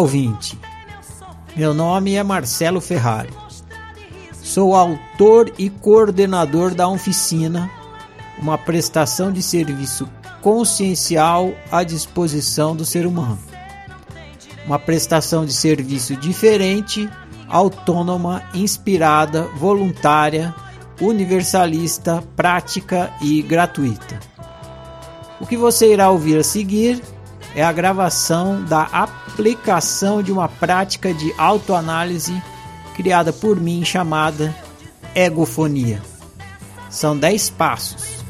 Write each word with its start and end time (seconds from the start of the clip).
Ouvinte. 0.00 0.58
Meu 1.54 1.74
nome 1.74 2.14
é 2.14 2.22
Marcelo 2.22 2.80
Ferrari. 2.80 3.28
Sou 4.32 4.74
autor 4.74 5.52
e 5.58 5.68
coordenador 5.68 6.74
da 6.74 6.88
Oficina, 6.88 7.70
uma 8.38 8.56
prestação 8.56 9.30
de 9.30 9.42
serviço 9.42 10.08
consciencial 10.40 11.52
à 11.70 11.84
disposição 11.84 12.74
do 12.74 12.82
ser 12.82 13.04
humano. 13.04 13.38
Uma 14.64 14.78
prestação 14.78 15.44
de 15.44 15.52
serviço 15.52 16.16
diferente, 16.16 17.06
autônoma, 17.46 18.42
inspirada, 18.54 19.42
voluntária, 19.58 20.54
universalista, 20.98 22.24
prática 22.34 23.12
e 23.20 23.42
gratuita. 23.42 24.18
O 25.38 25.46
que 25.46 25.58
você 25.58 25.92
irá 25.92 26.08
ouvir 26.08 26.38
a 26.38 26.42
seguir 26.42 27.02
é 27.54 27.62
a 27.62 27.72
gravação 27.72 28.62
da 28.64 28.82
aplicação 28.82 30.22
de 30.22 30.30
uma 30.30 30.48
prática 30.48 31.12
de 31.12 31.32
autoanálise 31.36 32.40
criada 32.94 33.32
por 33.32 33.60
mim 33.60 33.84
chamada 33.84 34.54
egofonia. 35.14 36.00
São 36.88 37.16
10 37.16 37.50
passos. 37.50 38.20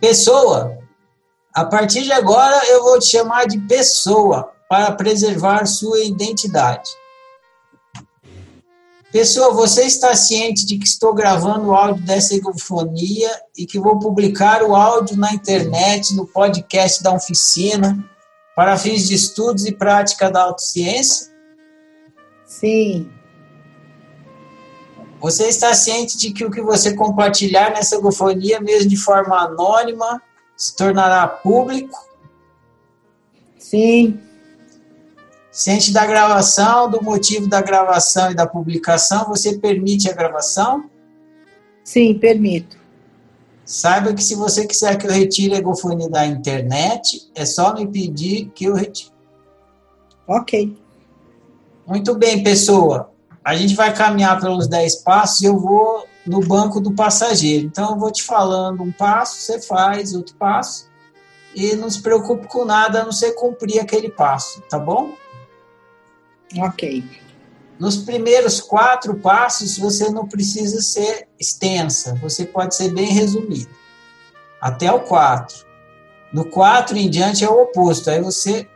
Pessoa. 0.00 0.78
A 1.52 1.64
partir 1.64 2.02
de 2.02 2.12
agora 2.12 2.66
eu 2.66 2.82
vou 2.82 2.98
te 2.98 3.06
chamar 3.06 3.46
de 3.46 3.58
pessoa 3.60 4.52
para 4.68 4.92
preservar 4.92 5.64
sua 5.66 6.00
identidade. 6.00 6.90
Pessoa, 9.10 9.54
você 9.54 9.84
está 9.84 10.14
ciente 10.14 10.66
de 10.66 10.76
que 10.76 10.86
estou 10.86 11.14
gravando 11.14 11.68
o 11.68 11.74
áudio 11.74 12.04
dessa 12.04 12.34
egofonia 12.34 13.30
e 13.56 13.64
que 13.64 13.78
vou 13.78 13.98
publicar 13.98 14.62
o 14.62 14.76
áudio 14.76 15.16
na 15.16 15.32
internet, 15.32 16.14
no 16.14 16.26
podcast 16.26 17.02
da 17.02 17.14
oficina, 17.14 18.04
para 18.54 18.76
fins 18.76 19.08
de 19.08 19.14
estudos 19.14 19.64
e 19.64 19.72
prática 19.72 20.30
da 20.30 20.42
autociência? 20.42 21.28
Sim. 22.44 23.10
Você 25.20 25.48
está 25.48 25.74
ciente 25.74 26.18
de 26.18 26.32
que 26.32 26.44
o 26.44 26.50
que 26.50 26.60
você 26.60 26.94
compartilhar 26.94 27.70
nessa 27.70 27.96
egofonia, 27.96 28.60
mesmo 28.60 28.90
de 28.90 28.96
forma 28.96 29.36
anônima, 29.36 30.22
se 30.56 30.76
tornará 30.76 31.26
público? 31.26 31.98
Sim. 33.58 34.20
Ciente 35.50 35.90
da 35.90 36.04
gravação, 36.04 36.90
do 36.90 37.02
motivo 37.02 37.48
da 37.48 37.62
gravação 37.62 38.30
e 38.30 38.34
da 38.34 38.46
publicação, 38.46 39.26
você 39.26 39.58
permite 39.58 40.08
a 40.10 40.12
gravação? 40.12 40.90
Sim, 41.82 42.18
permito. 42.18 42.76
Saiba 43.64 44.12
que 44.12 44.22
se 44.22 44.34
você 44.34 44.66
quiser 44.66 44.96
que 44.96 45.06
eu 45.06 45.10
retire 45.10 45.54
a 45.54 45.58
egofonia 45.58 46.08
da 46.08 46.26
internet, 46.26 47.30
é 47.34 47.44
só 47.44 47.74
me 47.74 47.86
pedir 47.86 48.50
que 48.54 48.66
eu 48.66 48.74
retire. 48.74 49.10
Ok. 50.28 50.76
Muito 51.86 52.14
bem, 52.14 52.44
pessoa. 52.44 53.15
A 53.46 53.54
gente 53.54 53.76
vai 53.76 53.94
caminhar 53.94 54.40
pelos 54.40 54.66
10 54.66 54.96
passos 55.04 55.40
e 55.40 55.44
eu 55.44 55.56
vou 55.56 56.04
no 56.26 56.40
banco 56.40 56.80
do 56.80 56.90
passageiro. 56.90 57.64
Então, 57.64 57.92
eu 57.92 57.96
vou 57.96 58.10
te 58.10 58.24
falando 58.24 58.82
um 58.82 58.90
passo, 58.90 59.36
você 59.36 59.62
faz 59.62 60.12
outro 60.12 60.34
passo 60.34 60.88
e 61.54 61.76
não 61.76 61.88
se 61.88 62.02
preocupe 62.02 62.48
com 62.48 62.64
nada 62.64 63.02
a 63.02 63.04
não 63.04 63.12
ser 63.12 63.36
cumprir 63.36 63.78
aquele 63.78 64.10
passo, 64.10 64.60
tá 64.62 64.80
bom? 64.80 65.14
Ok. 66.58 67.04
Nos 67.78 67.98
primeiros 67.98 68.60
quatro 68.60 69.14
passos, 69.14 69.78
você 69.78 70.10
não 70.10 70.26
precisa 70.26 70.80
ser 70.82 71.28
extensa, 71.38 72.16
você 72.20 72.44
pode 72.44 72.74
ser 72.74 72.92
bem 72.92 73.12
resumida. 73.12 73.70
Até 74.60 74.90
o 74.92 74.98
4. 75.02 75.64
No 76.32 76.46
4 76.46 76.96
em 76.96 77.08
diante 77.08 77.44
é 77.44 77.48
o 77.48 77.62
oposto, 77.62 78.10
aí 78.10 78.20
você 78.20 78.68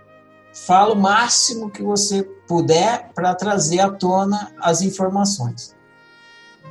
fala 0.53 0.95
o 0.95 1.01
máximo 1.01 1.71
que 1.71 1.83
você 1.83 2.23
puder 2.47 3.11
para 3.15 3.35
trazer 3.35 3.81
à 3.81 3.91
tona 3.91 4.53
as 4.61 4.83
informações. 4.83 5.75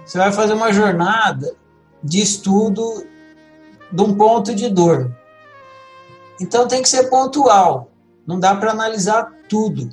Você 0.06 0.18
vai 0.18 0.32
fazer 0.32 0.54
uma 0.54 0.74
jornada 0.74 1.56
de 2.04 2.22
estudo 2.22 3.06
de 3.92 4.02
um 4.02 4.16
ponto 4.16 4.54
de 4.54 4.70
dor. 4.70 5.16
Então 6.40 6.68
tem 6.68 6.82
que 6.82 6.90
ser 6.90 7.10
pontual, 7.10 7.92
não 8.26 8.40
dá 8.40 8.56
para 8.56 8.72
analisar 8.72 9.32
tudo. 9.48 9.90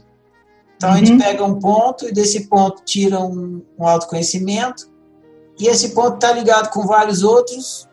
Então 0.77 0.91
uhum. 0.91 0.95
a 0.95 0.99
gente 0.99 1.13
uhum. 1.13 1.19
pega 1.19 1.45
um 1.45 1.59
ponto 1.59 2.09
e 2.09 2.13
desse 2.13 2.47
ponto 2.47 2.83
tira 2.85 3.19
um, 3.21 3.63
um 3.79 3.87
autoconhecimento, 3.87 4.91
e 5.59 5.69
esse 5.69 5.91
ponto 5.91 6.17
está 6.17 6.33
ligado 6.33 6.71
com 6.71 6.87
vários 6.87 7.23
outros, 7.23 7.89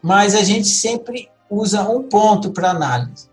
mas 0.00 0.34
a 0.34 0.42
gente 0.42 0.68
sempre 0.68 1.30
usa 1.50 1.82
um 1.82 2.02
ponto 2.02 2.50
para 2.50 2.70
análise. 2.70 3.28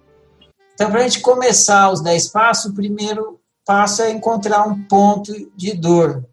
Então, 0.75 0.91
para 0.91 0.99
a 0.99 1.03
gente 1.03 1.21
começar 1.21 1.89
os 1.89 2.01
10 2.01 2.27
passos, 2.27 2.71
o 2.71 2.75
primeiro 2.75 3.39
passo 3.65 4.01
é 4.01 4.11
encontrar 4.11 4.67
um 4.67 4.83
ponto 4.83 5.33
de 5.55 5.73
dor 5.73 6.23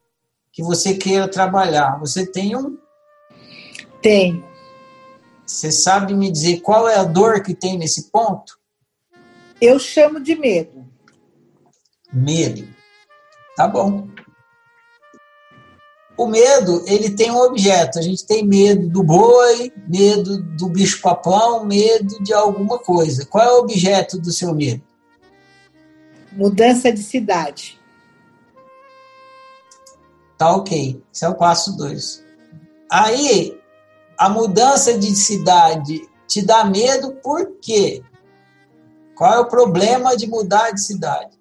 que 0.53 0.62
você 0.62 0.94
queira 0.94 1.29
trabalhar. 1.29 1.99
Você 2.00 2.27
tem 2.27 2.55
um? 2.55 2.77
Tem. 4.03 4.44
Você 5.47 5.71
sabe 5.71 6.12
me 6.12 6.31
dizer 6.31 6.61
qual 6.61 6.89
é 6.89 6.97
a 6.97 7.05
dor 7.05 7.43
que 7.43 7.55
tem 7.55 7.79
nesse 7.79 8.11
ponto? 8.11 8.59
Eu 9.61 9.79
chamo 9.79 10.21
de 10.21 10.35
medo. 10.35 10.85
Medo. 12.12 12.69
Tá 13.56 13.69
bom. 13.69 14.09
O 16.23 16.27
medo, 16.29 16.85
ele 16.87 17.11
tem 17.11 17.33
um 17.33 17.41
objeto. 17.41 17.99
A 17.99 18.03
gente 18.03 18.25
tem 18.25 18.47
medo 18.47 18.89
do 18.89 19.03
boi, 19.03 19.73
medo 19.89 20.41
do 20.41 20.69
bicho-papão, 20.69 21.65
medo 21.65 22.23
de 22.23 22.33
alguma 22.33 22.79
coisa. 22.79 23.27
Qual 23.27 23.45
é 23.45 23.53
o 23.53 23.59
objeto 23.59 24.21
do 24.21 24.31
seu 24.31 24.55
medo? 24.55 24.85
Mudança 26.31 26.93
de 26.93 27.03
cidade. 27.03 27.77
Tá 30.39 30.55
ok. 30.55 31.03
Esse 31.13 31.25
é 31.25 31.29
o 31.29 31.35
passo 31.35 31.77
2. 31.77 32.25
Aí, 32.89 33.61
a 34.17 34.29
mudança 34.29 34.97
de 34.97 35.17
cidade 35.17 36.09
te 36.29 36.41
dá 36.41 36.65
medo 36.65 37.17
por 37.17 37.57
quê? 37.61 38.01
Qual 39.17 39.35
é 39.35 39.41
o 39.41 39.49
problema 39.49 40.17
de 40.17 40.29
mudar 40.29 40.71
de 40.71 40.83
cidade? 40.83 41.37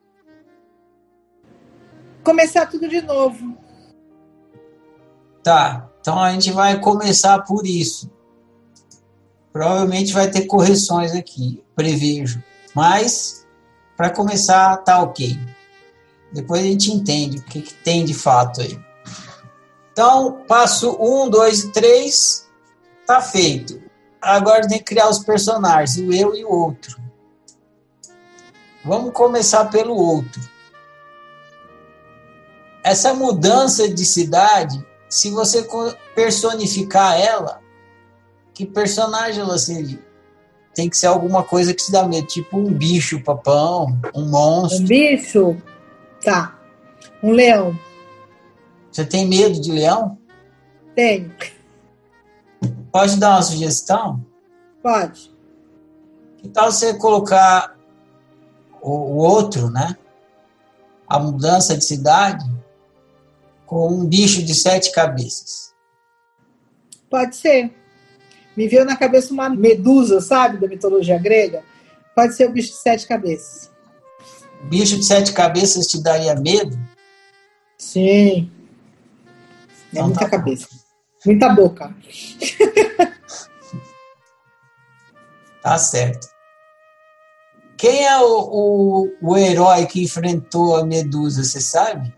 Começar 2.24 2.66
tudo 2.66 2.88
de 2.88 3.00
novo. 3.02 3.61
Tá, 5.44 5.90
então 6.00 6.20
a 6.20 6.32
gente 6.32 6.52
vai 6.52 6.80
começar 6.80 7.40
por 7.40 7.66
isso. 7.66 8.12
Provavelmente 9.52 10.14
vai 10.14 10.30
ter 10.30 10.46
correções 10.46 11.14
aqui, 11.14 11.64
prevejo. 11.76 12.44
Mas, 12.76 13.46
para 13.98 14.10
começar, 14.10 14.78
tá 14.78 15.02
ok. 15.02 15.38
Depois 16.32 16.62
a 16.62 16.66
gente 16.66 16.92
entende 16.92 17.38
o 17.38 17.44
que, 17.44 17.62
que 17.62 17.74
tem 17.74 18.06
de 18.06 18.14
fato 18.14 18.62
aí. 18.62 18.80
Então, 19.92 20.44
passo 20.48 20.96
um, 21.00 21.30
dois 21.30 21.64
e 21.64 21.72
três, 21.72 22.48
tá 23.06 23.22
feito. 23.22 23.82
Agora 24.22 24.68
tem 24.68 24.78
que 24.78 24.86
criar 24.86 25.10
os 25.10 25.20
personagens, 25.20 25.98
o 25.98 26.14
eu 26.14 26.34
e 26.36 26.46
o 26.46 26.50
outro. 26.50 27.02
Vamos 28.86 29.12
começar 29.12 29.66
pelo 29.66 29.96
outro. 29.96 30.42
essa 32.84 33.14
mudança 33.14 33.88
de 33.88 34.06
cidade, 34.06 34.84
se 35.12 35.30
você 35.30 35.68
personificar 36.16 37.20
ela, 37.20 37.60
que 38.54 38.66
personagem 38.66 39.42
ela 39.42 39.58
seria? 39.58 40.00
Tem 40.74 40.90
que 40.90 40.96
ser 40.96 41.08
alguma 41.08 41.44
coisa 41.44 41.74
que 41.74 41.84
te 41.84 41.92
dá 41.92 42.08
medo, 42.08 42.28
tipo 42.28 42.58
um 42.58 42.74
bicho, 42.74 43.22
papão, 43.22 44.00
um 44.16 44.30
monstro. 44.30 44.84
Um 44.84 44.88
bicho? 44.88 45.58
Tá. 46.24 46.58
Um 47.22 47.32
leão. 47.32 47.78
Você 48.90 49.04
tem 49.04 49.28
medo 49.28 49.60
de 49.60 49.74
leão? 49.74 50.18
Tenho. 50.96 51.30
Pode 52.90 53.20
dar 53.20 53.32
uma 53.32 53.42
sugestão? 53.42 54.26
Pode. 54.82 55.30
Que 56.38 56.48
tal 56.48 56.72
você 56.72 56.94
colocar 56.94 57.76
o, 58.82 58.92
o 58.92 59.16
outro, 59.18 59.70
né? 59.70 59.98
A 61.06 61.20
mudança 61.20 61.78
de 61.78 61.84
cidade 61.84 62.50
com 63.72 63.88
um 63.88 64.06
bicho 64.06 64.44
de 64.44 64.54
sete 64.54 64.92
cabeças. 64.92 65.74
Pode 67.10 67.38
ser. 67.38 67.74
Me 68.56 68.68
veio 68.68 68.84
na 68.84 68.98
cabeça 68.98 69.34
uma 69.34 69.50
medusa, 69.50 70.20
sabe, 70.20 70.58
da 70.58 70.68
mitologia 70.68 71.18
grega. 71.18 71.64
Pode 72.14 72.36
ser 72.36 72.50
o 72.50 72.52
bicho 72.52 72.72
de 72.72 72.80
sete 72.80 73.08
cabeças. 73.08 73.72
Bicho 74.64 74.98
de 74.98 75.06
sete 75.06 75.32
cabeças 75.32 75.88
te 75.88 76.04
daria 76.04 76.36
medo? 76.36 76.78
Sim. 77.78 78.52
É 79.96 80.02
muita 80.02 80.20
tá 80.20 80.30
cabeça. 80.30 80.68
Muita 81.26 81.48
boca. 81.48 81.96
tá 85.64 85.78
certo. 85.78 86.28
Quem 87.78 88.06
é 88.06 88.20
o, 88.20 88.50
o, 88.52 89.10
o 89.22 89.38
herói 89.38 89.86
que 89.86 90.04
enfrentou 90.04 90.76
a 90.76 90.86
Medusa, 90.86 91.46
você 91.46 91.62
sabe? 91.62 92.14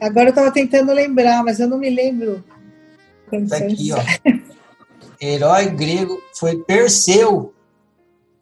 Agora 0.00 0.26
eu 0.26 0.30
estava 0.30 0.50
tentando 0.50 0.92
lembrar, 0.92 1.44
mas 1.44 1.60
eu 1.60 1.68
não 1.68 1.78
me 1.78 1.90
lembro. 1.90 2.42
Tá 3.48 3.56
aqui, 3.56 3.90
ó. 3.92 3.98
Herói 5.20 5.66
grego 5.66 6.20
foi 6.34 6.56
Perseu. 6.64 7.54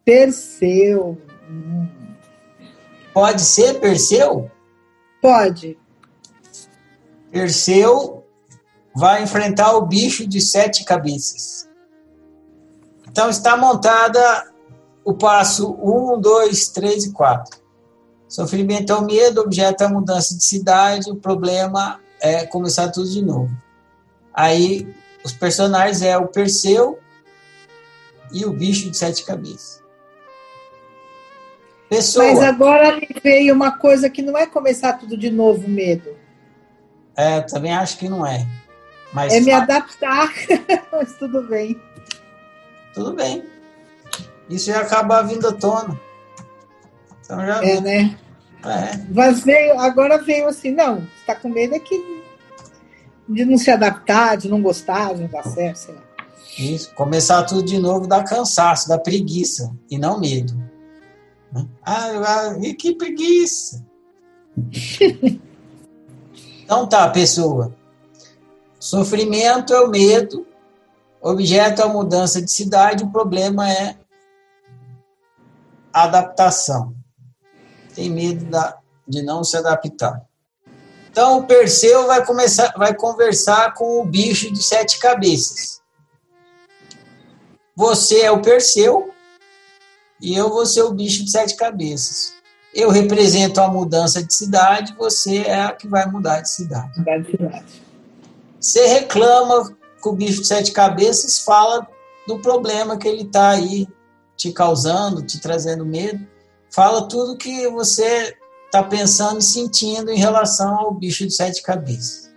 Perseu. 0.05 1.17
Pode 3.13 3.41
ser 3.41 3.79
Perseu? 3.79 4.49
Pode. 5.21 5.77
Perseu 7.29 8.23
vai 8.95 9.23
enfrentar 9.23 9.75
o 9.75 9.85
bicho 9.85 10.25
de 10.25 10.39
sete 10.39 10.85
cabeças. 10.85 11.69
Então 13.07 13.29
está 13.29 13.57
montada 13.57 14.51
o 15.03 15.13
passo 15.13 15.73
1, 15.81 16.21
2, 16.21 16.69
3 16.69 17.05
e 17.05 17.11
4. 17.11 17.59
Sofrimento 18.29 18.93
é 18.93 18.95
o 18.95 19.01
medo, 19.01 19.41
objeto 19.41 19.83
é 19.83 19.87
a 19.87 19.89
mudança 19.89 20.37
de 20.37 20.43
cidade, 20.43 21.09
o 21.09 21.15
problema 21.15 21.99
é 22.21 22.45
começar 22.45 22.89
tudo 22.89 23.09
de 23.09 23.23
novo. 23.23 23.49
Aí 24.31 24.87
os 25.23 25.33
personagens 25.33 26.03
é 26.03 26.15
o 26.15 26.27
Perseu 26.27 26.99
e 28.31 28.45
o 28.45 28.53
bicho 28.53 28.91
de 28.91 28.95
sete 28.95 29.25
cabeças. 29.25 29.83
Pessoa. 31.89 32.27
Mas 32.27 32.43
agora 32.43 32.95
me 32.97 33.07
veio 33.23 33.51
uma 33.51 33.71
coisa 33.71 34.07
que 34.11 34.21
não 34.21 34.37
é 34.37 34.45
começar 34.45 34.93
tudo 34.93 35.17
de 35.17 35.31
novo, 35.31 35.67
medo. 35.67 36.15
É, 37.17 37.41
também 37.41 37.73
acho 37.73 37.97
que 37.97 38.07
não 38.07 38.23
é. 38.23 38.45
Mas 39.11 39.33
é 39.33 39.39
me 39.41 39.51
adaptar, 39.51 40.31
mas 40.93 41.13
tudo 41.15 41.41
bem. 41.47 41.81
Tudo 42.93 43.13
bem. 43.13 43.43
Isso 44.47 44.67
já 44.67 44.81
acaba 44.81 45.23
vindo 45.23 45.47
à 45.47 45.51
tona. 45.51 45.99
Então 47.29 47.45
já 47.45 47.63
é, 47.63 47.79
né? 47.79 48.17
É. 48.65 48.97
Mas 49.13 49.43
veio, 49.43 49.79
agora 49.79 50.17
veio 50.17 50.47
assim, 50.47 50.71
não, 50.71 50.95
você 50.95 51.25
tá 51.27 51.35
com 51.35 51.47
medo 51.47 51.75
é 51.75 51.79
que 51.79 51.95
de 53.27 53.45
não 53.45 53.55
se 53.55 53.69
adaptar, 53.69 54.35
de 54.35 54.49
não 54.49 54.59
gostar, 54.59 55.13
de 55.13 55.21
não 55.21 55.29
dar 55.29 55.43
certo, 55.43 55.75
sei 55.75 55.93
lá. 55.93 56.01
Isso, 56.57 56.91
começar 56.95 57.43
tudo 57.43 57.61
de 57.61 57.77
novo 57.77 58.07
dá 58.07 58.23
cansaço, 58.23 58.89
dá 58.89 58.97
preguiça 58.97 59.71
e 59.91 59.99
não 59.99 60.19
medo. 60.19 60.55
Né? 61.53 61.67
Ah, 61.85 62.55
que 62.77 62.95
preguiça! 62.95 63.85
então 66.65 66.87
tá, 66.87 67.07
pessoa. 67.09 67.75
Sofrimento 68.79 69.71
é 69.71 69.79
o 69.79 69.87
medo, 69.87 70.47
objeto 71.21 71.83
é 71.83 71.85
a 71.85 71.89
mudança 71.89 72.41
de 72.41 72.51
cidade, 72.51 73.03
o 73.03 73.11
problema 73.11 73.71
é 73.71 73.95
adaptação. 75.93 76.98
Tem 77.99 78.09
medo 78.09 78.45
da, 78.45 78.77
de 79.05 79.21
não 79.21 79.43
se 79.43 79.57
adaptar. 79.57 80.25
Então 81.11 81.39
o 81.39 81.43
Perseu 81.43 82.07
vai 82.07 82.25
começar, 82.25 82.73
vai 82.77 82.95
conversar 82.95 83.73
com 83.73 83.99
o 83.99 84.05
bicho 84.05 84.53
de 84.53 84.63
sete 84.63 84.97
cabeças. 84.99 85.81
Você 87.75 88.21
é 88.21 88.31
o 88.31 88.41
Perseu 88.41 89.13
e 90.21 90.33
eu 90.33 90.47
vou 90.47 90.65
ser 90.65 90.83
o 90.83 90.93
bicho 90.93 91.25
de 91.25 91.29
sete 91.29 91.57
cabeças. 91.57 92.35
Eu 92.73 92.89
represento 92.89 93.59
a 93.59 93.67
mudança 93.67 94.23
de 94.23 94.33
cidade, 94.33 94.95
você 94.97 95.39
é 95.39 95.63
a 95.63 95.73
que 95.73 95.85
vai 95.85 96.09
mudar 96.09 96.39
de 96.39 96.49
cidade. 96.49 97.03
Você 98.57 98.87
reclama 98.87 99.75
com 99.99 100.11
o 100.11 100.15
bicho 100.15 100.39
de 100.39 100.47
sete 100.47 100.71
cabeças, 100.71 101.39
fala 101.39 101.85
do 102.25 102.39
problema 102.39 102.97
que 102.97 103.09
ele 103.09 103.23
está 103.23 103.49
aí 103.49 103.85
te 104.37 104.53
causando, 104.53 105.21
te 105.21 105.41
trazendo 105.41 105.85
medo. 105.85 106.25
Fala 106.71 107.07
tudo 107.07 107.37
que 107.37 107.67
você 107.69 108.35
está 108.65 108.83
pensando 108.83 109.39
e 109.39 109.43
sentindo 109.43 110.11
em 110.11 110.17
relação 110.17 110.77
ao 110.77 110.93
bicho 110.93 111.25
de 111.25 111.33
sete 111.33 111.61
cabeças. 111.63 112.29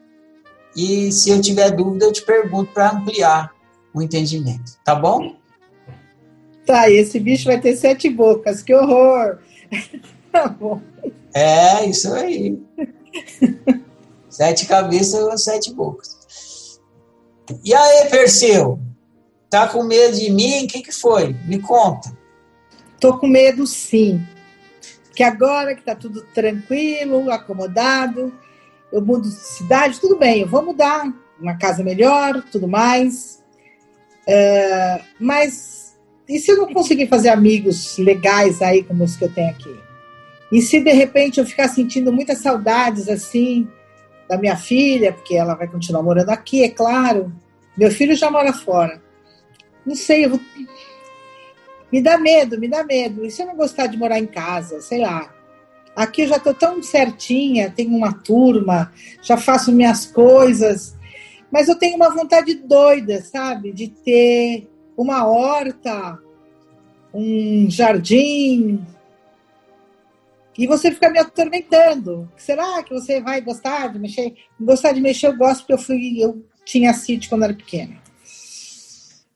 E 0.75 1.13
se 1.13 1.31
eu 1.31 1.41
tiver 1.41 1.71
dúvida, 1.71 2.07
eu 2.07 2.13
te 2.13 2.23
pergunto 2.23 2.73
para 2.73 2.93
ampliar 2.93 3.53
o 3.93 4.01
entendimento, 4.01 4.79
tá 4.83 4.95
bom? 4.95 5.37
Tá, 6.65 6.89
esse 6.89 7.21
bicho 7.21 7.45
vai 7.45 7.61
ter 7.61 7.77
sete 7.77 8.09
bocas, 8.09 8.63
que 8.63 8.75
horror! 8.75 9.39
tá 10.33 10.49
bom. 10.49 10.81
É, 11.35 11.85
isso 11.85 12.13
aí. 12.13 12.59
sete 14.31 14.67
cabeças 14.67 15.21
ou 15.21 15.37
sete 15.37 15.75
bocas. 15.75 16.81
E 17.63 17.75
aí, 17.75 18.09
Perseu? 18.09 18.79
Tá 19.51 19.69
com 19.69 19.83
medo 19.83 20.17
de 20.17 20.31
mim? 20.31 20.65
O 20.65 20.69
que, 20.69 20.83
que 20.83 20.93
foi? 20.93 21.35
Me 21.47 21.59
conta. 21.59 22.17
Tô 23.03 23.19
com 23.19 23.27
medo, 23.27 23.67
sim. 23.67 24.25
Que 25.13 25.25
agora 25.25 25.75
que 25.75 25.83
tá 25.83 25.93
tudo 25.93 26.23
tranquilo, 26.33 27.33
acomodado, 27.33 28.33
eu 28.93 29.05
mudo 29.05 29.29
de 29.29 29.35
cidade, 29.35 30.01
tudo 30.01 30.17
bem, 30.17 30.43
eu 30.43 30.47
vou 30.47 30.65
mudar, 30.65 31.13
uma 31.41 31.59
casa 31.59 31.83
melhor, 31.83 32.41
tudo 32.53 32.69
mais. 32.69 33.43
Uh, 34.21 35.05
mas 35.19 35.99
e 36.29 36.39
se 36.39 36.53
eu 36.53 36.57
não 36.57 36.73
conseguir 36.73 37.09
fazer 37.09 37.31
amigos 37.31 37.99
legais 37.99 38.63
aí 38.63 38.85
como 38.85 39.03
os 39.03 39.17
que 39.17 39.25
eu 39.25 39.33
tenho 39.33 39.51
aqui? 39.51 39.77
E 40.53 40.63
se 40.63 40.79
de 40.81 40.93
repente 40.93 41.41
eu 41.41 41.45
ficar 41.45 41.67
sentindo 41.67 42.13
muitas 42.13 42.39
saudades 42.39 43.09
assim 43.09 43.69
da 44.29 44.39
minha 44.39 44.57
filha, 44.57 45.13
porque 45.13 45.35
ela 45.35 45.57
vai 45.57 45.67
continuar 45.67 46.05
morando 46.05 46.31
aqui, 46.31 46.63
é 46.63 46.69
claro. 46.69 47.33
Meu 47.77 47.91
filho 47.91 48.15
já 48.15 48.31
mora 48.31 48.53
fora. 48.53 49.03
Não 49.85 49.97
sei, 49.97 50.25
eu 50.25 50.31
vou... 50.31 50.41
me 51.93 52.01
dá 52.01 52.17
medo, 52.17 52.59
me 52.59 52.69
dá 52.69 52.83
medo. 52.83 53.25
E 53.25 53.31
se 53.31 53.43
eu 53.43 53.47
não 53.47 53.55
gostar 53.55 53.87
de 53.87 53.99
morar 53.99 54.19
em 54.19 54.27
casa, 54.27 54.81
sei 54.81 55.01
lá. 55.01 55.33
Aqui 55.95 56.23
eu 56.23 56.29
já 56.29 56.37
estou 56.37 56.55
tão 56.55 56.83
certinha, 56.83 57.71
tenho 57.71 57.95
uma 57.95 58.15
turma, 58.15 58.91
já 59.21 59.37
faço 59.37 59.71
minhas 59.71 60.07
coisas, 60.07 60.97
mas 61.51 61.69
eu 61.69 61.79
tenho 61.79 61.97
uma 61.97 62.09
vontade 62.09 62.55
doida, 62.55 63.21
sabe? 63.21 63.73
De 63.73 63.89
ter 63.89 64.71
uma 64.97 65.27
horta, 65.27 66.19
um 67.13 67.71
jardim. 67.71 68.83
E 70.57 70.67
você 70.67 70.91
fica 70.91 71.11
me 71.11 71.19
atormentando. 71.19 72.31
Será 72.39 72.83
que 72.83 72.95
você 72.95 73.21
vai 73.21 73.43
gostar 73.43 73.89
de 73.89 73.99
mexer? 73.99 74.35
Gostar 74.59 74.93
de 74.93 75.01
mexer 75.03 75.27
eu 75.27 75.37
gosto 75.37 75.61
porque 75.61 75.75
eu 75.75 75.79
fui, 75.79 76.23
eu 76.23 76.43
tinha 76.65 76.95
sítio 76.95 77.29
quando 77.29 77.45
era 77.45 77.55
pequena. 77.55 78.02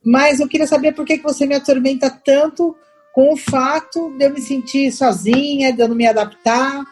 Mas 0.07 0.39
eu 0.39 0.47
queria 0.47 0.69
saber 0.69 0.93
por 0.93 1.05
que, 1.05 1.19
que 1.19 1.25
você 1.25 1.45
me 1.45 1.57
atormenta 1.57 2.09
tanto 2.09 2.77
com 3.13 3.33
o 3.33 3.37
fato 3.37 4.17
de 4.17 4.25
eu 4.25 4.31
me 4.31 4.41
sentir 4.41 4.93
sozinha, 4.93 5.73
de 5.73 5.83
eu 5.83 5.89
não 5.89 5.97
me 5.97 6.07
adaptar. 6.07 6.85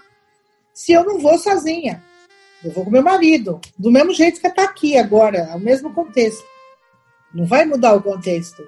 Se 0.72 0.92
eu 0.92 1.04
não 1.04 1.20
vou 1.20 1.38
sozinha, 1.38 2.02
eu 2.64 2.72
vou 2.72 2.84
com 2.84 2.90
meu 2.90 3.04
marido, 3.04 3.60
do 3.78 3.88
mesmo 3.88 4.12
jeito 4.12 4.40
que 4.40 4.48
está 4.48 4.64
aqui 4.64 4.98
agora, 4.98 5.38
é 5.38 5.54
o 5.54 5.60
mesmo 5.60 5.94
contexto. 5.94 6.44
Não 7.32 7.46
vai 7.46 7.64
mudar 7.64 7.94
o 7.94 8.02
contexto. 8.02 8.66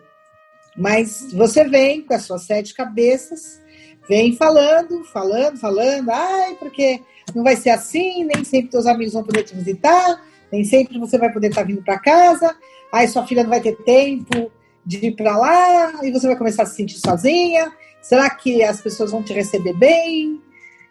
Mas 0.77 1.33
você 1.33 1.65
vem 1.65 2.03
com 2.03 2.15
as 2.15 2.23
suas 2.23 2.43
sete 2.43 2.73
cabeças, 2.73 3.61
vem 4.09 4.37
falando, 4.37 5.03
falando, 5.03 5.59
falando, 5.59 6.11
ai, 6.11 6.55
porque 6.55 7.03
não 7.35 7.43
vai 7.43 7.57
ser 7.57 7.71
assim, 7.71 8.23
nem 8.23 8.45
sempre 8.45 8.71
teus 8.71 8.87
amigos 8.87 9.15
vão 9.15 9.25
poder 9.25 9.43
te 9.43 9.57
visitar, 9.57 10.23
nem 10.53 10.63
sempre 10.63 11.01
você 11.01 11.19
vai 11.19 11.33
poder 11.33 11.49
estar 11.49 11.65
vindo 11.65 11.83
para 11.83 11.99
casa, 11.99 12.57
aí 12.93 13.09
sua 13.09 13.27
filha 13.27 13.43
não 13.43 13.51
vai 13.51 13.61
ter 13.61 13.77
tempo 13.85 14.51
de 14.85 15.07
ir 15.07 15.17
para 15.17 15.37
lá 15.37 16.05
e 16.05 16.13
você 16.13 16.27
vai 16.27 16.37
começar 16.37 16.63
a 16.63 16.67
se 16.67 16.77
sentir 16.77 16.99
sozinha. 16.99 17.73
Será 18.01 18.31
que 18.31 18.63
as 18.63 18.81
pessoas 18.81 19.11
vão 19.11 19.23
te 19.23 19.33
receber 19.33 19.73
bem? 19.73 20.41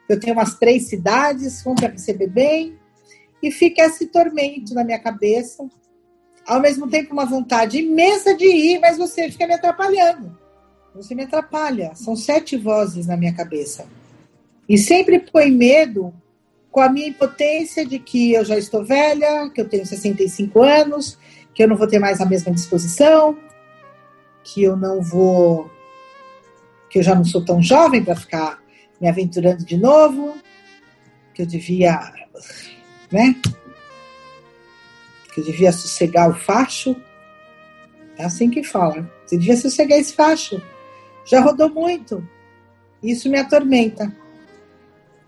Eu 0.07 0.19
tenho 0.19 0.33
umas 0.33 0.55
três 0.55 0.87
cidades, 0.87 1.63
vão 1.63 1.75
para 1.75 1.89
receber 1.89 2.27
bem, 2.27 2.77
e 3.41 3.51
fica 3.51 3.83
esse 3.83 4.07
tormento 4.07 4.73
na 4.73 4.83
minha 4.83 4.99
cabeça. 4.99 5.67
Ao 6.45 6.59
mesmo 6.59 6.87
tempo, 6.87 7.13
uma 7.13 7.25
vontade 7.25 7.79
imensa 7.79 8.35
de 8.35 8.45
ir, 8.45 8.79
mas 8.79 8.97
você 8.97 9.31
fica 9.31 9.47
me 9.47 9.53
atrapalhando. 9.53 10.37
Você 10.93 11.15
me 11.15 11.23
atrapalha. 11.23 11.91
São 11.95 12.15
sete 12.15 12.55
vozes 12.55 13.07
na 13.07 13.17
minha 13.17 13.33
cabeça. 13.33 13.87
E 14.67 14.77
sempre 14.77 15.19
põe 15.19 15.51
medo 15.51 16.13
com 16.71 16.81
a 16.81 16.89
minha 16.89 17.07
impotência 17.07 17.85
de 17.85 17.99
que 17.99 18.33
eu 18.33 18.43
já 18.43 18.57
estou 18.57 18.83
velha, 18.83 19.49
que 19.49 19.61
eu 19.61 19.69
tenho 19.69 19.85
65 19.85 20.61
anos, 20.61 21.17
que 21.55 21.63
eu 21.63 21.67
não 21.69 21.77
vou 21.77 21.87
ter 21.87 21.97
mais 21.99 22.19
a 22.19 22.25
mesma 22.25 22.51
disposição, 22.51 23.39
que 24.43 24.61
eu 24.61 24.75
não 24.75 25.01
vou. 25.01 25.71
que 26.89 26.99
eu 26.99 27.03
já 27.03 27.15
não 27.15 27.23
sou 27.23 27.43
tão 27.43 27.63
jovem 27.63 28.03
para 28.03 28.15
ficar 28.15 28.61
me 28.99 29.07
aventurando 29.07 29.65
de 29.65 29.77
novo, 29.77 30.37
que 31.33 31.41
eu 31.41 31.45
devia. 31.45 31.97
né? 33.11 33.35
Que 35.33 35.39
eu 35.39 35.45
devia 35.45 35.71
sossegar 35.71 36.29
o 36.29 36.35
facho. 36.35 36.95
É 38.17 38.25
assim 38.25 38.49
que 38.49 38.63
fala. 38.63 39.09
Você 39.25 39.37
devia 39.37 39.57
sossegar 39.57 39.97
esse 39.97 40.13
facho. 40.13 40.61
Já 41.25 41.41
rodou 41.41 41.69
muito. 41.69 42.27
Isso 43.01 43.29
me 43.29 43.39
atormenta. 43.39 44.13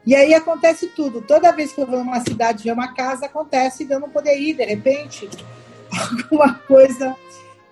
E 0.05 0.15
aí 0.15 0.33
acontece 0.33 0.87
tudo. 0.87 1.21
Toda 1.21 1.51
vez 1.51 1.73
que 1.73 1.81
eu 1.81 1.87
vou 1.87 1.99
numa 1.99 2.21
cidade 2.21 2.63
ver 2.63 2.71
uma 2.71 2.93
casa, 2.93 3.25
acontece 3.25 3.83
de 3.83 3.93
eu 3.93 3.99
não 3.99 4.09
poder 4.09 4.39
ir, 4.39 4.53
de 4.53 4.63
repente, 4.63 5.29
alguma 5.99 6.53
coisa 6.53 7.15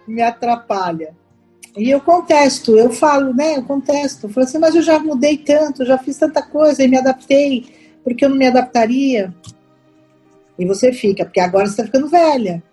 me 0.08 0.22
atrapalha. 0.22 1.16
E 1.78 1.90
eu 1.90 2.00
contesto, 2.00 2.78
eu 2.78 2.90
falo, 2.90 3.34
né? 3.34 3.58
Eu 3.58 3.64
contesto. 3.64 4.28
Eu 4.28 4.30
falo 4.30 4.46
assim, 4.46 4.58
mas 4.58 4.76
eu 4.76 4.82
já 4.82 4.98
mudei 5.00 5.38
tanto, 5.38 5.86
já 5.86 5.98
fiz 5.98 6.18
tanta 6.18 6.42
coisa 6.42 6.82
e 6.84 6.88
me 6.88 6.98
adaptei, 6.98 7.66
porque 8.04 8.24
eu 8.24 8.30
não 8.30 8.38
me 8.38 8.48
adaptaria. 8.48 9.34
E 10.58 10.66
você 10.66 10.94
fica, 10.94 11.26
porque 11.26 11.40
agora 11.40 11.66
você 11.66 11.74
está 11.74 11.84
ficando 11.84 12.08
velha. 12.08 12.64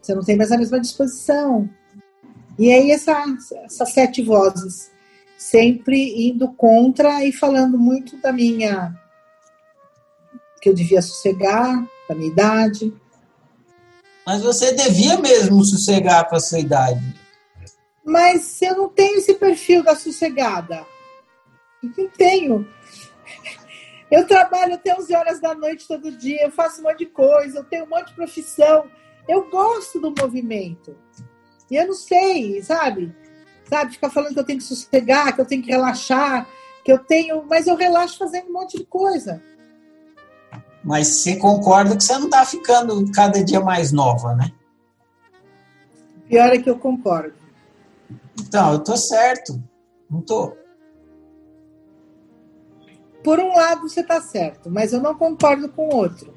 Você 0.00 0.14
não 0.14 0.22
tem 0.22 0.36
mais 0.36 0.52
a 0.52 0.58
mesma 0.58 0.80
disposição. 0.80 1.68
E 2.56 2.72
aí 2.72 2.92
essa, 2.92 3.24
essas 3.64 3.92
sete 3.92 4.22
vozes 4.22 4.90
sempre 5.36 6.28
indo 6.28 6.52
contra 6.52 7.24
e 7.24 7.32
falando 7.32 7.76
muito 7.76 8.16
da 8.18 8.32
minha 8.32 8.94
que 10.60 10.68
eu 10.68 10.74
devia 10.74 11.02
sossegar, 11.02 11.86
da 12.08 12.14
minha 12.14 12.30
idade. 12.30 12.94
Mas 14.26 14.42
você 14.42 14.72
devia 14.72 15.18
mesmo 15.18 15.64
sossegar 15.64 16.28
para 16.28 16.40
sua 16.40 16.58
idade. 16.58 17.00
Mas 18.04 18.60
eu 18.60 18.76
não 18.76 18.88
tenho 18.88 19.18
esse 19.18 19.34
perfil 19.34 19.82
da 19.82 19.94
sossegada. 19.94 20.84
Não 21.82 22.08
tenho. 22.10 22.66
Eu 24.10 24.26
trabalho 24.26 24.74
até 24.74 24.94
11 24.96 25.14
horas 25.14 25.40
da 25.40 25.54
noite 25.54 25.86
todo 25.86 26.16
dia, 26.16 26.42
eu 26.42 26.50
faço 26.50 26.80
um 26.80 26.84
monte 26.84 26.98
de 26.98 27.06
coisa, 27.06 27.58
eu 27.58 27.64
tenho 27.64 27.84
um 27.84 27.88
monte 27.88 28.08
de 28.08 28.14
profissão. 28.14 28.88
Eu 29.28 29.48
gosto 29.50 30.00
do 30.00 30.14
movimento. 30.16 30.96
E 31.70 31.76
eu 31.76 31.86
não 31.86 31.94
sei, 31.94 32.62
sabe? 32.62 33.14
sabe? 33.68 33.92
Ficar 33.92 34.10
falando 34.10 34.34
que 34.34 34.40
eu 34.40 34.44
tenho 34.44 34.58
que 34.58 34.64
sossegar, 34.64 35.34
que 35.34 35.40
eu 35.40 35.46
tenho 35.46 35.62
que 35.62 35.70
relaxar, 35.70 36.48
que 36.84 36.92
eu 36.92 36.98
tenho. 36.98 37.44
Mas 37.48 37.66
eu 37.66 37.76
relaxo 37.76 38.18
fazendo 38.18 38.48
um 38.48 38.52
monte 38.52 38.78
de 38.78 38.84
coisa. 38.84 39.42
Mas 40.86 41.08
você 41.08 41.36
concorda 41.36 41.96
que 41.96 42.04
você 42.04 42.16
não 42.16 42.26
está 42.26 42.46
ficando 42.46 43.12
cada 43.12 43.44
dia 43.44 43.60
mais 43.60 43.92
nova, 43.92 44.34
né? 44.34 44.52
Pior 46.28 46.48
é 46.48 46.58
que 46.58 46.70
eu 46.70 46.78
concordo. 46.78 47.34
Então, 48.40 48.72
eu 48.72 48.78
tô 48.78 48.96
certo. 48.96 49.60
Não 50.08 50.22
tô. 50.22 50.56
Por 53.22 53.40
um 53.40 53.54
lado 53.54 53.88
você 53.88 54.00
está 54.00 54.20
certo, 54.20 54.70
mas 54.70 54.92
eu 54.92 55.00
não 55.00 55.14
concordo 55.14 55.68
com 55.68 55.88
o 55.88 55.96
outro. 55.96 56.32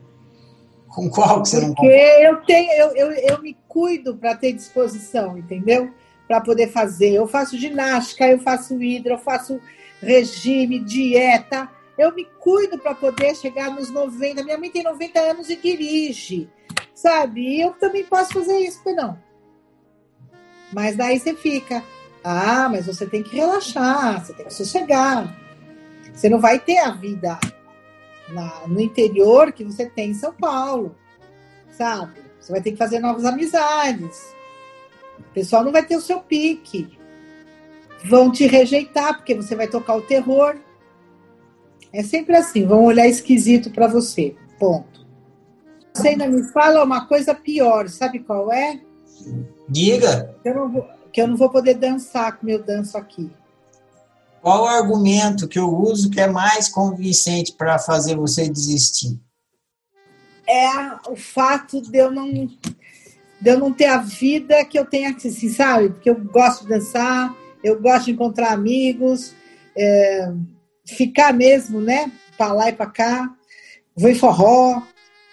Com 0.88 1.08
qual 1.10 1.44
que 1.44 1.50
você 1.50 1.60
Porque 1.60 1.68
não 1.68 1.76
concorda? 1.76 1.96
Porque 1.96 2.26
eu 2.26 2.46
tenho, 2.46 2.72
eu, 2.74 2.96
eu, 2.96 3.12
eu 3.12 3.42
me 3.42 3.56
cuido 3.68 4.18
para 4.18 4.36
ter 4.36 4.52
disposição, 4.52 5.38
entendeu? 5.38 5.94
para 6.30 6.40
poder 6.40 6.68
fazer. 6.68 7.10
Eu 7.10 7.28
faço 7.28 7.58
ginástica, 7.58 8.28
eu 8.28 8.38
faço 8.38 8.80
hidro, 8.82 9.14
eu 9.14 9.18
faço 9.18 9.60
regime, 10.00 10.80
dieta. 10.80 11.68
Eu 12.00 12.16
me 12.16 12.24
cuido 12.24 12.80
para 12.80 12.96
poder 12.96 13.36
chegar 13.36 13.70
nos 13.72 13.90
90. 13.90 14.42
Minha 14.42 14.58
mãe 14.58 14.72
tem 14.72 14.84
90 14.84 15.20
anos 15.20 15.50
e 15.50 15.58
dirige, 15.58 16.50
sabe? 16.96 17.42
E 17.42 17.62
eu 17.62 17.72
também 17.74 18.06
posso 18.06 18.32
fazer 18.32 18.58
isso, 18.58 18.80
não. 18.96 19.22
Mas 20.72 20.96
daí 20.96 21.20
você 21.20 21.36
fica, 21.36 21.84
ah, 22.24 22.70
mas 22.70 22.86
você 22.86 23.06
tem 23.06 23.22
que 23.22 23.36
relaxar, 23.36 24.26
você 24.26 24.32
tem 24.32 24.46
que 24.46 24.54
sossegar. 24.54 25.38
Você 26.14 26.30
não 26.30 26.40
vai 26.40 26.58
ter 26.58 26.78
a 26.78 26.92
vida 26.92 27.38
na, 28.30 28.66
no 28.66 28.80
interior 28.80 29.52
que 29.52 29.66
você 29.66 29.86
tem 29.86 30.12
em 30.12 30.14
São 30.14 30.32
Paulo, 30.32 30.96
sabe? 31.70 32.22
Você 32.40 32.54
vai 32.54 32.62
ter 32.62 32.72
que 32.72 32.78
fazer 32.78 33.00
novas 33.00 33.26
amizades. 33.26 34.34
O 35.20 35.34
pessoal 35.34 35.66
não 35.66 35.72
vai 35.74 35.86
ter 35.86 35.98
o 35.98 36.02
seu 36.02 36.22
pique. 36.22 36.98
Vão 38.06 38.32
te 38.32 38.48
rejeitar 38.48 39.18
porque 39.18 39.36
você 39.36 39.54
vai 39.54 39.68
tocar 39.68 39.98
o 39.98 40.02
terror. 40.02 40.56
É 41.92 42.04
sempre 42.04 42.36
assim, 42.36 42.66
vão 42.66 42.84
olhar 42.84 43.08
esquisito 43.08 43.72
para 43.72 43.88
você. 43.88 44.36
Ponto. 44.60 45.08
Você 45.94 46.10
ainda 46.10 46.28
me 46.28 46.44
fala 46.52 46.84
uma 46.84 47.08
coisa 47.08 47.34
pior, 47.34 47.90
sabe 47.90 48.20
qual 48.20 48.52
é? 48.52 48.80
Diga. 49.68 50.36
Que 50.42 50.50
eu 50.50 50.56
não 50.56 50.72
vou, 50.72 50.88
que 51.12 51.22
eu 51.22 51.28
não 51.28 51.36
vou 51.36 51.50
poder 51.50 51.76
dançar 51.76 52.38
como 52.38 52.52
eu 52.52 52.64
danço 52.64 52.98
aqui. 52.98 53.30
Qual 54.42 54.64
o 54.64 54.68
argumento 54.68 55.48
que 55.48 55.60
eu 55.60 55.68
uso 55.68 56.10
que 56.10 56.22
é 56.22 56.28
mais 56.28 56.70
convincente 56.70 57.54
para 57.54 57.78
fazer 57.78 58.16
você 58.16 58.48
desistir? 58.48 59.20
É 60.48 61.10
o 61.10 61.16
fato 61.16 61.82
de 61.82 61.98
eu 61.98 62.10
não 62.10 62.48
de 63.42 63.50
eu 63.50 63.58
não 63.58 63.72
ter 63.72 63.86
a 63.86 63.98
vida 63.98 64.66
que 64.66 64.78
eu 64.78 64.86
tenho 64.86 65.10
aqui, 65.10 65.30
assim, 65.30 65.50
sabe? 65.50 65.90
Porque 65.90 66.10
eu 66.10 66.16
gosto 66.16 66.64
de 66.64 66.70
dançar, 66.70 67.34
eu 67.64 67.80
gosto 67.82 68.06
de 68.06 68.12
encontrar 68.12 68.52
amigos, 68.52 69.34
é, 69.76 70.32
ficar 70.96 71.34
mesmo, 71.34 71.80
né? 71.82 72.12
Para 72.38 72.54
lá 72.54 72.70
e 72.70 72.74
para 72.74 72.86
cá, 72.86 73.30
vou 73.96 74.10
em 74.10 74.16
forró, 74.16 74.82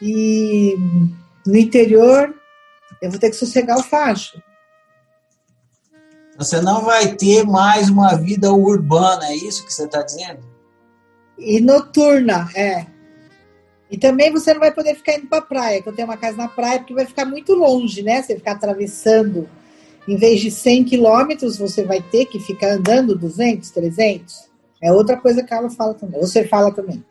e 0.01 0.75
no 1.47 1.57
interior 1.57 2.35
eu 3.01 3.11
vou 3.11 3.21
ter 3.21 3.31
que 3.31 3.37
sossegar 3.37 3.79
o 3.79 3.83
facho. 3.83 4.41
Você 6.39 6.61
não 6.61 6.83
vai 6.83 7.15
ter 7.15 7.45
mais 7.45 7.89
uma 7.89 8.15
vida 8.15 8.53
urbana, 8.53 9.27
é 9.27 9.37
isso 9.37 9.65
que 9.65 9.73
você 9.73 9.85
está 9.85 10.03
dizendo? 10.03 10.45
E 11.39 11.61
noturna, 11.61 12.51
é. 12.55 12.87
E 13.91 13.97
também 13.97 14.33
você 14.33 14.53
não 14.53 14.61
vai 14.61 14.73
poder 14.73 14.95
ficar 14.97 15.15
indo 15.15 15.29
para 15.29 15.39
a 15.39 15.43
praia, 15.43 15.81
que 15.81 15.89
eu 15.89 15.95
tenho 15.95 16.09
uma 16.09 16.17
casa 16.17 16.37
na 16.37 16.49
praia, 16.49 16.79
porque 16.79 16.95
vai 16.95 17.07
ficar 17.07 17.25
muito 17.25 17.55
longe, 17.55 18.03
né? 18.03 18.23
Você 18.23 18.37
ficar 18.37 18.53
atravessando, 18.53 19.49
em 20.07 20.17
vez 20.17 20.41
de 20.41 20.51
100 20.51 20.85
quilômetros, 20.85 21.57
você 21.57 21.85
vai 21.85 22.03
ter 22.03 22.27
que 22.27 22.39
ficar 22.39 22.73
andando 22.73 23.17
200, 23.17 23.71
300. 23.71 24.51
É 24.83 24.93
outra 24.93 25.17
coisa 25.17 25.43
que 25.43 25.53
ela 25.53 25.71
fala 25.71 25.95
também, 25.95 26.21
você 26.21 26.47
fala 26.47 26.73
também. 26.73 27.05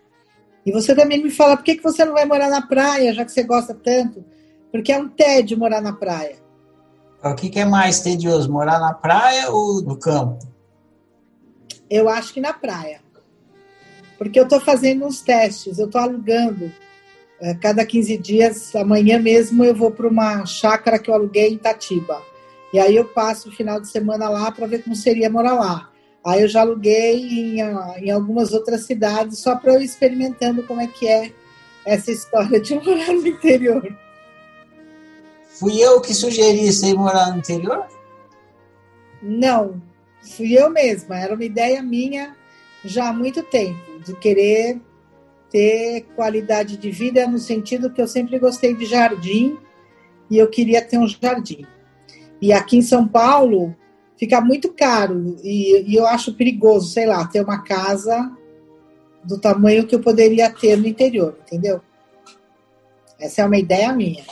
E 0.66 0.72
você 0.72 0.96
também 0.96 1.22
me 1.22 1.30
fala, 1.30 1.56
por 1.56 1.64
que, 1.64 1.76
que 1.76 1.84
você 1.84 2.04
não 2.04 2.14
vai 2.14 2.26
morar 2.26 2.50
na 2.50 2.62
praia, 2.62 3.14
já 3.14 3.24
que 3.24 3.32
você 3.32 3.44
gosta 3.44 3.74
tanto? 3.74 4.26
Porque 4.72 4.92
é 4.92 4.98
um 4.98 5.08
tédio 5.08 5.58
morar 5.58 5.82
na 5.82 5.94
praia. 5.94 6.38
O 7.24 7.34
que, 7.36 7.50
que 7.50 7.60
é 7.60 7.66
mais 7.66 8.00
tedioso, 8.02 8.52
morar 8.52 8.80
na 8.80 8.94
praia 8.94 9.50
ou 9.52 9.82
no 9.82 9.98
campo? 9.98 10.40
Eu 11.90 12.10
acho 12.10 12.34
que 12.34 12.42
na 12.42 12.54
praia. 12.54 13.00
Porque 14.18 14.40
eu 14.40 14.44
estou 14.44 14.60
fazendo 14.60 15.06
uns 15.06 15.22
testes, 15.22 15.78
eu 15.78 15.86
estou 15.86 16.02
alugando. 16.02 16.72
É, 17.40 17.54
cada 17.54 17.86
15 17.86 18.18
dias, 18.18 18.76
amanhã 18.76 19.20
mesmo, 19.20 19.64
eu 19.64 19.76
vou 19.76 19.92
para 19.92 20.08
uma 20.08 20.46
chácara 20.46 20.98
que 20.98 21.10
eu 21.10 21.14
aluguei 21.14 21.50
em 21.50 21.56
Itatiba. 21.56 22.22
E 22.74 22.80
aí 22.80 22.96
eu 22.96 23.06
passo 23.06 23.50
o 23.50 23.52
final 23.52 23.80
de 23.80 23.88
semana 23.88 24.30
lá 24.30 24.52
para 24.52 24.68
ver 24.68 24.84
como 24.84 24.96
seria 24.96 25.30
morar 25.30 25.54
lá. 25.54 25.90
Aí 26.26 26.42
eu 26.42 26.48
já 26.48 26.62
aluguei 26.62 27.20
em, 27.22 27.60
em 27.60 28.10
algumas 28.10 28.52
outras 28.52 28.86
cidades 28.86 29.38
só 29.38 29.56
para 29.56 29.74
eu 29.74 29.82
ir 29.82 29.86
experimentando 29.86 30.64
como 30.64 30.82
é 30.82 30.88
que 30.88 31.08
é 31.08 31.32
essa 31.86 32.12
história 32.12 32.60
de 32.60 32.74
morar 32.82 33.14
no 33.14 33.28
interior. 33.28 33.96
Fui 35.48 35.80
eu 35.80 36.02
que 36.02 36.14
sugeri 36.14 36.72
você 36.72 36.88
ir 36.88 36.96
morar 36.96 37.32
no 37.32 37.38
interior? 37.38 37.86
Não, 39.22 39.82
fui 40.36 40.58
eu 40.58 40.70
mesma. 40.70 41.20
Era 41.20 41.36
uma 41.36 41.46
ideia 41.46 41.82
minha 41.84 42.36
já 42.84 43.10
há 43.10 43.14
muito 43.14 43.44
tempo, 43.44 44.00
de 44.04 44.16
querer 44.16 44.82
ter 45.52 46.08
qualidade 46.16 46.76
de 46.76 46.92
vida 46.92 47.28
no 47.28 47.38
sentido 47.38 47.92
que 47.92 48.02
eu 48.02 48.08
sempre 48.08 48.40
gostei 48.40 48.74
de 48.74 48.86
jardim 48.86 49.58
e 50.30 50.38
eu 50.40 50.50
queria 50.50 50.82
ter 50.82 50.98
um 50.98 51.08
jardim. 51.08 51.66
E 52.42 52.52
aqui 52.52 52.78
em 52.78 52.82
São 52.82 53.08
Paulo 53.08 53.76
fica 54.18 54.42
muito 54.42 54.74
caro 54.74 55.38
e, 55.44 55.92
e 55.92 55.96
eu 55.96 56.06
acho 56.06 56.34
perigoso, 56.34 56.90
sei 56.90 57.06
lá, 57.06 57.26
ter 57.28 57.42
uma 57.42 57.64
casa 57.64 58.32
do 59.24 59.40
tamanho 59.40 59.88
que 59.88 59.96
eu 59.96 60.00
poderia 60.00 60.52
ter 60.52 60.78
no 60.78 60.88
interior, 60.88 61.38
entendeu? 61.42 61.82
Essa 63.20 63.42
é 63.42 63.46
uma 63.46 63.58
ideia 63.58 63.92
minha. 63.92 64.24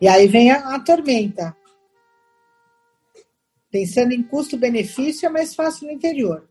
E 0.00 0.08
aí 0.08 0.26
vem 0.26 0.50
a, 0.50 0.74
a 0.74 0.80
tormenta. 0.80 1.56
Pensando 3.70 4.12
em 4.12 4.22
custo-benefício, 4.22 5.26
é 5.26 5.28
mais 5.28 5.54
fácil 5.54 5.86
no 5.86 5.92
interior. 5.92 6.48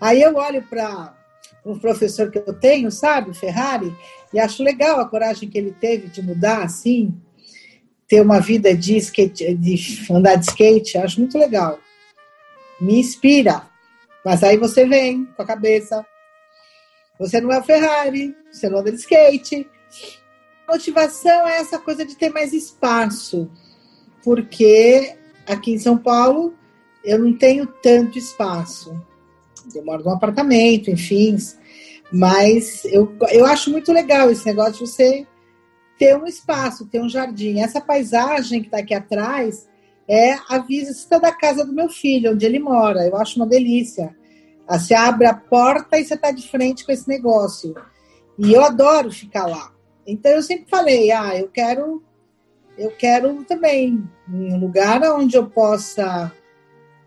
Aí 0.00 0.22
eu 0.22 0.36
olho 0.36 0.62
para 0.62 1.16
um 1.64 1.78
professor 1.78 2.30
que 2.30 2.38
eu 2.38 2.54
tenho, 2.54 2.90
sabe, 2.90 3.34
Ferrari, 3.34 3.94
e 4.32 4.38
acho 4.38 4.62
legal 4.62 5.00
a 5.00 5.08
coragem 5.08 5.48
que 5.48 5.58
ele 5.58 5.72
teve 5.72 6.08
de 6.08 6.22
mudar 6.22 6.62
assim, 6.62 7.20
ter 8.08 8.20
uma 8.20 8.40
vida 8.40 8.74
de 8.74 8.96
skate, 8.96 9.54
de 9.54 10.06
andar 10.10 10.36
de 10.36 10.46
skate, 10.46 10.98
acho 10.98 11.20
muito 11.20 11.38
legal. 11.38 11.78
Me 12.80 13.00
inspira. 13.00 13.62
Mas 14.24 14.42
aí 14.42 14.56
você 14.56 14.86
vem 14.86 15.24
com 15.24 15.42
a 15.42 15.46
cabeça. 15.46 16.04
Você 17.18 17.40
não 17.40 17.52
é 17.52 17.58
o 17.58 17.64
Ferrari, 17.64 18.34
você 18.50 18.68
não 18.68 18.78
anda 18.78 18.92
de 18.92 18.98
skate. 18.98 19.68
Motivação 20.68 21.46
é 21.46 21.58
essa 21.58 21.78
coisa 21.78 22.04
de 22.04 22.16
ter 22.16 22.30
mais 22.30 22.52
espaço, 22.52 23.48
porque 24.22 25.16
aqui 25.46 25.72
em 25.72 25.78
São 25.78 25.96
Paulo 25.96 26.54
eu 27.04 27.18
não 27.18 27.32
tenho 27.32 27.66
tanto 27.66 28.18
espaço. 28.18 29.00
Eu 29.74 29.84
moro 29.84 30.04
num 30.04 30.10
apartamento, 30.10 30.90
enfim, 30.90 31.36
mas 32.12 32.84
eu, 32.84 33.16
eu 33.30 33.46
acho 33.46 33.70
muito 33.70 33.92
legal 33.92 34.30
esse 34.30 34.44
negócio 34.44 34.72
de 34.72 34.78
você 34.80 35.26
ter 35.98 36.16
um 36.16 36.26
espaço, 36.26 36.86
ter 36.86 37.00
um 37.00 37.08
jardim. 37.08 37.60
Essa 37.60 37.80
paisagem 37.80 38.60
que 38.60 38.68
está 38.68 38.78
aqui 38.78 38.94
atrás 38.94 39.68
é 40.08 40.34
a 40.48 40.58
vista 40.58 41.18
da 41.18 41.32
casa 41.32 41.64
do 41.64 41.72
meu 41.72 41.88
filho, 41.88 42.32
onde 42.32 42.46
ele 42.46 42.58
mora. 42.58 43.06
Eu 43.06 43.16
acho 43.16 43.36
uma 43.36 43.46
delícia. 43.46 44.14
Você 44.68 44.94
abre 44.94 45.26
a 45.26 45.34
porta 45.34 45.98
e 45.98 46.04
você 46.04 46.14
está 46.14 46.30
de 46.30 46.48
frente 46.48 46.84
com 46.84 46.92
esse 46.92 47.08
negócio. 47.08 47.74
E 48.38 48.52
eu 48.52 48.64
adoro 48.64 49.10
ficar 49.10 49.46
lá. 49.46 49.72
Então 50.06 50.30
eu 50.32 50.42
sempre 50.42 50.66
falei, 50.68 51.10
ah, 51.10 51.36
eu 51.36 51.48
quero, 51.48 52.02
eu 52.78 52.90
quero 52.90 53.42
também 53.44 54.08
um 54.28 54.58
lugar 54.58 55.02
onde 55.02 55.36
eu 55.36 55.48
possa 55.48 56.32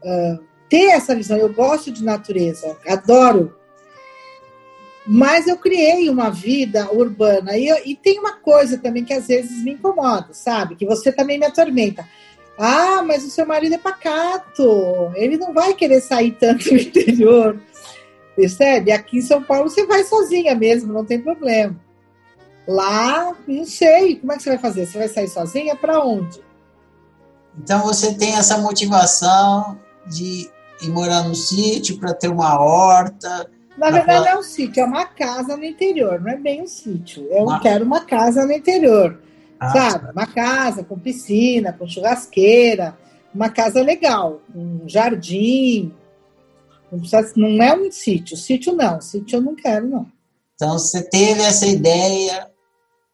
uh, 0.03 0.43
ter 0.69 0.91
essa 0.91 1.15
visão. 1.15 1.37
Eu 1.37 1.53
gosto 1.53 1.91
de 1.91 2.03
natureza, 2.03 2.77
adoro 2.87 3.58
mas 5.05 5.47
eu 5.47 5.57
criei 5.57 6.09
uma 6.09 6.29
vida 6.29 6.91
urbana. 6.91 7.57
E, 7.57 7.69
e 7.85 7.95
tem 7.95 8.19
uma 8.19 8.33
coisa 8.33 8.77
também 8.77 9.03
que 9.03 9.13
às 9.13 9.27
vezes 9.27 9.63
me 9.63 9.73
incomoda, 9.73 10.29
sabe? 10.33 10.75
Que 10.75 10.85
você 10.85 11.11
também 11.11 11.39
me 11.39 11.45
atormenta. 11.45 12.07
Ah, 12.57 13.01
mas 13.03 13.23
o 13.23 13.29
seu 13.29 13.45
marido 13.45 13.75
é 13.75 13.77
pacato. 13.77 15.11
Ele 15.15 15.37
não 15.37 15.53
vai 15.53 15.73
querer 15.73 16.01
sair 16.01 16.31
tanto 16.33 16.71
no 16.73 16.79
interior. 16.79 17.59
Percebe? 18.35 18.91
Aqui 18.91 19.17
em 19.17 19.21
São 19.21 19.41
Paulo 19.41 19.69
você 19.69 19.85
vai 19.85 20.03
sozinha 20.03 20.53
mesmo, 20.55 20.93
não 20.93 21.05
tem 21.05 21.19
problema. 21.19 21.75
Lá, 22.67 23.35
não 23.47 23.65
sei. 23.65 24.17
Como 24.17 24.31
é 24.31 24.37
que 24.37 24.43
você 24.43 24.49
vai 24.49 24.59
fazer? 24.59 24.85
Você 24.85 24.97
vai 24.97 25.07
sair 25.07 25.27
sozinha 25.27 25.75
para 25.75 26.03
onde? 26.03 26.41
Então 27.57 27.81
você 27.81 28.13
tem 28.13 28.35
essa 28.35 28.57
motivação 28.57 29.79
de 30.05 30.49
ir 30.81 30.89
morar 30.89 31.23
no 31.23 31.35
sítio 31.35 31.97
para 31.97 32.13
ter 32.13 32.27
uma 32.27 32.59
horta, 32.59 33.49
na 33.79 33.91
verdade, 33.91 34.27
é 34.27 34.37
um 34.37 34.43
sítio, 34.43 34.81
é 34.81 34.85
uma 34.85 35.05
casa 35.05 35.55
no 35.55 35.63
interior, 35.63 36.19
não 36.19 36.31
é 36.31 36.37
bem 36.37 36.61
um 36.61 36.67
sítio. 36.67 37.25
Eu 37.31 37.43
uma... 37.43 37.59
quero 37.59 37.85
uma 37.85 38.01
casa 38.01 38.45
no 38.45 38.51
interior, 38.51 39.19
ah, 39.59 39.69
sabe? 39.69 40.05
Tá. 40.05 40.11
Uma 40.11 40.27
casa 40.27 40.83
com 40.83 40.99
piscina, 40.99 41.73
com 41.73 41.87
churrasqueira, 41.87 42.97
uma 43.33 43.49
casa 43.49 43.81
legal, 43.81 44.41
um 44.53 44.87
jardim. 44.87 45.93
Não, 46.91 46.99
precisa, 46.99 47.33
não 47.35 47.63
é 47.63 47.75
um 47.75 47.91
sítio, 47.91 48.35
sítio 48.35 48.73
não, 48.73 48.99
sítio 48.99 49.37
eu 49.37 49.41
não 49.41 49.55
quero, 49.55 49.87
não. 49.87 50.07
Então, 50.55 50.73
você 50.73 51.01
teve 51.01 51.41
essa 51.41 51.65
ideia, 51.65 52.49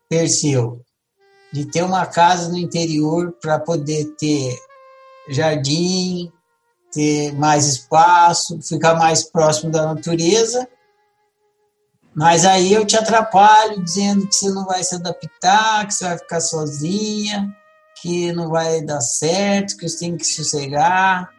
Perseu, 0.10 0.82
de 1.54 1.66
ter 1.66 1.84
uma 1.84 2.06
casa 2.06 2.50
no 2.50 2.58
interior 2.58 3.36
para 3.42 3.60
poder 3.60 4.06
ter 4.18 4.58
jardim, 5.30 6.32
ter 6.96 7.34
mais 7.34 7.68
espaço, 7.68 8.58
ficar 8.62 8.96
mais 8.96 9.22
próximo 9.22 9.70
da 9.70 9.94
natureza. 9.94 10.66
Mas 12.16 12.46
aí 12.46 12.72
eu 12.72 12.86
te 12.86 12.96
atrapalho 12.96 13.84
dizendo 13.84 14.26
que 14.26 14.34
você 14.34 14.50
não 14.50 14.66
vai 14.66 14.82
se 14.82 14.96
adaptar, 14.96 15.86
que 15.86 15.94
você 15.94 16.06
vai 16.06 16.18
ficar 16.18 16.40
sozinha, 16.40 17.54
que 18.02 18.32
não 18.32 18.50
vai 18.50 18.82
dar 18.82 19.02
certo, 19.02 19.76
que 19.76 19.90
você 19.90 20.00
tem 20.00 20.16
que 20.16 20.26
sossegar. 20.26 21.30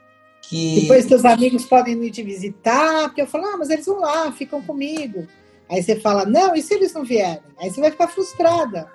Que... 0.43 0.83
Depois 0.83 1.07
teus 1.07 1.25
amigos 1.25 1.65
podem 1.65 2.05
ir 2.05 2.11
te 2.11 2.23
visitar, 2.23 3.05
porque 3.05 3.23
eu 3.23 3.27
falo, 3.27 3.47
ah, 3.47 3.57
mas 3.57 3.71
eles 3.71 3.87
vão 3.87 4.01
lá, 4.01 4.31
ficam 4.33 4.61
comigo. 4.61 5.27
Aí 5.71 5.83
você 5.83 5.99
fala, 5.99 6.27
não, 6.27 6.55
e 6.55 6.61
se 6.61 6.75
eles 6.75 6.93
não 6.93 7.03
vierem? 7.03 7.43
Aí 7.59 7.71
você 7.71 7.81
vai 7.81 7.91
ficar 7.91 8.09
frustrada. 8.09 8.93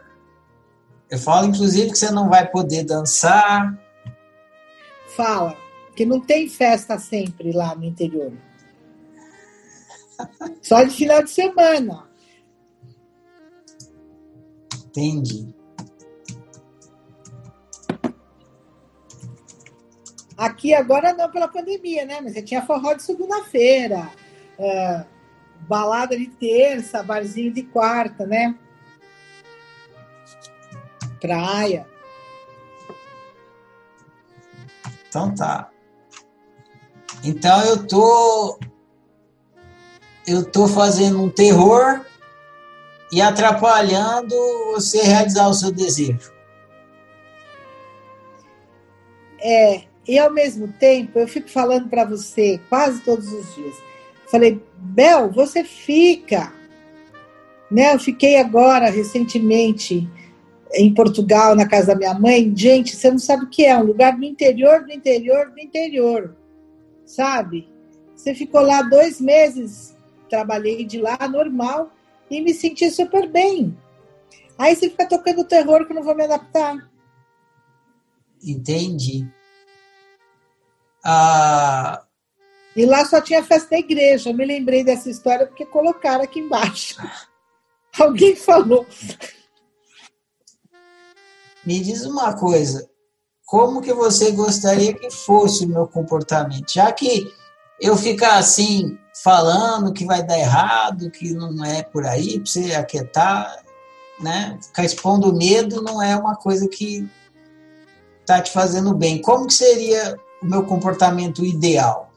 Eu 1.10 1.18
falo, 1.18 1.48
inclusive, 1.48 1.90
que 1.90 1.98
você 1.98 2.12
não 2.12 2.30
vai 2.30 2.48
poder 2.48 2.84
dançar. 2.84 3.76
Fala 5.18 5.58
que 5.96 6.06
não 6.06 6.20
tem 6.20 6.50
festa 6.50 6.98
sempre 6.98 7.52
lá 7.52 7.76
no 7.76 7.84
interior. 7.84 8.32
Só 10.62 10.84
de 10.84 10.92
final 10.92 11.24
de 11.24 11.32
semana. 11.32 12.10
Entendi. 14.86 15.54
Aqui 20.38 20.74
agora 20.74 21.14
não 21.14 21.30
pela 21.30 21.48
pandemia, 21.48 22.06
né? 22.06 22.20
Mas 22.20 22.34
você 22.34 22.42
tinha 22.42 22.66
forró 22.66 22.94
de 22.94 23.04
segunda-feira, 23.04 24.12
uh, 24.58 25.06
balada 25.68 26.18
de 26.18 26.28
terça, 26.28 27.04
barzinho 27.04 27.54
de 27.54 27.64
quarta, 27.64 28.26
né? 28.26 28.58
Praia. 31.20 31.88
Então 35.08 35.34
tá. 35.36 35.71
Então 37.24 37.64
eu 37.66 37.86
tô 37.86 38.60
eu 40.28 40.44
tô 40.44 40.68
fazendo 40.68 41.22
um 41.22 41.30
terror 41.30 42.02
e 43.12 43.22
atrapalhando 43.22 44.36
você 44.74 45.02
realizar 45.02 45.48
o 45.48 45.54
seu 45.54 45.72
desejo. 45.72 46.32
É, 49.40 49.82
e 50.08 50.18
ao 50.18 50.32
mesmo 50.32 50.68
tempo 50.68 51.20
eu 51.20 51.28
fico 51.28 51.50
falando 51.50 51.90
para 51.90 52.06
você 52.06 52.60
quase 52.70 53.02
todos 53.02 53.28
os 53.32 53.56
dias. 53.56 53.76
Falei, 54.30 54.62
Bel, 54.78 55.30
você 55.32 55.64
fica. 55.64 56.54
Né? 57.70 57.94
Eu 57.94 58.00
fiquei 58.00 58.38
agora 58.38 58.90
recentemente 58.90 60.08
em 60.74 60.94
Portugal, 60.94 61.56
na 61.56 61.68
casa 61.68 61.88
da 61.88 61.96
minha 61.96 62.14
mãe. 62.14 62.52
Gente, 62.56 62.96
você 62.96 63.12
não 63.12 63.20
sabe 63.20 63.44
o 63.44 63.50
que 63.50 63.66
é, 63.66 63.78
um 63.78 63.84
lugar 63.84 64.16
do 64.16 64.24
interior, 64.24 64.86
do 64.86 64.92
interior, 64.92 65.50
do 65.50 65.60
interior 65.60 66.41
sabe? 67.12 67.70
Você 68.16 68.34
ficou 68.34 68.62
lá 68.62 68.82
dois 68.82 69.20
meses, 69.20 69.96
trabalhei 70.30 70.86
de 70.86 71.00
lá 71.00 71.18
normal 71.28 71.92
e 72.30 72.42
me 72.42 72.54
senti 72.54 72.90
super 72.90 73.28
bem. 73.28 73.78
Aí 74.58 74.76
você 74.76 74.90
fica 74.90 75.08
tocando 75.08 75.44
terror 75.44 75.86
que 75.86 75.92
eu 75.92 75.96
não 75.96 76.04
vou 76.04 76.16
me 76.16 76.24
adaptar. 76.24 76.90
Entendi. 78.44 79.28
Ah... 81.04 82.06
E 82.74 82.86
lá 82.86 83.04
só 83.04 83.20
tinha 83.20 83.44
festa 83.44 83.72
da 83.72 83.80
igreja. 83.80 84.30
Eu 84.30 84.34
me 84.34 84.46
lembrei 84.46 84.82
dessa 84.82 85.10
história 85.10 85.46
porque 85.46 85.66
colocaram 85.66 86.24
aqui 86.24 86.40
embaixo. 86.40 86.96
Alguém 88.00 88.34
falou. 88.34 88.88
Me 91.66 91.82
diz 91.82 92.06
uma 92.06 92.34
coisa 92.40 92.90
como 93.52 93.82
que 93.82 93.94
você 93.94 94.32
gostaria 94.32 94.94
que 94.94 95.12
fosse 95.12 95.66
o 95.66 95.68
meu 95.68 95.86
comportamento? 95.86 96.72
Já 96.72 96.90
que 96.90 97.30
eu 97.82 97.98
ficar 97.98 98.38
assim, 98.38 98.98
falando 99.22 99.92
que 99.92 100.06
vai 100.06 100.26
dar 100.26 100.40
errado, 100.40 101.12
que 101.12 101.34
não 101.34 101.66
é 101.66 101.84
por 101.84 102.06
aí, 102.06 102.40
para 102.40 102.46
você 102.50 102.74
aquietar, 102.74 103.54
né? 104.22 104.58
Ficar 104.62 104.86
expondo 104.86 105.36
medo 105.36 105.82
não 105.82 106.02
é 106.02 106.16
uma 106.16 106.34
coisa 106.34 106.66
que 106.70 107.06
tá 108.26 108.42
te 108.42 108.54
fazendo 108.54 108.96
bem. 108.96 109.22
Como 109.22 109.48
que 109.48 109.54
seria 109.54 110.18
o 110.42 110.46
meu 110.46 110.64
comportamento 110.64 111.44
ideal? 111.44 112.10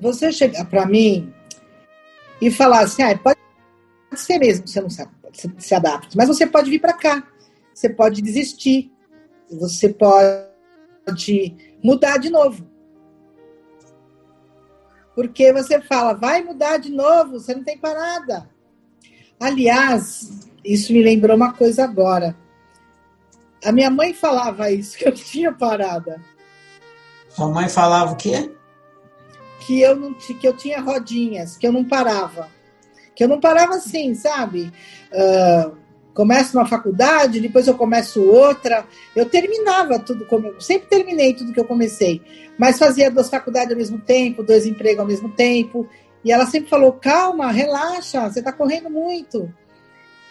Você 0.00 0.30
chegar 0.30 0.64
para 0.66 0.86
mim 0.86 1.34
e 2.40 2.52
falar 2.52 2.82
assim, 2.82 3.02
ah, 3.02 3.18
pode 3.18 3.36
ser 4.14 4.38
mesmo 4.38 4.68
você 4.68 4.80
não 4.80 4.88
se, 4.88 5.04
se 5.58 5.74
adapte, 5.74 6.16
mas 6.16 6.28
você 6.28 6.46
pode 6.46 6.70
vir 6.70 6.80
para 6.80 6.92
cá, 6.92 7.26
você 7.74 7.88
pode 7.88 8.22
desistir, 8.22 8.93
você 9.58 9.88
pode 9.88 11.54
mudar 11.82 12.18
de 12.18 12.30
novo. 12.30 12.66
Porque 15.14 15.52
você 15.52 15.80
fala, 15.80 16.12
vai 16.12 16.42
mudar 16.42 16.78
de 16.78 16.90
novo, 16.90 17.38
você 17.38 17.54
não 17.54 17.62
tem 17.62 17.78
parada. 17.78 18.50
Aliás, 19.38 20.48
isso 20.64 20.92
me 20.92 21.02
lembrou 21.02 21.36
uma 21.36 21.52
coisa 21.52 21.84
agora. 21.84 22.36
A 23.64 23.70
minha 23.70 23.90
mãe 23.90 24.12
falava 24.12 24.70
isso, 24.70 24.96
que 24.98 25.06
eu 25.06 25.12
tinha 25.12 25.52
parada. 25.52 26.20
Sua 27.28 27.48
mãe 27.48 27.68
falava 27.68 28.12
o 28.12 28.16
quê? 28.16 28.50
Que 29.60 29.80
eu, 29.80 29.96
não, 29.96 30.14
que 30.14 30.46
eu 30.46 30.56
tinha 30.56 30.80
rodinhas, 30.80 31.56
que 31.56 31.66
eu 31.66 31.72
não 31.72 31.84
parava. 31.84 32.48
Que 33.14 33.24
eu 33.24 33.28
não 33.28 33.40
parava 33.40 33.76
assim, 33.76 34.14
sabe? 34.14 34.72
Uh, 35.12 35.83
começo 36.14 36.56
uma 36.56 36.66
faculdade, 36.66 37.40
depois 37.40 37.66
eu 37.66 37.74
começo 37.74 38.22
outra. 38.22 38.86
Eu 39.14 39.26
terminava 39.26 39.98
tudo, 39.98 40.24
como 40.26 40.58
sempre 40.60 40.88
terminei 40.88 41.34
tudo 41.34 41.52
que 41.52 41.60
eu 41.60 41.64
comecei, 41.64 42.22
mas 42.56 42.78
fazia 42.78 43.10
duas 43.10 43.28
faculdades 43.28 43.72
ao 43.72 43.76
mesmo 43.76 43.98
tempo, 43.98 44.42
dois 44.42 44.64
empregos 44.64 45.00
ao 45.00 45.06
mesmo 45.06 45.28
tempo. 45.30 45.88
E 46.24 46.32
ela 46.32 46.46
sempre 46.46 46.70
falou: 46.70 46.92
calma, 46.92 47.50
relaxa, 47.50 48.30
você 48.30 48.38
está 48.38 48.52
correndo 48.52 48.88
muito. 48.88 49.52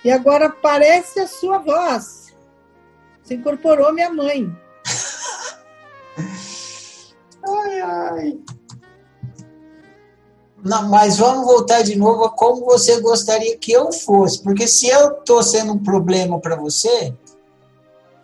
E 0.04 0.10
agora 0.10 0.50
parece 0.50 1.20
a 1.20 1.28
sua 1.28 1.60
voz. 1.60 2.34
Você 3.22 3.36
incorporou 3.36 3.94
minha 3.94 4.10
mãe. 4.10 4.54
ai, 7.46 7.80
ai. 7.82 8.40
Não, 10.64 10.90
mas 10.90 11.18
vamos 11.18 11.46
voltar 11.46 11.82
de 11.82 11.98
novo 11.98 12.24
a 12.24 12.32
como 12.32 12.64
você 12.66 13.02
gostaria 13.02 13.58
que 13.58 13.74
eu 13.74 13.92
fosse. 13.92 14.42
Porque 14.42 14.66
se 14.66 14.88
eu 14.88 15.18
estou 15.18 15.44
sendo 15.44 15.74
um 15.74 15.84
problema 15.84 16.40
para 16.40 16.56
você, 16.56 17.14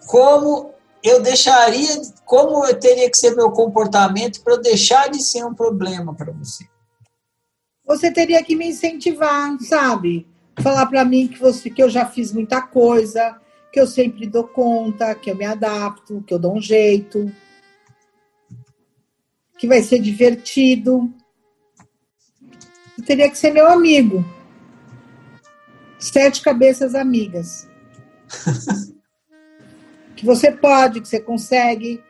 como 0.08 0.72
eu 1.04 1.22
deixaria, 1.22 2.02
como 2.26 2.66
eu 2.66 2.80
teria 2.80 3.10
que 3.10 3.18
ser 3.18 3.36
meu 3.36 3.52
comportamento 3.52 4.42
para 4.42 4.54
eu 4.54 4.62
deixar 4.62 5.10
de 5.10 5.22
ser 5.22 5.44
um 5.46 5.54
problema 5.54 6.16
para 6.16 6.32
você? 6.32 6.66
Você 7.86 8.10
teria 8.10 8.42
que 8.42 8.56
me 8.56 8.70
incentivar, 8.70 9.58
sabe? 9.60 10.26
Falar 10.62 10.86
para 10.86 11.04
mim 11.04 11.28
que 11.28 11.40
você 11.40 11.70
que 11.70 11.84
eu 11.84 11.90
já 11.90 12.06
fiz 12.06 12.32
muita 12.32 12.62
coisa, 12.62 13.38
que 13.72 13.80
eu 13.80 13.88
sempre 13.88 14.28
dou 14.28 14.48
conta, 14.48 15.14
que 15.14 15.30
eu 15.30 15.36
me 15.36 15.46
adapto, 15.46 16.24
que 16.26 16.34
eu 16.34 16.40
dou 16.40 16.56
um 16.56 16.62
jeito, 16.62 17.30
que 19.58 19.68
vai 19.68 19.82
ser 19.84 20.00
divertido. 20.00 21.14
Você 23.00 23.06
teria 23.06 23.30
que 23.30 23.38
ser 23.38 23.52
meu 23.52 23.66
amigo. 23.66 24.26
Sete 25.98 26.42
cabeças 26.42 26.94
amigas. 26.94 27.66
que 30.18 30.26
você 30.26 30.52
pode, 30.52 31.00
que 31.00 31.08
você 31.08 31.22
consegue, 31.22 32.04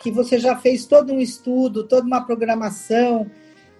que 0.00 0.10
você 0.10 0.40
já 0.40 0.56
fez 0.56 0.86
todo 0.86 1.12
um 1.12 1.20
estudo, 1.20 1.86
toda 1.86 2.04
uma 2.04 2.26
programação, 2.26 3.30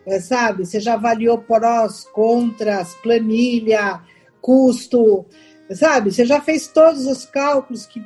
é, 0.07 0.21
sabe? 0.21 0.65
Você 0.65 0.79
já 0.79 0.95
avaliou 0.95 1.39
prós, 1.39 2.05
contras, 2.05 2.95
planilha, 3.03 4.01
custo, 4.41 5.27
sabe? 5.73 6.13
Você 6.13 6.25
já 6.25 6.41
fez 6.41 6.69
todos 6.69 7.05
os 7.07 7.25
cálculos 7.25 7.85
que 7.85 8.01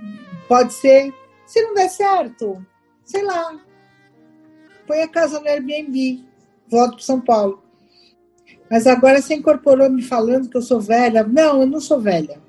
pode 0.49 0.73
ser. 0.73 1.13
Se 1.45 1.61
não 1.61 1.75
der 1.75 1.91
certo, 1.91 2.65
sei 3.05 3.23
lá, 3.23 3.61
põe 4.87 5.03
a 5.03 5.09
casa 5.09 5.39
no 5.39 5.47
Airbnb, 5.47 6.25
volto 6.67 6.95
para 6.95 7.05
São 7.05 7.21
Paulo. 7.21 7.70
Mas 8.71 8.87
agora 8.87 9.21
você 9.21 9.35
incorporou 9.35 9.91
me 9.91 10.01
falando 10.01 10.49
que 10.49 10.57
eu 10.57 10.63
sou 10.63 10.81
velha. 10.81 11.25
Não, 11.25 11.63
eu 11.63 11.67
não 11.67 11.81
sou 11.81 12.01
velha. 12.01 12.41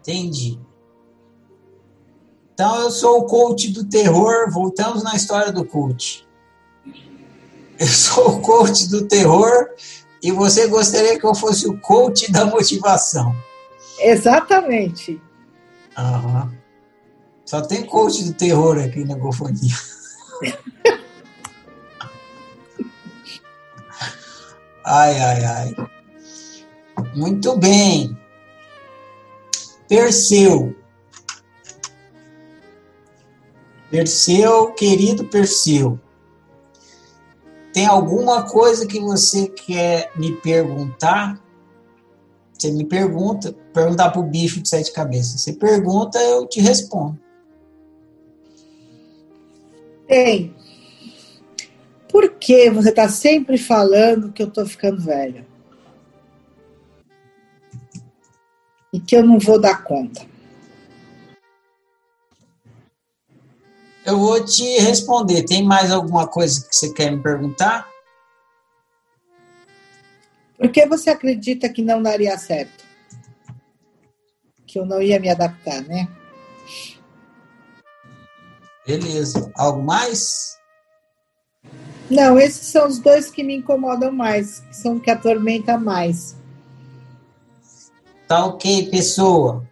Entendi. 0.00 0.58
Então 2.54 2.80
eu 2.80 2.90
sou 2.90 3.18
o 3.18 3.26
coach 3.26 3.70
do 3.70 3.84
terror. 3.84 4.50
Voltamos 4.50 5.02
na 5.04 5.14
história 5.14 5.52
do 5.52 5.62
coach. 5.62 6.26
Eu 7.78 7.86
sou 7.86 8.36
o 8.36 8.40
coach 8.40 8.88
do 8.88 9.06
terror 9.06 9.68
e 10.22 10.32
você 10.32 10.66
gostaria 10.66 11.18
que 11.18 11.26
eu 11.26 11.34
fosse 11.34 11.68
o 11.68 11.78
coach 11.78 12.32
da 12.32 12.46
motivação. 12.46 13.36
Exatamente. 13.98 15.20
Uhum. 15.98 16.50
Só 17.44 17.60
tem 17.60 17.84
coach 17.84 18.24
do 18.24 18.32
terror 18.32 18.78
aqui 18.78 19.04
na 19.04 19.14
Gofonia. 19.14 19.74
ai, 24.86 25.18
ai, 25.18 25.44
ai. 25.44 25.74
Muito 27.14 27.56
bem. 27.58 28.16
Perseu. 29.88 30.74
Perseu, 33.90 34.72
querido 34.72 35.26
Perseu, 35.26 35.98
tem 37.76 37.84
alguma 37.84 38.42
coisa 38.42 38.86
que 38.86 38.98
você 38.98 39.48
quer 39.48 40.10
me 40.16 40.32
perguntar? 40.36 41.38
Você 42.52 42.70
me 42.70 42.86
pergunta, 42.86 43.54
perguntar 43.74 44.10
para 44.10 44.20
o 44.20 44.24
bicho 44.24 44.62
de 44.62 44.68
sete 44.68 44.90
cabeças. 44.92 45.42
Você 45.42 45.52
pergunta, 45.52 46.18
eu 46.18 46.46
te 46.46 46.58
respondo. 46.58 47.20
Tem. 50.08 50.54
Por 52.16 52.30
que 52.30 52.70
você 52.70 52.88
está 52.88 53.10
sempre 53.10 53.58
falando 53.58 54.32
que 54.32 54.42
eu 54.42 54.48
estou 54.48 54.64
ficando 54.64 55.02
velha? 55.02 55.46
E 58.90 58.98
que 58.98 59.14
eu 59.14 59.22
não 59.22 59.38
vou 59.38 59.60
dar 59.60 59.84
conta? 59.84 60.26
Eu 64.02 64.18
vou 64.18 64.42
te 64.42 64.64
responder. 64.78 65.42
Tem 65.42 65.62
mais 65.62 65.92
alguma 65.92 66.26
coisa 66.26 66.66
que 66.66 66.74
você 66.74 66.90
quer 66.90 67.10
me 67.10 67.22
perguntar? 67.22 67.86
Por 70.56 70.70
que 70.70 70.86
você 70.86 71.10
acredita 71.10 71.68
que 71.68 71.82
não 71.82 72.02
daria 72.02 72.38
certo? 72.38 72.82
Que 74.66 74.78
eu 74.78 74.86
não 74.86 75.02
ia 75.02 75.20
me 75.20 75.28
adaptar, 75.28 75.82
né? 75.82 76.08
Beleza. 78.86 79.52
Algo 79.54 79.82
mais? 79.82 80.56
Não, 82.08 82.38
esses 82.38 82.68
são 82.68 82.86
os 82.86 82.98
dois 82.98 83.30
que 83.30 83.42
me 83.42 83.56
incomodam 83.56 84.12
mais, 84.12 84.60
que 84.60 84.76
são 84.76 84.98
que 84.98 85.10
atormentam 85.10 85.78
mais. 85.80 86.36
Tá 88.28 88.44
ok, 88.46 88.88
pessoa. 88.90 89.66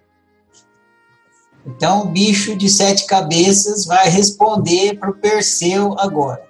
Então, 1.66 2.03
o 2.03 2.07
bicho 2.09 2.57
de 2.57 2.68
sete 2.68 3.07
cabeças 3.07 3.87
vai 3.87 4.09
responder 4.09 4.99
para 4.99 5.11
o 5.11 5.14
Perseu 5.14 5.99
agora. 5.99 6.44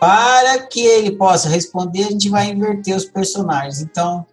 Para 0.00 0.66
que 0.66 0.80
ele 0.80 1.12
possa 1.12 1.48
responder, 1.48 2.04
a 2.04 2.10
gente 2.10 2.28
vai 2.28 2.50
inverter 2.50 2.96
os 2.96 3.04
personagens. 3.04 3.80
Então, 3.80 4.26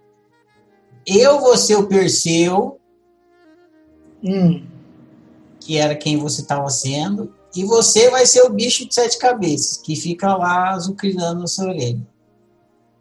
eu 1.06 1.40
vou 1.40 1.58
ser 1.58 1.76
o 1.76 1.88
Perseu, 1.88 2.80
hum. 4.24 4.66
que 5.60 5.78
era 5.78 5.96
quem 5.96 6.18
você 6.18 6.42
estava 6.42 6.70
sendo, 6.70 7.35
e 7.56 7.64
você 7.64 8.10
vai 8.10 8.26
ser 8.26 8.42
o 8.44 8.50
bicho 8.50 8.86
de 8.88 8.94
sete 8.94 9.18
cabeças, 9.18 9.78
que 9.78 9.96
fica 9.96 10.36
lá 10.36 10.72
azucrinando 10.72 11.40
na 11.40 11.48
sua 11.48 11.70
orelha. 11.70 12.06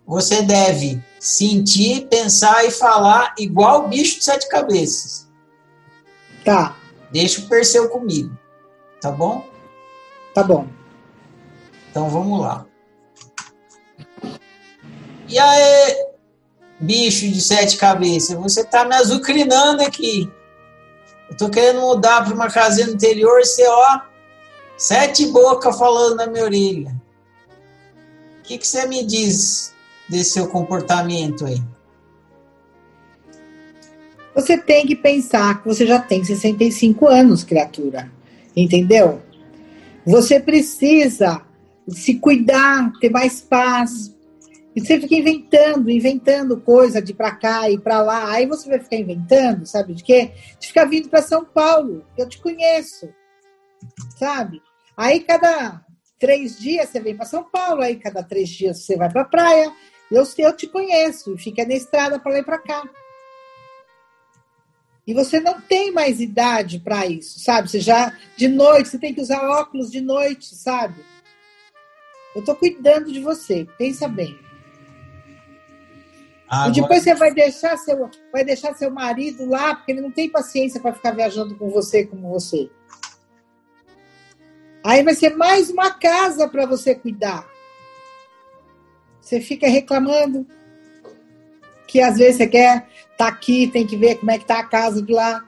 Você 0.06 0.42
deve 0.42 1.02
sentir, 1.18 2.06
pensar 2.08 2.64
e 2.64 2.70
falar 2.70 3.34
igual 3.38 3.84
o 3.84 3.88
bicho 3.88 4.18
de 4.18 4.24
sete 4.24 4.48
cabeças. 4.48 5.28
Tá. 6.44 6.76
Deixa 7.10 7.40
o 7.40 7.48
Perseu 7.48 7.88
comigo. 7.88 8.36
Tá 9.00 9.10
bom? 9.10 9.48
Tá 10.34 10.42
bom. 10.42 10.68
Então 11.90 12.08
vamos 12.08 12.40
lá. 12.40 12.66
E 15.28 15.38
aí, 15.38 16.06
bicho 16.78 17.28
de 17.28 17.40
sete 17.40 17.76
cabeças, 17.76 18.36
você 18.36 18.62
tá 18.62 18.84
me 18.84 18.94
azucrinando 18.94 19.82
aqui. 19.82 20.30
Eu 21.30 21.36
tô 21.36 21.48
querendo 21.48 21.80
mudar 21.80 22.24
para 22.24 22.34
uma 22.34 22.50
casinha 22.50 22.86
no 22.86 22.92
interior, 22.92 23.40
você, 23.40 23.66
ó, 23.66 24.00
sete 24.76 25.26
bocas 25.26 25.78
falando 25.78 26.16
na 26.16 26.26
minha 26.26 26.44
orelha. 26.44 26.94
O 28.40 28.42
que, 28.42 28.58
que 28.58 28.66
você 28.66 28.86
me 28.86 29.04
diz 29.04 29.72
desse 30.08 30.30
seu 30.30 30.48
comportamento 30.48 31.46
aí? 31.46 31.62
Você 34.34 34.58
tem 34.58 34.86
que 34.86 34.96
pensar 34.96 35.62
que 35.62 35.68
você 35.68 35.86
já 35.86 36.00
tem 36.00 36.24
65 36.24 37.06
anos, 37.06 37.44
criatura. 37.44 38.10
Entendeu? 38.56 39.22
Você 40.04 40.40
precisa 40.40 41.40
se 41.88 42.16
cuidar, 42.16 42.92
ter 43.00 43.10
mais 43.10 43.40
paz. 43.40 44.14
E 44.74 44.80
você 44.80 45.00
fica 45.00 45.14
inventando, 45.14 45.88
inventando 45.88 46.60
coisa 46.60 47.00
de 47.00 47.14
para 47.14 47.30
cá 47.30 47.70
e 47.70 47.78
para 47.78 48.02
lá. 48.02 48.32
Aí 48.32 48.44
você 48.44 48.68
vai 48.68 48.80
ficar 48.80 48.96
inventando, 48.96 49.66
sabe 49.66 49.94
de 49.94 50.02
quê? 50.02 50.32
De 50.58 50.66
ficar 50.66 50.84
vindo 50.84 51.08
para 51.08 51.22
São 51.22 51.44
Paulo. 51.44 52.04
Eu 52.18 52.28
te 52.28 52.38
conheço, 52.38 53.08
sabe? 54.16 54.62
Aí 54.96 55.20
cada 55.20 55.84
três 56.18 56.58
dias 56.58 56.88
você 56.88 57.00
vem 57.00 57.16
para 57.16 57.26
São 57.26 57.44
Paulo, 57.44 57.82
aí 57.82 57.96
cada 57.96 58.22
três 58.22 58.48
dias 58.48 58.82
você 58.82 58.96
vai 58.96 59.10
para 59.10 59.22
a 59.22 59.26
praia. 59.26 59.72
Eu, 60.10 60.24
eu 60.38 60.56
te 60.56 60.66
conheço, 60.66 61.36
fica 61.36 61.66
na 61.66 61.74
estrada 61.74 62.18
para 62.18 62.32
lá 62.32 62.38
e 62.38 62.44
para 62.44 62.58
cá. 62.58 62.82
E 65.06 65.12
você 65.12 65.38
não 65.38 65.60
tem 65.60 65.92
mais 65.92 66.20
idade 66.20 66.78
para 66.78 67.06
isso, 67.06 67.40
sabe? 67.40 67.70
Você 67.70 67.80
já 67.80 68.16
de 68.36 68.48
noite, 68.48 68.88
você 68.88 68.98
tem 68.98 69.12
que 69.12 69.20
usar 69.20 69.42
óculos 69.46 69.90
de 69.90 70.00
noite, 70.00 70.54
sabe? 70.54 71.04
Eu 72.34 72.40
estou 72.40 72.56
cuidando 72.56 73.12
de 73.12 73.20
você, 73.20 73.66
pensa 73.76 74.08
bem. 74.08 74.38
Agora... 76.48 76.70
E 76.70 76.80
depois 76.80 77.02
você 77.02 77.14
vai 77.14 77.32
deixar 77.32 77.76
seu, 77.76 78.10
vai 78.32 78.44
deixar 78.44 78.74
seu 78.74 78.90
marido 78.90 79.44
lá, 79.44 79.74
porque 79.74 79.92
ele 79.92 80.00
não 80.00 80.10
tem 80.10 80.28
paciência 80.28 80.80
para 80.80 80.94
ficar 80.94 81.12
viajando 81.12 81.56
com 81.56 81.68
você 81.70 82.06
como 82.06 82.30
você. 82.30 82.70
Aí 84.84 85.02
vai 85.02 85.14
ser 85.14 85.34
mais 85.34 85.70
uma 85.70 85.90
casa 85.90 86.46
para 86.46 86.66
você 86.66 86.94
cuidar. 86.94 87.48
Você 89.18 89.40
fica 89.40 89.66
reclamando 89.66 90.46
que 91.86 92.02
às 92.02 92.18
vezes 92.18 92.36
você 92.36 92.46
quer 92.46 92.86
tá 93.16 93.28
aqui, 93.28 93.68
tem 93.68 93.86
que 93.86 93.96
ver 93.96 94.16
como 94.16 94.30
é 94.30 94.38
que 94.38 94.44
tá 94.44 94.58
a 94.58 94.68
casa 94.68 95.00
de 95.00 95.10
lá. 95.10 95.42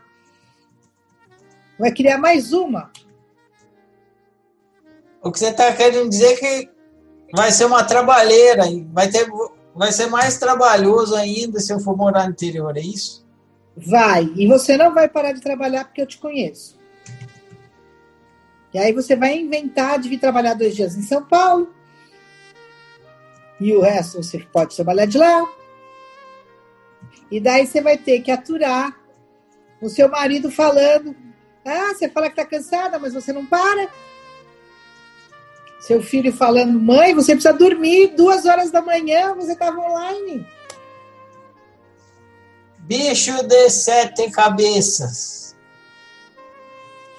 Vai 1.78 1.92
criar 1.92 2.16
mais 2.16 2.54
uma. 2.54 2.90
O 5.22 5.30
que 5.30 5.38
você 5.38 5.48
está 5.48 5.70
querendo 5.74 6.08
dizer 6.08 6.32
é 6.32 6.36
que 6.36 6.70
vai 7.34 7.52
ser 7.52 7.66
uma 7.66 7.84
trabalheira, 7.84 8.62
vai, 8.90 9.10
ter, 9.10 9.28
vai 9.74 9.92
ser 9.92 10.06
mais 10.06 10.38
trabalhoso 10.38 11.14
ainda 11.14 11.60
se 11.60 11.72
eu 11.72 11.80
for 11.80 11.94
morar 11.94 12.24
no 12.24 12.30
interior, 12.30 12.74
é 12.74 12.80
isso? 12.80 13.26
Vai. 13.76 14.32
E 14.34 14.46
você 14.46 14.78
não 14.78 14.94
vai 14.94 15.08
parar 15.08 15.32
de 15.32 15.42
trabalhar 15.42 15.84
porque 15.84 16.00
eu 16.00 16.06
te 16.06 16.16
conheço. 16.16 16.75
E 18.76 18.78
aí 18.78 18.92
você 18.92 19.16
vai 19.16 19.38
inventar 19.38 19.98
de 19.98 20.06
vir 20.06 20.18
trabalhar 20.18 20.52
dois 20.52 20.76
dias 20.76 20.94
em 20.98 21.00
São 21.00 21.24
Paulo. 21.24 21.74
E 23.58 23.74
o 23.74 23.80
resto 23.80 24.22
você 24.22 24.38
pode 24.52 24.76
trabalhar 24.76 25.06
de 25.06 25.16
lá. 25.16 25.50
E 27.30 27.40
daí 27.40 27.66
você 27.66 27.80
vai 27.80 27.96
ter 27.96 28.20
que 28.20 28.30
aturar 28.30 28.94
o 29.80 29.88
seu 29.88 30.10
marido 30.10 30.50
falando. 30.50 31.16
Ah, 31.64 31.94
você 31.94 32.06
fala 32.10 32.28
que 32.28 32.36
tá 32.36 32.44
cansada, 32.44 32.98
mas 32.98 33.14
você 33.14 33.32
não 33.32 33.46
para. 33.46 33.88
Seu 35.80 36.02
filho 36.02 36.30
falando, 36.30 36.78
mãe, 36.78 37.14
você 37.14 37.32
precisa 37.32 37.54
dormir 37.54 38.08
duas 38.08 38.44
horas 38.44 38.70
da 38.70 38.82
manhã, 38.82 39.34
você 39.34 39.52
estava 39.52 39.80
online. 39.80 40.46
Bicho 42.80 43.42
de 43.42 43.70
sete 43.70 44.30
cabeças. 44.30 45.45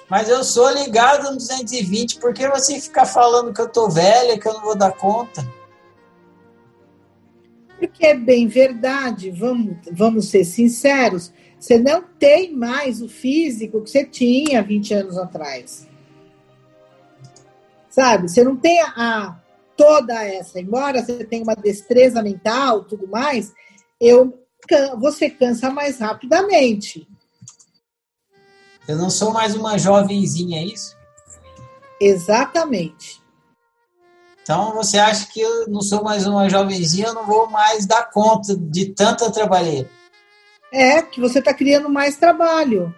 Mas 0.08 0.28
eu 0.28 0.42
sou 0.42 0.70
ligado 0.70 1.30
no 1.30 1.36
220, 1.36 2.18
por 2.18 2.32
que 2.32 2.48
você 2.48 2.80
fica 2.80 3.04
falando 3.04 3.52
que 3.52 3.60
eu 3.60 3.68
tô 3.68 3.88
velha, 3.90 4.38
que 4.38 4.48
eu 4.48 4.54
não 4.54 4.62
vou 4.62 4.76
dar 4.76 4.92
conta? 4.92 5.46
Porque 7.78 8.06
é 8.06 8.14
bem 8.14 8.48
verdade, 8.48 9.30
vamos, 9.30 9.76
vamos 9.92 10.28
ser 10.28 10.44
sinceros, 10.44 11.32
você 11.60 11.78
não 11.78 12.02
tem 12.02 12.54
mais 12.54 13.02
o 13.02 13.08
físico 13.08 13.82
que 13.82 13.90
você 13.90 14.04
tinha 14.04 14.62
20 14.62 14.94
anos 14.94 15.18
atrás. 15.18 15.86
Sabe? 17.90 18.28
Você 18.28 18.42
não 18.42 18.56
tem 18.56 18.80
a, 18.80 18.92
a 18.96 19.36
toda 19.76 20.24
essa, 20.24 20.58
embora 20.58 21.04
você 21.04 21.24
tenha 21.24 21.42
uma 21.42 21.54
destreza 21.54 22.22
mental, 22.22 22.84
tudo 22.84 23.06
mais, 23.06 23.52
eu 24.00 24.38
você 24.98 25.30
cansa 25.30 25.70
mais 25.70 25.98
rapidamente. 25.98 27.08
Eu 28.88 28.96
não 28.96 29.10
sou 29.10 29.32
mais 29.34 29.54
uma 29.54 29.78
jovenzinha, 29.78 30.60
é 30.60 30.64
isso? 30.64 30.96
Exatamente. 32.00 33.22
Então 34.42 34.72
você 34.72 34.96
acha 34.96 35.30
que 35.30 35.40
eu 35.40 35.68
não 35.68 35.82
sou 35.82 36.02
mais 36.02 36.26
uma 36.26 36.48
jovenzinha, 36.48 37.08
eu 37.08 37.14
não 37.14 37.26
vou 37.26 37.50
mais 37.50 37.84
dar 37.84 38.10
conta 38.10 38.56
de 38.56 38.86
tanta 38.86 39.30
trabalheira? 39.30 39.90
É, 40.72 41.02
que 41.02 41.20
você 41.20 41.38
está 41.38 41.52
criando 41.52 41.90
mais 41.90 42.16
trabalho. 42.16 42.94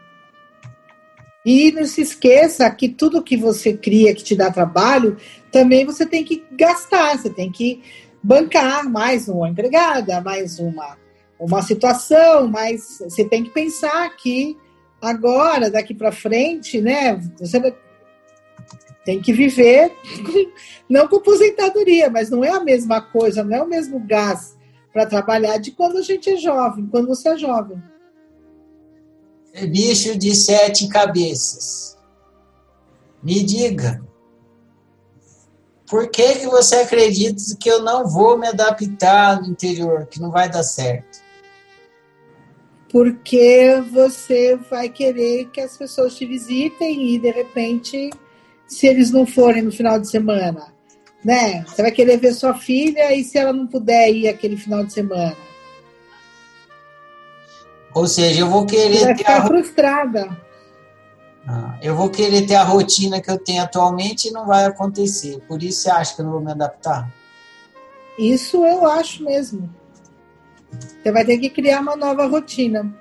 E 1.45 1.73
não 1.73 1.85
se 1.85 2.03
esqueça 2.03 2.71
que 2.71 2.89
tudo 2.89 3.23
que 3.23 3.37
você 3.37 3.73
cria 3.77 4.15
que 4.15 4.23
te 4.23 4.37
dá 4.37 4.49
trabalho, 4.49 5.17
também 5.51 5.85
você 5.85 6.07
tem 6.07 6.23
que 6.23 6.45
gastar, 6.53 7.19
você 7.19 7.31
tem 7.31 7.51
que 7.51 7.83
bancar 8.23 8.89
mais 8.89 9.29
uma 9.29 9.49
empregada, 9.49 10.21
mais 10.21 10.61
uma 10.61 10.97
uma 11.41 11.63
situação, 11.63 12.47
mas 12.47 12.99
você 13.01 13.25
tem 13.25 13.43
que 13.43 13.51
pensar 13.51 14.15
que 14.17 14.59
agora, 15.01 15.71
daqui 15.71 15.95
para 15.95 16.13
frente, 16.13 16.81
né, 16.81 17.17
você 17.39 17.75
tem 19.05 19.21
que 19.21 19.33
viver, 19.33 19.93
não 20.89 21.09
com 21.09 21.17
aposentadoria, 21.17 22.11
mas 22.11 22.31
não 22.31 22.45
é 22.45 22.51
a 22.51 22.61
mesma 22.61 23.01
coisa, 23.01 23.43
não 23.43 23.57
é 23.57 23.63
o 23.63 23.69
mesmo 23.69 24.01
gás 24.01 24.57
para 24.93 25.07
trabalhar 25.07 25.59
de 25.59 25.71
quando 25.71 25.99
a 25.99 26.03
gente 26.03 26.29
é 26.29 26.37
jovem, 26.37 26.87
quando 26.87 27.09
você 27.09 27.31
é 27.31 27.37
jovem. 27.37 27.83
É 29.53 29.67
bicho 29.67 30.17
de 30.17 30.35
sete 30.35 30.89
cabeças. 30.89 31.99
Me 33.23 33.43
diga, 33.43 34.03
por 35.89 36.09
que, 36.09 36.37
que 36.37 36.47
você 36.47 36.77
acredita 36.77 37.43
que 37.59 37.69
eu 37.69 37.83
não 37.83 38.07
vou 38.07 38.39
me 38.39 38.47
adaptar 38.47 39.41
no 39.41 39.49
interior, 39.49 40.07
que 40.07 40.21
não 40.21 40.31
vai 40.31 40.49
dar 40.49 40.63
certo? 40.63 41.21
Porque 42.91 43.83
você 43.91 44.57
vai 44.69 44.89
querer 44.89 45.47
que 45.47 45.61
as 45.61 45.77
pessoas 45.77 46.17
te 46.17 46.27
visitem 46.27 47.15
e 47.15 47.19
de 47.19 47.31
repente, 47.31 48.11
se 48.67 48.87
eles 48.87 49.11
não 49.11 49.25
forem 49.25 49.63
no 49.63 49.71
final 49.71 49.99
de 49.99 50.11
semana, 50.11 50.75
né? 51.25 51.65
Você 51.67 51.83
vai 51.83 51.93
querer 51.93 52.19
ver 52.19 52.33
sua 52.33 52.55
filha 52.55 53.15
e 53.15 53.23
se 53.23 53.39
ela 53.39 53.53
não 53.53 53.67
puder 53.67 54.11
ir 54.11 54.29
aquele 54.29 54.57
final 54.57 54.85
de 54.85 54.93
semana. 54.93 55.37
Ou 57.95 58.07
seja, 58.07 58.41
eu 58.41 58.49
vou 58.49 58.67
querer 58.67 58.99
você 58.99 59.05
vai 59.05 59.17
ficar 59.17 59.39
a... 59.39 59.47
frustrada. 59.47 60.37
Ah, 61.47 61.79
eu 61.83 61.95
vou 61.95 62.11
querer 62.11 62.47
ter 62.47 62.55
a 62.55 62.65
rotina 62.65 63.21
que 63.21 63.31
eu 63.31 63.39
tenho 63.39 63.63
atualmente 63.63 64.29
e 64.29 64.31
não 64.33 64.47
vai 64.47 64.65
acontecer. 64.65 65.41
Por 65.47 65.63
isso 65.63 65.83
você 65.83 65.91
acha 65.91 66.15
que 66.15 66.21
eu 66.21 66.25
não 66.25 66.33
vou 66.33 66.41
me 66.41 66.51
adaptar? 66.51 67.11
Isso 68.19 68.65
eu 68.65 68.87
acho 68.87 69.25
mesmo. 69.25 69.80
Você 70.73 71.11
vai 71.11 71.25
ter 71.25 71.39
que 71.39 71.51
criar 71.51 71.81
uma 71.81 71.97
nova 71.97 72.27
rotina. 72.27 72.93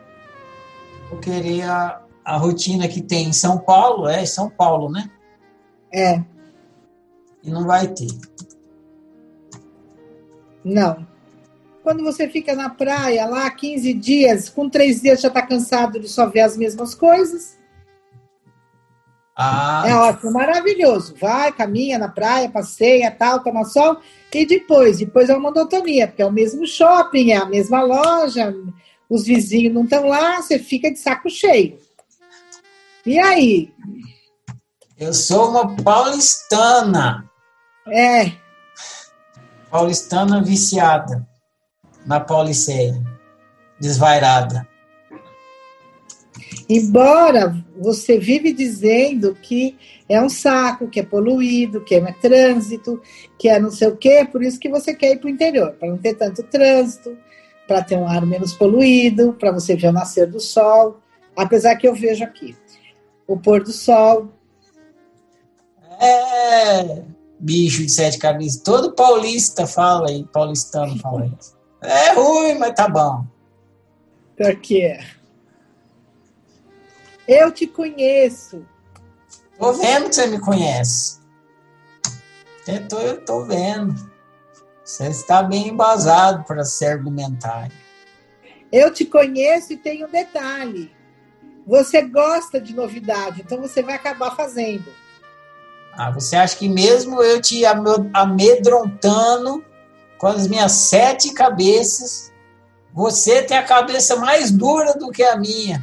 Eu 1.12 1.19
queria 1.19 2.01
a 2.23 2.38
rotina 2.38 2.88
que 2.88 3.01
tem 3.01 3.29
em 3.29 3.34
São 3.34 3.58
Paulo, 3.58 4.08
é 4.08 4.25
São 4.25 4.49
Paulo, 4.49 4.91
né? 4.91 5.10
É. 5.91 6.23
E 7.43 7.49
não 7.49 7.65
vai 7.65 7.88
ter. 7.88 8.08
Não. 10.63 11.08
Quando 11.82 12.03
você 12.03 12.27
fica 12.27 12.55
na 12.55 12.69
praia 12.69 13.25
lá 13.25 13.49
15 13.49 13.93
dias, 13.93 14.49
com 14.49 14.69
três 14.69 15.01
dias 15.01 15.21
já 15.21 15.29
está 15.29 15.41
cansado 15.41 15.99
de 15.99 16.08
só 16.08 16.27
ver 16.27 16.41
as 16.41 16.55
mesmas 16.55 16.93
coisas. 16.93 17.58
Ah. 19.36 19.84
É 19.88 19.95
ótimo, 19.95 20.34
maravilhoso. 20.34 21.15
Vai, 21.19 21.51
caminha 21.51 21.97
na 21.97 22.10
praia, 22.10 22.49
passeia, 22.49 23.10
tal, 23.10 23.41
toma 23.41 23.63
sol. 23.63 23.97
E 24.33 24.45
depois? 24.45 24.99
Depois 24.99 25.29
é 25.29 25.33
uma 25.33 25.51
monotonia, 25.51 26.07
porque 26.07 26.21
é 26.21 26.25
o 26.25 26.31
mesmo 26.31 26.67
shopping, 26.67 27.31
é 27.31 27.37
a 27.37 27.45
mesma 27.45 27.81
loja, 27.81 28.53
os 29.09 29.25
vizinhos 29.25 29.73
não 29.73 29.83
estão 29.83 30.07
lá, 30.07 30.41
você 30.41 30.59
fica 30.59 30.91
de 30.91 30.99
saco 30.99 31.29
cheio. 31.29 31.79
E 33.05 33.17
aí? 33.17 33.73
Eu 34.97 35.13
sou 35.13 35.49
uma 35.49 35.75
paulistana. 35.77 37.27
É. 37.87 38.31
Paulistana 39.71 40.43
viciada 40.43 41.27
na 42.05 42.19
Pauliceia, 42.19 43.01
desvairada. 43.79 44.67
Embora 46.69 47.55
você 47.75 48.19
vive 48.19 48.53
dizendo 48.53 49.36
que 49.41 49.75
é 50.08 50.21
um 50.21 50.29
saco, 50.29 50.88
que 50.88 50.99
é 50.99 51.03
poluído, 51.03 51.82
que 51.82 51.95
é 51.95 52.12
trânsito, 52.12 53.01
que 53.39 53.49
é 53.49 53.60
não 53.60 53.71
sei 53.71 53.88
o 53.88 53.97
quê, 53.97 54.27
por 54.32 54.43
isso 54.43 54.60
que 54.60 54.69
você 54.69 54.93
quer 54.93 55.13
ir 55.13 55.17
para 55.17 55.27
o 55.27 55.32
interior, 55.32 55.71
para 55.71 55.89
não 55.89 55.97
ter 55.97 56.13
tanto 56.13 56.43
trânsito, 56.43 57.17
para 57.67 57.84
ter 57.84 57.97
um 57.97 58.08
ar 58.08 58.23
menos 58.23 58.53
poluído, 58.53 59.34
para 59.34 59.51
você 59.51 59.75
ver 59.75 59.88
o 59.88 59.91
nascer 59.91 60.27
do 60.27 60.39
sol. 60.39 60.99
Apesar 61.36 61.75
que 61.75 61.88
eu 61.88 61.95
vejo 61.95 62.23
aqui 62.23 62.55
o 63.25 63.36
pôr 63.36 63.63
do 63.63 63.71
sol. 63.71 64.29
É, 65.99 67.01
bicho 67.39 67.84
de 67.84 67.91
sete 67.91 68.19
cabeças. 68.19 68.62
Todo 68.62 68.93
paulista 68.93 69.65
fala 69.65 70.10
aí, 70.10 70.23
paulistano 70.32 70.97
fala 70.99 71.25
isso. 71.25 71.58
É 71.82 72.13
ruim, 72.13 72.60
mas 72.60 72.73
tá 72.75 72.88
bom. 72.88 73.25
Por 74.38 74.55
quê? 74.58 74.99
Eu 77.31 77.51
te 77.51 77.67
conheço. 77.67 78.65
Tô 79.59 79.71
vendo 79.73 80.09
que 80.09 80.15
você 80.15 80.25
me 80.25 80.39
conhece. 80.39 81.19
Eu 82.67 82.87
tô, 82.87 82.99
eu 82.99 83.23
tô 83.23 83.43
vendo. 83.43 83.93
Você 84.83 85.09
está 85.09 85.43
bem 85.43 85.67
embasado 85.67 86.43
para 86.43 86.65
se 86.65 86.83
argumentar. 86.87 87.69
Eu 88.71 88.91
te 88.91 89.05
conheço 89.05 89.73
e 89.73 89.77
tenho 89.77 90.07
um 90.07 90.11
detalhe. 90.11 90.91
Você 91.67 92.01
gosta 92.01 92.59
de 92.59 92.75
novidade, 92.75 93.41
então 93.41 93.61
você 93.61 93.83
vai 93.83 93.93
acabar 93.93 94.35
fazendo. 94.35 94.91
Ah, 95.93 96.09
você 96.09 96.35
acha 96.35 96.57
que 96.57 96.67
mesmo 96.67 97.21
eu 97.21 97.39
te 97.39 97.61
amedrontando 98.11 99.63
com 100.17 100.25
as 100.25 100.47
minhas 100.47 100.71
sete 100.71 101.31
cabeças, 101.31 102.33
você 102.91 103.43
tem 103.43 103.55
a 103.55 103.63
cabeça 103.63 104.15
mais 104.15 104.49
dura 104.49 104.95
do 104.95 105.11
que 105.11 105.21
a 105.21 105.35
minha? 105.35 105.79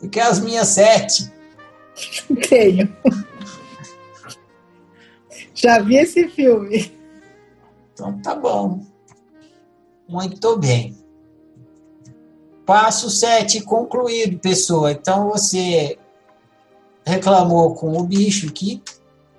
Do 0.00 0.08
que 0.08 0.20
as 0.20 0.40
minhas 0.40 0.68
sete. 0.68 1.32
Tenho. 2.48 2.94
Já 5.54 5.78
vi 5.78 5.96
esse 5.96 6.28
filme. 6.28 6.92
Então 7.92 8.20
tá 8.20 8.34
bom. 8.34 8.84
Muito 10.08 10.56
bem. 10.58 10.96
Passo 12.66 13.10
7 13.10 13.62
concluído, 13.62 14.38
pessoa. 14.38 14.92
Então 14.92 15.30
você 15.30 15.98
reclamou 17.04 17.74
com 17.74 17.96
o 17.96 18.04
bicho 18.04 18.48
aqui, 18.48 18.82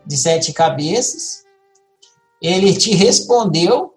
de 0.06 0.18
sete 0.18 0.52
cabeças. 0.54 1.44
Ele 2.42 2.76
te 2.76 2.94
respondeu. 2.94 3.96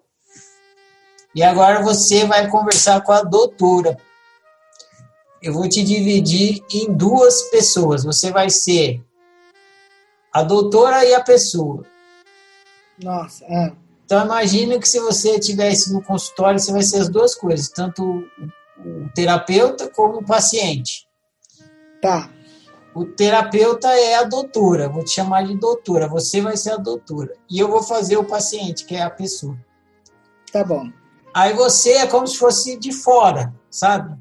E 1.35 1.43
agora 1.43 1.83
você 1.83 2.25
vai 2.25 2.49
conversar 2.49 3.01
com 3.01 3.11
a 3.11 3.21
doutora 3.21 3.97
eu 5.41 5.53
vou 5.53 5.67
te 5.67 5.83
dividir 5.83 6.63
em 6.71 6.93
duas 6.93 7.43
pessoas. 7.43 8.03
Você 8.03 8.31
vai 8.31 8.49
ser 8.49 9.03
a 10.33 10.43
doutora 10.43 11.05
e 11.05 11.13
a 11.13 11.23
pessoa. 11.23 11.83
Nossa. 13.01 13.45
É. 13.45 13.73
Então 14.05 14.23
imagine 14.23 14.79
que 14.79 14.87
se 14.87 14.99
você 14.99 15.39
tivesse 15.39 15.91
no 15.91 16.01
consultório, 16.01 16.59
você 16.59 16.71
vai 16.71 16.81
ser 16.81 16.99
as 16.99 17.09
duas 17.09 17.35
coisas, 17.35 17.69
tanto 17.69 18.23
o 18.79 19.09
terapeuta 19.13 19.89
como 19.89 20.19
o 20.19 20.25
paciente. 20.25 21.07
Tá. 22.01 22.29
O 22.95 23.05
terapeuta 23.05 23.89
é 23.89 24.15
a 24.15 24.23
doutora, 24.23 24.89
vou 24.89 25.03
te 25.03 25.11
chamar 25.11 25.45
de 25.45 25.55
doutora, 25.55 26.07
você 26.07 26.41
vai 26.41 26.57
ser 26.57 26.71
a 26.71 26.77
doutora. 26.77 27.33
E 27.49 27.59
eu 27.59 27.67
vou 27.67 27.83
fazer 27.83 28.17
o 28.17 28.23
paciente, 28.23 28.85
que 28.85 28.95
é 28.95 29.03
a 29.03 29.09
pessoa. 29.09 29.57
Tá 30.51 30.63
bom. 30.63 30.89
Aí 31.33 31.53
você 31.53 31.91
é 31.91 32.07
como 32.07 32.25
se 32.25 32.37
fosse 32.37 32.77
de 32.77 32.91
fora, 32.91 33.53
sabe? 33.69 34.17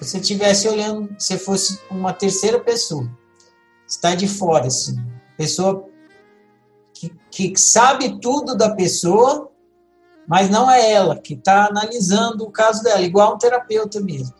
Você 0.00 0.18
estivesse 0.18 0.66
olhando, 0.66 1.14
se 1.18 1.36
fosse 1.38 1.78
uma 1.90 2.12
terceira 2.12 2.58
pessoa. 2.58 3.08
Está 3.86 4.14
de 4.14 4.26
fora, 4.26 4.66
assim. 4.66 4.96
Pessoa 5.36 5.86
que, 6.94 7.12
que 7.30 7.56
sabe 7.56 8.18
tudo 8.20 8.56
da 8.56 8.74
pessoa, 8.74 9.50
mas 10.26 10.48
não 10.48 10.70
é 10.70 10.90
ela 10.90 11.18
que 11.18 11.34
está 11.34 11.66
analisando 11.66 12.44
o 12.44 12.50
caso 12.50 12.82
dela, 12.82 13.02
igual 13.02 13.34
um 13.34 13.38
terapeuta 13.38 14.00
mesmo. 14.00 14.34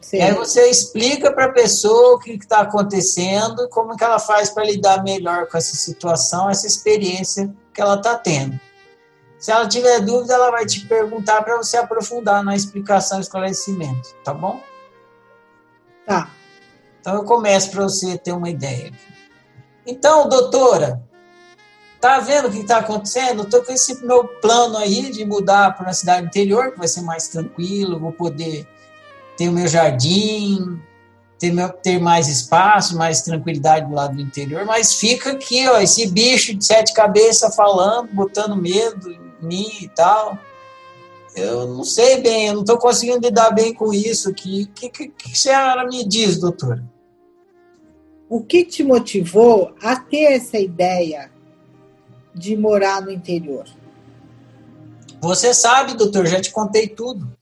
Sim. 0.00 0.16
E 0.16 0.22
aí 0.22 0.34
você 0.34 0.68
explica 0.70 1.30
para 1.30 1.46
a 1.46 1.52
pessoa 1.52 2.14
o 2.14 2.18
que 2.18 2.32
está 2.32 2.60
acontecendo, 2.60 3.68
como 3.68 3.96
que 3.96 4.04
ela 4.04 4.18
faz 4.18 4.48
para 4.48 4.64
lidar 4.64 5.02
melhor 5.02 5.46
com 5.46 5.58
essa 5.58 5.76
situação, 5.76 6.48
essa 6.48 6.66
experiência 6.66 7.54
que 7.74 7.82
ela 7.82 7.96
está 7.96 8.16
tendo. 8.16 8.58
Se 9.38 9.50
ela 9.50 9.66
tiver 9.66 10.00
dúvida, 10.00 10.34
ela 10.34 10.50
vai 10.50 10.64
te 10.64 10.86
perguntar 10.86 11.42
para 11.42 11.56
você 11.56 11.76
aprofundar 11.76 12.42
na 12.42 12.54
explicação 12.54 13.18
e 13.18 13.22
esclarecimento, 13.22 14.14
tá 14.24 14.32
bom? 14.32 14.60
Tá. 16.06 16.30
Então 17.00 17.14
eu 17.14 17.24
começo 17.24 17.70
para 17.70 17.82
você 17.82 18.18
ter 18.18 18.32
uma 18.32 18.50
ideia. 18.50 18.92
Então, 19.86 20.28
doutora, 20.28 21.02
tá 22.00 22.18
vendo 22.20 22.48
o 22.48 22.50
que 22.50 22.58
está 22.58 22.78
acontecendo? 22.78 23.42
Estou 23.42 23.62
com 23.62 23.72
esse 23.72 24.04
meu 24.04 24.24
plano 24.24 24.76
aí 24.76 25.10
de 25.10 25.24
mudar 25.24 25.74
para 25.74 25.86
uma 25.86 25.92
cidade 25.92 26.26
interior, 26.26 26.72
que 26.72 26.78
vai 26.78 26.88
ser 26.88 27.02
mais 27.02 27.28
tranquilo, 27.28 27.98
vou 27.98 28.12
poder 28.12 28.66
ter 29.36 29.48
o 29.48 29.52
meu 29.52 29.66
jardim, 29.66 30.80
ter, 31.38 31.52
meu, 31.52 31.70
ter 31.70 31.98
mais 31.98 32.28
espaço, 32.28 32.96
mais 32.96 33.22
tranquilidade 33.22 33.86
do 33.86 33.94
lado 33.94 34.14
do 34.14 34.20
interior, 34.20 34.66
mas 34.66 34.94
fica 34.94 35.32
aqui, 35.32 35.66
ó, 35.66 35.80
esse 35.80 36.06
bicho 36.06 36.54
de 36.54 36.64
sete 36.64 36.92
cabeças 36.92 37.56
falando, 37.56 38.12
botando 38.12 38.54
medo 38.54 39.10
em 39.10 39.20
mim 39.40 39.70
e 39.80 39.88
tal. 39.88 40.38
Eu 41.40 41.66
não 41.66 41.84
sei 41.84 42.20
bem, 42.20 42.48
eu 42.48 42.54
não 42.54 42.60
estou 42.60 42.76
conseguindo 42.76 43.26
lidar 43.26 43.50
bem 43.50 43.72
com 43.72 43.94
isso. 43.94 44.30
O 44.30 44.34
que, 44.34 44.66
que, 44.66 44.90
que, 44.90 45.08
que 45.08 45.32
a 45.32 45.34
senhora 45.34 45.86
me 45.86 46.06
diz, 46.06 46.38
doutora? 46.38 46.84
O 48.28 48.42
que 48.42 48.64
te 48.64 48.84
motivou 48.84 49.74
a 49.82 49.96
ter 49.96 50.34
essa 50.34 50.58
ideia 50.58 51.32
de 52.34 52.56
morar 52.56 53.00
no 53.00 53.10
interior? 53.10 53.64
Você 55.20 55.54
sabe, 55.54 55.94
doutor, 55.94 56.26
já 56.26 56.40
te 56.40 56.52
contei 56.52 56.88
tudo. 56.88 57.36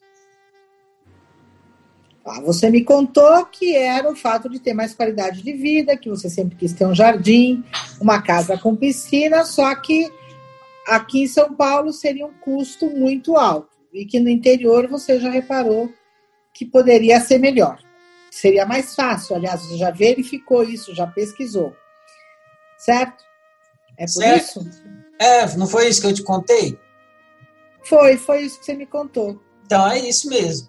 Ah, 2.24 2.40
você 2.40 2.70
me 2.70 2.84
contou 2.84 3.46
que 3.46 3.74
era 3.74 4.10
o 4.10 4.14
fato 4.16 4.48
de 4.48 4.60
ter 4.60 4.74
mais 4.74 4.94
qualidade 4.94 5.42
de 5.42 5.52
vida, 5.52 5.96
que 5.96 6.10
você 6.10 6.30
sempre 6.30 6.56
quis 6.56 6.72
ter 6.72 6.86
um 6.86 6.94
jardim, 6.94 7.64
uma 8.00 8.22
casa 8.22 8.56
com 8.56 8.76
piscina, 8.76 9.44
só 9.44 9.74
que 9.74 10.10
aqui 10.86 11.22
em 11.22 11.26
São 11.26 11.54
Paulo 11.54 11.92
seria 11.92 12.26
um 12.26 12.34
custo 12.34 12.90
muito 12.90 13.36
alto 13.36 13.77
e 13.92 14.04
que 14.04 14.20
no 14.20 14.28
interior 14.28 14.88
você 14.88 15.18
já 15.18 15.30
reparou 15.30 15.92
que 16.52 16.66
poderia 16.66 17.20
ser 17.20 17.38
melhor. 17.38 17.78
Seria 18.30 18.66
mais 18.66 18.94
fácil, 18.94 19.36
aliás, 19.36 19.62
você 19.62 19.76
já 19.76 19.90
verificou 19.90 20.62
isso, 20.62 20.94
já 20.94 21.06
pesquisou. 21.06 21.74
Certo? 22.76 23.24
É 23.96 24.04
por 24.04 24.12
certo. 24.12 24.60
isso? 24.60 24.70
É, 25.18 25.56
não 25.56 25.66
foi 25.66 25.88
isso 25.88 26.00
que 26.00 26.06
eu 26.06 26.14
te 26.14 26.22
contei? 26.22 26.78
Foi, 27.82 28.16
foi 28.16 28.42
isso 28.42 28.58
que 28.58 28.66
você 28.66 28.74
me 28.74 28.86
contou. 28.86 29.40
Então 29.64 29.90
é 29.90 29.98
isso 29.98 30.28
mesmo. 30.28 30.68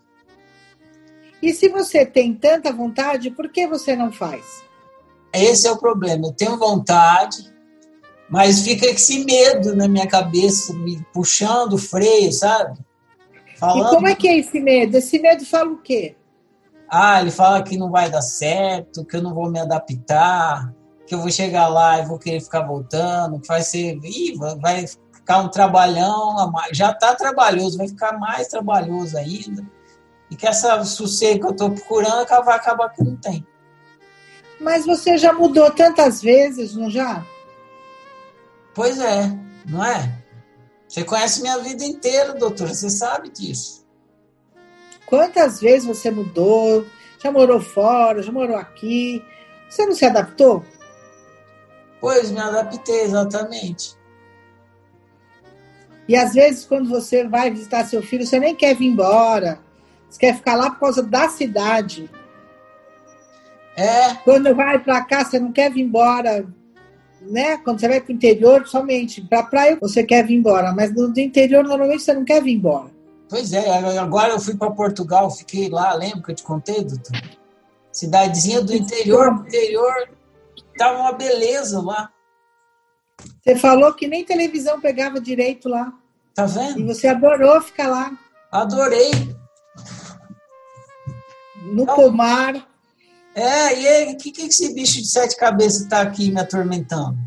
E 1.42 1.54
se 1.54 1.70
você 1.70 2.06
tem 2.06 2.34
tanta 2.34 2.72
vontade, 2.72 3.32
por 3.32 3.50
que 3.50 3.68
você 3.68 3.96
não 3.96 4.12
faz? 4.12 4.46
Esse 5.34 5.68
é 5.68 5.72
o 5.72 5.78
problema. 5.78 6.28
Eu 6.28 6.34
tenho 6.34 6.58
vontade, 6.58 7.54
mas 8.30 8.62
fica 8.62 8.88
esse 8.88 9.24
medo 9.24 9.76
na 9.76 9.88
minha 9.88 10.08
cabeça, 10.08 10.74
me 10.74 11.04
puxando 11.14 11.74
o 11.74 11.78
freio, 11.78 12.32
sabe? 12.32 12.80
Falando... 13.60 13.88
E 13.88 13.90
como 13.90 14.08
é 14.08 14.16
que 14.16 14.28
é 14.28 14.38
esse 14.38 14.60
medo? 14.60 14.98
Esse 14.98 15.20
medo 15.20 15.46
fala 15.46 15.72
o 15.72 15.82
quê? 15.82 16.16
Ah, 16.90 17.22
ele 17.22 17.32
fala 17.32 17.62
que 17.62 17.78
não 17.78 17.92
vai 17.92 18.10
dar 18.10 18.22
certo, 18.22 19.06
que 19.06 19.18
eu 19.18 19.22
não 19.22 19.34
vou 19.34 19.52
me 19.52 19.60
adaptar, 19.60 20.74
que 21.06 21.14
eu 21.14 21.20
vou 21.20 21.30
chegar 21.30 21.68
lá 21.68 22.00
e 22.00 22.06
vou 22.06 22.18
querer 22.18 22.42
ficar 22.42 22.62
voltando, 22.62 23.40
que 23.40 23.48
vai 23.48 23.62
ser. 23.62 24.00
Ih, 24.04 24.36
vai 24.60 24.86
ficar 25.14 25.40
um 25.40 25.50
trabalhão, 25.50 26.52
já 26.72 26.92
está 26.92 27.14
trabalhoso, 27.14 27.78
vai 27.78 27.88
ficar 27.88 28.18
mais 28.18 28.48
trabalhoso 28.48 29.18
ainda 29.18 29.64
e 30.30 30.36
que 30.36 30.48
essa 30.48 30.84
sossego 30.84 31.40
que 31.40 31.46
eu 31.48 31.52
estou 31.52 31.72
procurando 31.72 32.28
vai 32.46 32.56
acabar 32.56 32.90
que 32.90 33.04
não 33.04 33.16
tem. 33.16 33.46
Mas 34.60 34.86
você 34.86 35.18
já 35.18 35.34
mudou 35.34 35.72
tantas 35.72 36.22
vezes, 36.22 36.76
não 36.76 36.90
já? 36.90 37.26
Pois 38.74 39.00
é, 39.00 39.32
não 39.66 39.84
é? 39.84 40.19
Você 40.90 41.04
conhece 41.04 41.42
minha 41.42 41.60
vida 41.60 41.86
inteira, 41.86 42.34
doutora, 42.34 42.74
você 42.74 42.90
sabe 42.90 43.30
disso. 43.30 43.86
Quantas 45.06 45.62
vezes 45.62 45.88
você 45.88 46.10
mudou? 46.10 46.84
Já 47.24 47.32
morou 47.32 47.62
fora, 47.62 48.24
já 48.24 48.32
morou 48.32 48.58
aqui? 48.58 49.24
Você 49.70 49.86
não 49.86 49.94
se 49.94 50.04
adaptou? 50.04 50.66
Pois, 52.02 52.32
me 52.32 52.40
adaptei, 52.40 53.02
exatamente. 53.02 53.96
E 56.08 56.16
às 56.16 56.34
vezes, 56.34 56.66
quando 56.66 56.90
você 56.90 57.28
vai 57.28 57.52
visitar 57.52 57.86
seu 57.86 58.02
filho, 58.02 58.26
você 58.26 58.40
nem 58.40 58.56
quer 58.56 58.76
vir 58.76 58.88
embora. 58.88 59.60
Você 60.10 60.20
quer 60.20 60.36
ficar 60.36 60.56
lá 60.56 60.72
por 60.72 60.80
causa 60.80 61.04
da 61.04 61.30
cidade. 61.30 62.10
É. 63.76 64.16
Quando 64.24 64.56
vai 64.56 64.80
para 64.80 65.04
cá, 65.04 65.24
você 65.24 65.38
não 65.38 65.52
quer 65.52 65.72
vir 65.72 65.84
embora, 65.84 66.48
né? 67.22 67.58
Quando 67.58 67.80
você 67.80 67.88
vai 67.88 68.02
para 68.02 68.12
o 68.12 68.16
interior, 68.16 68.68
somente 68.68 69.22
para 69.22 69.44
praia 69.44 69.78
você 69.80 70.04
quer 70.04 70.26
vir 70.26 70.36
embora, 70.36 70.72
mas 70.74 70.94
no 70.94 71.12
interior 71.18 71.64
normalmente 71.64 72.04
você 72.04 72.14
não 72.14 72.26
quer 72.26 72.42
vir 72.42 72.54
embora. 72.54 72.90
Pois 73.30 73.54
é, 73.54 74.00
agora 74.00 74.34
eu 74.34 74.40
fui 74.40 74.56
para 74.56 74.72
Portugal, 74.72 75.30
fiquei 75.30 75.70
lá, 75.70 75.94
lembra 75.94 76.24
que 76.24 76.32
eu 76.32 76.36
te 76.36 76.44
contei, 76.44 76.84
doutor? 76.84 77.22
Cidadezinha 77.92 78.62
do 78.62 78.74
interior, 78.74 79.36
do 79.36 79.48
interior, 79.48 80.10
tava 80.78 81.00
uma 81.00 81.12
beleza 81.12 81.82
lá. 81.82 82.12
Você 83.42 83.56
falou 83.56 83.94
que 83.94 84.08
nem 84.08 84.26
televisão 84.26 84.80
pegava 84.80 85.20
direito 85.20 85.70
lá. 85.70 85.94
Tá 86.34 86.46
vendo? 86.46 86.80
E 86.80 86.84
você 86.84 87.08
adorou 87.08 87.62
ficar 87.62 87.88
lá. 87.88 88.18
Adorei 88.52 89.12
no 91.66 91.84
então, 91.84 91.96
pomar. 91.96 92.69
É, 93.36 93.80
e 93.80 93.88
aí, 93.88 94.16
que, 94.16 94.32
que 94.32 94.44
esse 94.44 94.74
bicho 94.74 95.02
de 95.02 95.08
sete 95.08 95.38
cabeças 95.38 95.82
está 95.82 96.02
aqui 96.02 96.32
me 96.32 96.42
atormentando? 96.42 97.18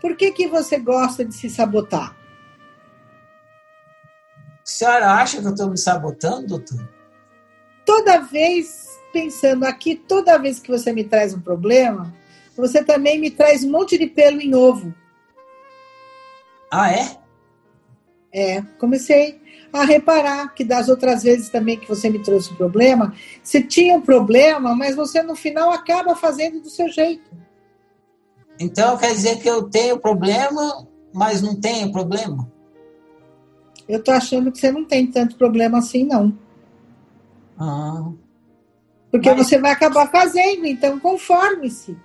Por 0.00 0.16
que, 0.16 0.32
que 0.32 0.48
você 0.48 0.78
gosta 0.78 1.24
de 1.24 1.34
se 1.34 1.50
sabotar? 1.50 2.16
A 4.46 4.64
senhora 4.64 5.12
acha 5.14 5.40
que 5.40 5.46
eu 5.46 5.50
estou 5.50 5.68
me 5.68 5.76
sabotando, 5.76 6.46
doutor? 6.46 6.88
Toda 7.84 8.20
vez, 8.20 8.98
pensando 9.12 9.64
aqui, 9.64 9.96
toda 9.96 10.38
vez 10.38 10.60
que 10.60 10.70
você 10.70 10.92
me 10.92 11.04
traz 11.04 11.34
um 11.34 11.40
problema, 11.40 12.14
você 12.56 12.84
também 12.84 13.20
me 13.20 13.30
traz 13.30 13.64
um 13.64 13.70
monte 13.70 13.98
de 13.98 14.06
pelo 14.06 14.40
em 14.40 14.54
ovo. 14.54 14.94
Ah, 16.70 16.92
é? 16.92 17.18
É, 18.32 18.62
comecei 18.78 19.39
a 19.72 19.84
reparar 19.84 20.54
que 20.54 20.64
das 20.64 20.88
outras 20.88 21.22
vezes 21.22 21.48
também 21.48 21.78
que 21.78 21.88
você 21.88 22.10
me 22.10 22.22
trouxe 22.22 22.52
o 22.52 22.56
problema, 22.56 23.14
você 23.42 23.62
tinha 23.62 23.94
um 23.94 24.00
problema, 24.00 24.74
mas 24.74 24.96
você 24.96 25.22
no 25.22 25.34
final 25.34 25.70
acaba 25.70 26.14
fazendo 26.14 26.60
do 26.60 26.68
seu 26.68 26.88
jeito. 26.88 27.30
Então 28.58 28.96
quer 28.96 29.12
dizer 29.12 29.38
que 29.38 29.48
eu 29.48 29.62
tenho 29.68 29.98
problema, 29.98 30.86
mas 31.12 31.40
não 31.40 31.54
tenho 31.54 31.90
problema? 31.92 32.50
Eu 33.88 34.02
tô 34.02 34.12
achando 34.12 34.52
que 34.52 34.58
você 34.58 34.70
não 34.70 34.84
tem 34.84 35.06
tanto 35.06 35.36
problema 35.36 35.78
assim, 35.78 36.04
não. 36.04 36.36
Ah. 37.58 38.10
Porque 39.10 39.30
mas... 39.30 39.46
você 39.46 39.58
vai 39.58 39.72
acabar 39.72 40.10
fazendo, 40.10 40.66
então 40.66 40.98
conforme-se. 41.00 41.96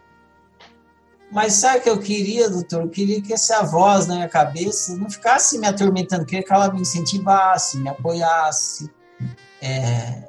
Mas 1.32 1.54
sabe 1.54 1.80
o 1.80 1.82
que 1.82 1.90
eu 1.90 2.00
queria, 2.00 2.50
doutor? 2.50 2.84
Eu 2.84 2.90
queria 2.90 3.22
que 3.22 3.34
essa 3.34 3.64
voz 3.64 4.08
na 4.08 4.16
minha 4.16 4.30
cabeça 4.30 4.96
não 4.96 5.10
ficasse 5.10 5.58
me 5.58 5.68
atormentando, 5.68 6.26
queria 6.26 6.46
que 6.46 6.54
ela 6.54 6.72
me 6.72 6.82
incentivasse, 6.82 7.78
me 7.78 7.90
apoiasse, 7.90 8.90
é, 9.62 10.24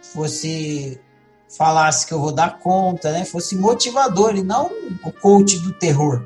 fosse 0.00 1.00
falasse 1.48 2.06
que 2.06 2.14
eu 2.14 2.20
vou 2.20 2.32
dar 2.32 2.58
conta, 2.58 3.10
né? 3.10 3.24
Fosse 3.24 3.56
motivador 3.56 4.36
e 4.36 4.42
não 4.42 4.70
o 5.04 5.12
coach 5.12 5.58
do 5.58 5.72
terror. 5.72 6.24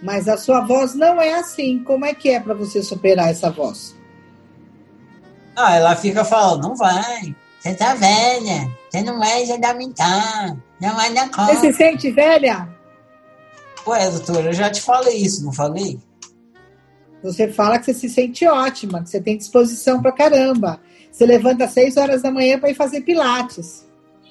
Mas 0.00 0.28
a 0.28 0.36
sua 0.36 0.60
voz 0.60 0.94
não 0.94 1.20
é 1.20 1.34
assim. 1.34 1.82
Como 1.82 2.04
é 2.04 2.14
que 2.14 2.28
é 2.30 2.38
para 2.38 2.54
você 2.54 2.82
superar 2.82 3.30
essa 3.30 3.50
voz? 3.50 3.96
Ah, 5.56 5.76
ela 5.76 5.96
fica 5.96 6.24
falando, 6.24 6.62
não 6.62 6.76
vai, 6.76 7.34
você 7.60 7.74
tá 7.74 7.94
velha, 7.94 8.68
você 8.90 9.02
não 9.02 9.18
vai 9.20 9.46
se 9.46 9.52
adaptar, 9.52 10.56
não 10.80 11.14
dar 11.14 11.30
conta. 11.30 11.54
Você 11.54 11.72
se 11.72 11.78
sente 11.78 12.10
velha? 12.10 12.68
Ué, 13.86 14.10
doutora, 14.10 14.48
eu 14.48 14.52
já 14.52 14.70
te 14.70 14.80
falei 14.80 15.16
isso, 15.16 15.44
não 15.44 15.52
falei? 15.52 15.98
Você 17.22 17.48
fala 17.50 17.78
que 17.78 17.86
você 17.86 17.94
se 17.94 18.08
sente 18.08 18.46
ótima, 18.46 19.02
que 19.02 19.10
você 19.10 19.20
tem 19.20 19.36
disposição 19.36 20.00
pra 20.02 20.12
caramba. 20.12 20.80
Você 21.10 21.24
levanta 21.24 21.64
às 21.64 21.72
6 21.72 21.96
horas 21.96 22.22
da 22.22 22.30
manhã 22.30 22.58
para 22.58 22.70
ir 22.70 22.74
fazer 22.74 23.00
pilates. 23.02 23.86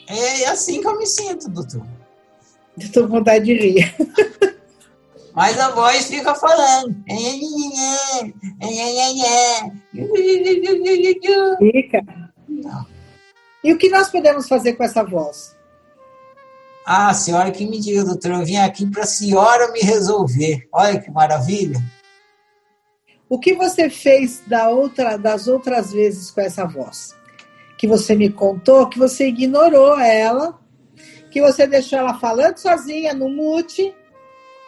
É 0.07 0.45
assim 0.47 0.81
que 0.81 0.87
eu 0.87 0.97
me 0.97 1.07
sinto, 1.07 1.49
doutor. 1.49 1.85
Eu 2.79 2.91
tô 2.91 3.03
com 3.03 3.17
vontade 3.17 3.45
de 3.45 3.53
rir. 3.53 3.95
Mas 5.33 5.59
a 5.59 5.71
voz 5.71 6.07
fica 6.07 6.35
falando. 6.35 6.95
Fica. 11.57 12.03
E 13.63 13.73
o 13.73 13.77
que 13.77 13.89
nós 13.89 14.09
podemos 14.09 14.47
fazer 14.47 14.73
com 14.73 14.83
essa 14.83 15.03
voz? 15.03 15.55
Ah, 16.85 17.09
a 17.09 17.13
senhora 17.13 17.51
que 17.51 17.65
me 17.65 17.79
diga, 17.79 18.03
doutor, 18.03 18.31
eu 18.31 18.45
vim 18.45 18.57
aqui 18.57 18.85
para 18.85 19.03
a 19.03 19.07
senhora 19.07 19.71
me 19.71 19.79
resolver. 19.79 20.67
Olha 20.71 20.99
que 20.99 21.09
maravilha. 21.09 21.81
O 23.29 23.39
que 23.39 23.55
você 23.55 23.89
fez 23.89 24.43
da 24.45 24.69
outra, 24.69 25.17
das 25.17 25.47
outras 25.47 25.91
vezes 25.91 26.29
com 26.29 26.41
essa 26.41 26.65
voz? 26.65 27.15
Que 27.77 27.87
você 27.87 28.15
me 28.15 28.29
contou 28.29 28.87
que 28.87 28.99
você 28.99 29.27
ignorou 29.27 29.97
ela, 29.99 30.59
que 31.31 31.41
você 31.41 31.65
deixou 31.65 31.99
ela 31.99 32.19
falando 32.19 32.57
sozinha 32.57 33.13
no 33.13 33.29
mute 33.29 33.95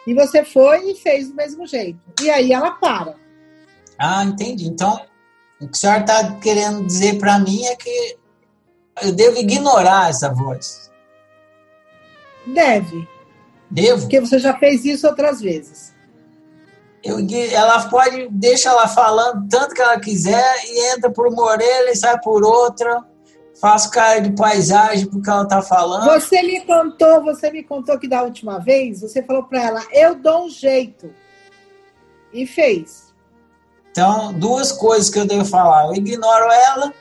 e 0.06 0.14
você 0.14 0.44
foi 0.44 0.90
e 0.90 0.94
fez 0.96 1.28
do 1.28 1.34
mesmo 1.34 1.66
jeito. 1.66 2.00
E 2.22 2.30
aí 2.30 2.52
ela 2.52 2.72
para. 2.72 3.14
Ah, 3.98 4.24
entendi. 4.24 4.66
Então, 4.66 5.00
o 5.60 5.68
que 5.68 5.76
a 5.76 5.78
senhora 5.78 6.00
está 6.00 6.32
querendo 6.36 6.84
dizer 6.86 7.18
para 7.18 7.38
mim 7.38 7.64
é 7.66 7.76
que 7.76 8.16
eu 9.02 9.12
devo 9.12 9.38
ignorar 9.38 10.10
essa 10.10 10.32
voz. 10.32 10.90
Deve. 12.46 13.08
Devo? 13.70 14.02
Porque 14.02 14.20
você 14.20 14.38
já 14.38 14.56
fez 14.56 14.84
isso 14.84 15.06
outras 15.06 15.40
vezes. 15.40 15.94
Eu, 17.02 17.18
ela 17.52 17.88
pode, 17.88 18.28
deixa 18.30 18.68
ela 18.68 18.88
falando 18.88 19.48
tanto 19.48 19.74
que 19.74 19.82
ela 19.82 19.98
quiser 20.00 20.54
e 20.64 20.92
entra 20.92 21.10
por 21.10 21.28
uma 21.28 21.42
orelha 21.42 21.90
e 21.90 21.96
sai 21.96 22.18
por 22.20 22.44
outra. 22.44 23.04
Faz 23.60 23.86
cara 23.86 24.20
de 24.20 24.32
paisagem 24.32 25.06
porque 25.06 25.30
ela 25.30 25.46
tá 25.46 25.62
falando. 25.62 26.04
Você 26.04 26.42
me 26.42 26.60
contou, 26.60 27.22
você 27.22 27.50
me 27.50 27.62
contou 27.62 27.98
que 27.98 28.08
da 28.08 28.22
última 28.22 28.58
vez 28.58 29.00
você 29.00 29.22
falou 29.22 29.44
para 29.44 29.62
ela, 29.62 29.82
eu 29.92 30.14
dou 30.14 30.46
um 30.46 30.50
jeito. 30.50 31.10
E 32.32 32.46
fez. 32.46 33.14
Então, 33.90 34.32
duas 34.34 34.72
coisas 34.72 35.08
que 35.08 35.18
eu 35.18 35.26
devo 35.26 35.44
falar. 35.44 35.86
Eu 35.86 35.94
ignoro 35.94 36.50
ela. 36.50 36.92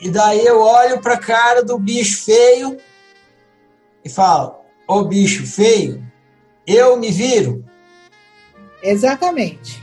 E 0.00 0.08
daí 0.08 0.44
eu 0.46 0.60
olho 0.60 1.00
pra 1.00 1.18
cara 1.18 1.62
do 1.62 1.78
bicho 1.78 2.24
feio 2.24 2.78
e 4.04 4.08
falo: 4.08 4.56
Ô 4.86 5.04
bicho 5.04 5.46
feio, 5.46 6.04
eu 6.66 6.96
me 6.96 7.10
viro. 7.10 7.64
Exatamente. 8.82 9.80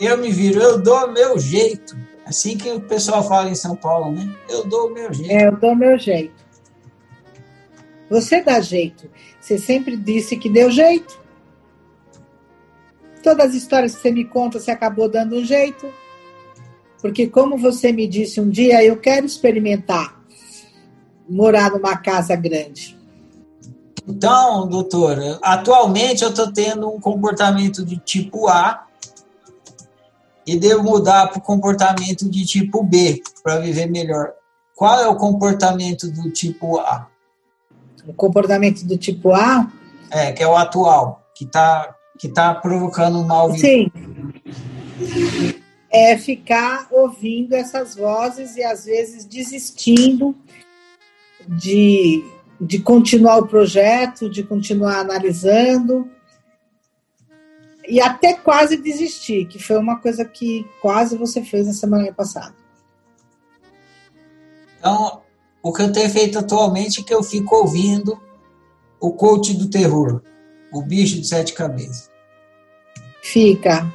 Eu 0.00 0.18
me 0.18 0.30
viro, 0.30 0.60
eu 0.60 0.80
dou 0.80 1.12
meu 1.12 1.38
jeito. 1.38 1.96
Assim 2.24 2.56
que 2.56 2.70
o 2.70 2.80
pessoal 2.80 3.26
fala 3.26 3.50
em 3.50 3.54
São 3.54 3.76
Paulo, 3.76 4.12
né? 4.12 4.34
Eu 4.48 4.64
dou 4.64 4.92
meu 4.92 5.12
jeito. 5.12 5.30
É, 5.30 5.46
eu 5.46 5.56
dou 5.56 5.74
meu 5.74 5.98
jeito. 5.98 6.42
Você 8.08 8.42
dá 8.42 8.60
jeito. 8.60 9.10
Você 9.40 9.58
sempre 9.58 9.96
disse 9.96 10.36
que 10.36 10.48
deu 10.48 10.70
jeito. 10.70 11.20
Todas 13.22 13.50
as 13.50 13.54
histórias 13.54 13.94
que 13.94 14.02
você 14.02 14.10
me 14.10 14.24
conta, 14.24 14.58
você 14.58 14.70
acabou 14.70 15.08
dando 15.08 15.36
um 15.36 15.44
jeito. 15.44 15.92
Porque, 17.00 17.26
como 17.26 17.56
você 17.56 17.92
me 17.92 18.06
disse 18.06 18.40
um 18.40 18.48
dia, 18.48 18.84
eu 18.84 18.96
quero 18.96 19.26
experimentar 19.26 20.21
morar 21.28 21.70
numa 21.70 21.96
casa 21.96 22.34
grande. 22.36 22.98
Então, 24.06 24.68
doutora, 24.68 25.38
atualmente 25.42 26.22
eu 26.22 26.30
estou 26.30 26.52
tendo 26.52 26.88
um 26.88 27.00
comportamento 27.00 27.84
de 27.84 27.96
tipo 27.98 28.48
A 28.48 28.86
e 30.46 30.58
devo 30.58 30.82
mudar 30.82 31.28
para 31.28 31.38
o 31.38 31.42
comportamento 31.42 32.28
de 32.28 32.44
tipo 32.44 32.82
B 32.82 33.22
para 33.42 33.60
viver 33.60 33.86
melhor. 33.86 34.32
Qual 34.74 34.98
é 35.00 35.06
o 35.06 35.14
comportamento 35.14 36.10
do 36.10 36.30
tipo 36.30 36.78
A? 36.80 37.06
O 38.06 38.12
comportamento 38.12 38.84
do 38.84 38.98
tipo 38.98 39.32
A? 39.32 39.70
É, 40.10 40.32
que 40.32 40.42
é 40.42 40.48
o 40.48 40.56
atual, 40.56 41.22
que 41.34 41.44
está 41.44 41.94
que 42.18 42.28
tá 42.28 42.54
provocando 42.54 43.18
um 43.18 43.24
mal 43.24 43.52
Sim. 43.52 43.90
É 45.90 46.16
ficar 46.16 46.86
ouvindo 46.90 47.52
essas 47.52 47.96
vozes 47.96 48.56
e 48.56 48.62
às 48.62 48.84
vezes 48.84 49.24
desistindo 49.24 50.34
de, 51.48 52.24
de 52.60 52.78
continuar 52.80 53.38
o 53.38 53.46
projeto, 53.46 54.28
de 54.28 54.42
continuar 54.42 55.00
analisando 55.00 56.10
e 57.86 58.00
até 58.00 58.34
quase 58.34 58.76
desistir, 58.76 59.46
que 59.46 59.58
foi 59.58 59.76
uma 59.76 59.98
coisa 59.98 60.24
que 60.24 60.66
quase 60.80 61.16
você 61.16 61.42
fez 61.42 61.66
na 61.66 61.72
semana 61.72 62.12
passada. 62.12 62.54
Então, 64.78 65.22
o 65.62 65.72
que 65.72 65.82
eu 65.82 65.92
tenho 65.92 66.10
feito 66.10 66.38
atualmente 66.38 67.00
é 67.00 67.04
que 67.04 67.14
eu 67.14 67.22
fico 67.22 67.56
ouvindo 67.56 68.20
o 69.00 69.12
coach 69.12 69.54
do 69.54 69.68
terror, 69.68 70.22
o 70.72 70.82
bicho 70.82 71.20
de 71.20 71.26
sete 71.26 71.52
cabeças. 71.52 72.10
Fica. 73.20 73.92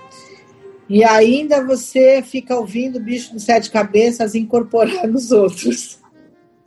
E 0.89 1.03
ainda 1.03 1.65
você 1.65 2.21
fica 2.21 2.55
ouvindo 2.57 2.97
o 2.97 3.01
bicho 3.01 3.33
de 3.33 3.41
sete 3.41 3.69
cabeças 3.69 4.35
incorporar 4.35 5.07
nos 5.07 5.31
outros. 5.31 5.99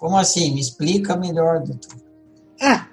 Como 0.01 0.17
assim? 0.17 0.55
Me 0.55 0.61
explica 0.61 1.15
melhor, 1.15 1.61
doutor. 1.61 2.01
Ah, 2.59 2.89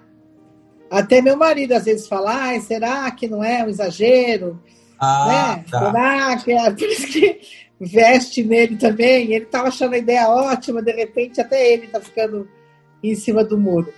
até 0.92 1.22
meu 1.22 1.38
marido 1.38 1.72
às 1.72 1.86
vezes 1.86 2.06
fala, 2.06 2.52
ah, 2.52 2.60
será 2.60 3.10
que 3.12 3.30
não 3.30 3.42
é 3.42 3.64
um 3.64 3.70
exagero? 3.70 4.62
Ah, 5.00 5.56
né? 5.56 5.66
tá. 5.72 5.80
Será 5.80 6.38
que 6.38 6.52
é 6.52 6.70
por 6.70 6.82
isso 6.82 7.08
que 7.08 7.42
veste 7.80 8.44
nele 8.44 8.76
também? 8.76 9.32
Ele 9.32 9.46
estava 9.46 9.70
achando 9.70 9.94
a 9.94 9.98
ideia 9.98 10.28
ótima, 10.28 10.82
de 10.82 10.92
repente 10.92 11.40
até 11.40 11.72
ele 11.72 11.86
está 11.86 12.02
ficando 12.02 12.46
em 13.02 13.16
cima 13.16 13.42
do 13.42 13.58
muro. 13.58 13.94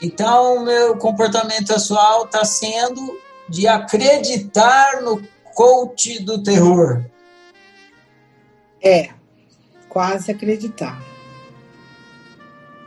Então, 0.00 0.58
o 0.58 0.64
meu 0.64 0.96
comportamento 0.98 1.72
atual 1.72 2.26
está 2.26 2.44
sendo 2.44 3.18
de 3.48 3.66
acreditar 3.66 5.02
no 5.02 5.20
coach 5.52 6.22
do 6.22 6.40
terror. 6.40 7.04
É, 8.80 9.08
quase 9.88 10.30
acreditar. 10.30 11.05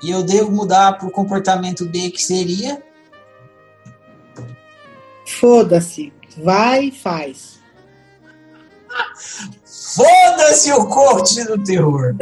E 0.01 0.11
eu 0.11 0.23
devo 0.23 0.51
mudar 0.51 0.97
para 0.97 1.07
o 1.07 1.11
comportamento 1.11 1.85
B, 1.85 2.09
que 2.09 2.21
seria 2.21 2.81
Foda-se, 5.25 6.11
vai 6.37 6.85
e 6.85 6.91
faz. 6.91 7.59
Foda-se 9.95 10.71
o 10.73 10.87
coach 10.87 11.43
do 11.45 11.63
terror. 11.63 12.15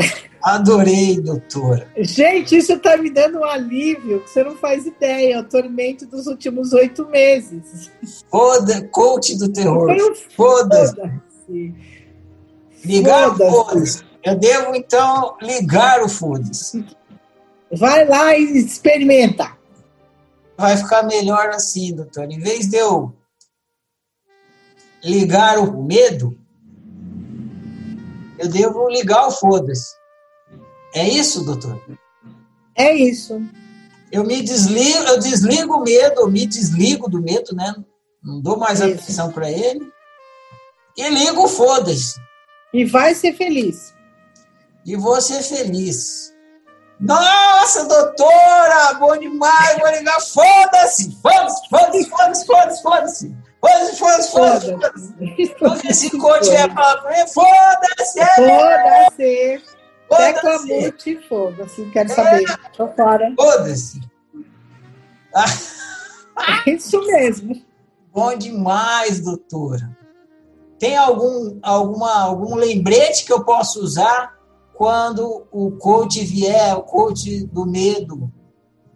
Adorei, 0.44 1.20
doutora. 1.20 1.88
Gente, 1.98 2.58
isso 2.58 2.78
tá 2.80 2.96
me 2.96 3.10
dando 3.10 3.40
um 3.40 3.44
alívio 3.44 4.22
que 4.22 4.30
você 4.30 4.44
não 4.44 4.56
faz 4.56 4.86
ideia. 4.86 5.36
É 5.36 5.40
o 5.40 5.44
tormento 5.44 6.06
dos 6.06 6.28
últimos 6.28 6.74
oito 6.74 7.06
meses. 7.08 7.92
Foda, 8.30 8.88
coach 8.90 9.38
do 9.38 9.50
terror. 9.50 9.88
Foi 9.88 10.12
um 10.12 10.16
Foda-se. 10.16 10.96
Foda-se. 10.96 11.76
Ligar 12.86 13.30
o 13.30 13.36
Foda-se. 13.36 13.52
foda-se. 13.52 14.04
Eu 14.24 14.36
devo, 14.36 14.76
então, 14.76 15.36
ligar 15.42 16.02
o 16.04 16.10
foda-se. 16.10 16.86
Vai 17.72 18.06
lá 18.06 18.38
e 18.38 18.58
experimenta. 18.58 19.58
Vai 20.58 20.78
ficar 20.78 21.04
melhor 21.04 21.50
assim, 21.50 21.94
doutora. 21.94 22.32
Em 22.32 22.40
vez 22.40 22.68
de 22.68 22.78
eu 22.78 23.14
ligar 25.04 25.60
o 25.60 25.84
medo, 25.84 26.38
eu 28.40 28.48
devo 28.48 28.90
ligar 28.90 29.28
o 29.28 29.32
foda-se. 29.32 29.96
É 30.94 31.08
isso, 31.08 31.44
doutor? 31.44 31.82
É 32.76 32.94
isso. 32.94 33.42
Eu 34.12 34.24
me 34.24 34.42
desligo, 34.42 35.04
eu 35.04 35.20
desligo 35.20 35.76
o 35.76 35.84
medo, 35.84 36.22
eu 36.22 36.30
me 36.30 36.46
desligo 36.46 37.10
do 37.10 37.22
medo, 37.22 37.54
né? 37.54 37.76
Não 38.24 38.42
dou 38.42 38.58
mais 38.58 38.80
Isso. 38.80 39.04
atenção 39.04 39.32
para 39.32 39.52
ele. 39.52 39.92
E 40.98 41.10
ligo 41.10 41.44
o 41.44 41.48
foda-se. 41.48 42.20
E 42.74 42.86
vai 42.86 43.14
ser 43.14 43.34
feliz. 43.34 43.94
E 44.86 44.96
vou 44.96 45.20
ser 45.22 45.42
feliz. 45.44 46.34
Nossa, 47.00 47.86
doutora! 47.86 48.94
Bom 49.00 49.18
demais! 49.18 49.78
Vou 49.80 49.90
ligar. 49.90 50.20
Foda-se! 50.22 51.18
Foda-se, 51.22 51.70
foda-se, 51.70 52.10
foda-se, 52.10 52.46
foda-se, 52.46 52.82
foda-se! 52.82 53.36
Foda-se, 53.60 53.98
foda-se, 53.98 54.32
foda-se! 54.32 55.88
Esse 55.90 56.18
coach 56.18 56.50
é 56.50 56.70
falar 56.70 56.98
pra 57.02 57.12
mim, 57.12 57.28
foda-se! 57.28 58.20
Foda-se. 58.36 59.62
Tecla 60.10 60.52
Foda-se! 60.58 60.82
mute, 60.82 61.28
foda-se. 61.28 61.86
Quero 61.92 62.10
saber. 62.10 62.60
Tô 62.76 62.88
fora. 62.90 63.34
Foda-se! 63.36 64.02
É 66.66 66.72
isso 66.72 67.00
mesmo. 67.06 67.62
bom 68.14 68.36
demais, 68.36 69.20
doutora. 69.20 69.90
Tem 70.80 70.96
algum, 70.96 71.60
alguma, 71.62 72.22
algum 72.22 72.56
lembrete 72.56 73.26
que 73.26 73.34
eu 73.34 73.44
possa 73.44 73.80
usar 73.80 74.37
quando 74.78 75.48
o 75.52 75.72
coach 75.72 76.24
vier, 76.24 76.78
o 76.78 76.84
coach 76.84 77.48
do 77.48 77.66
medo, 77.66 78.32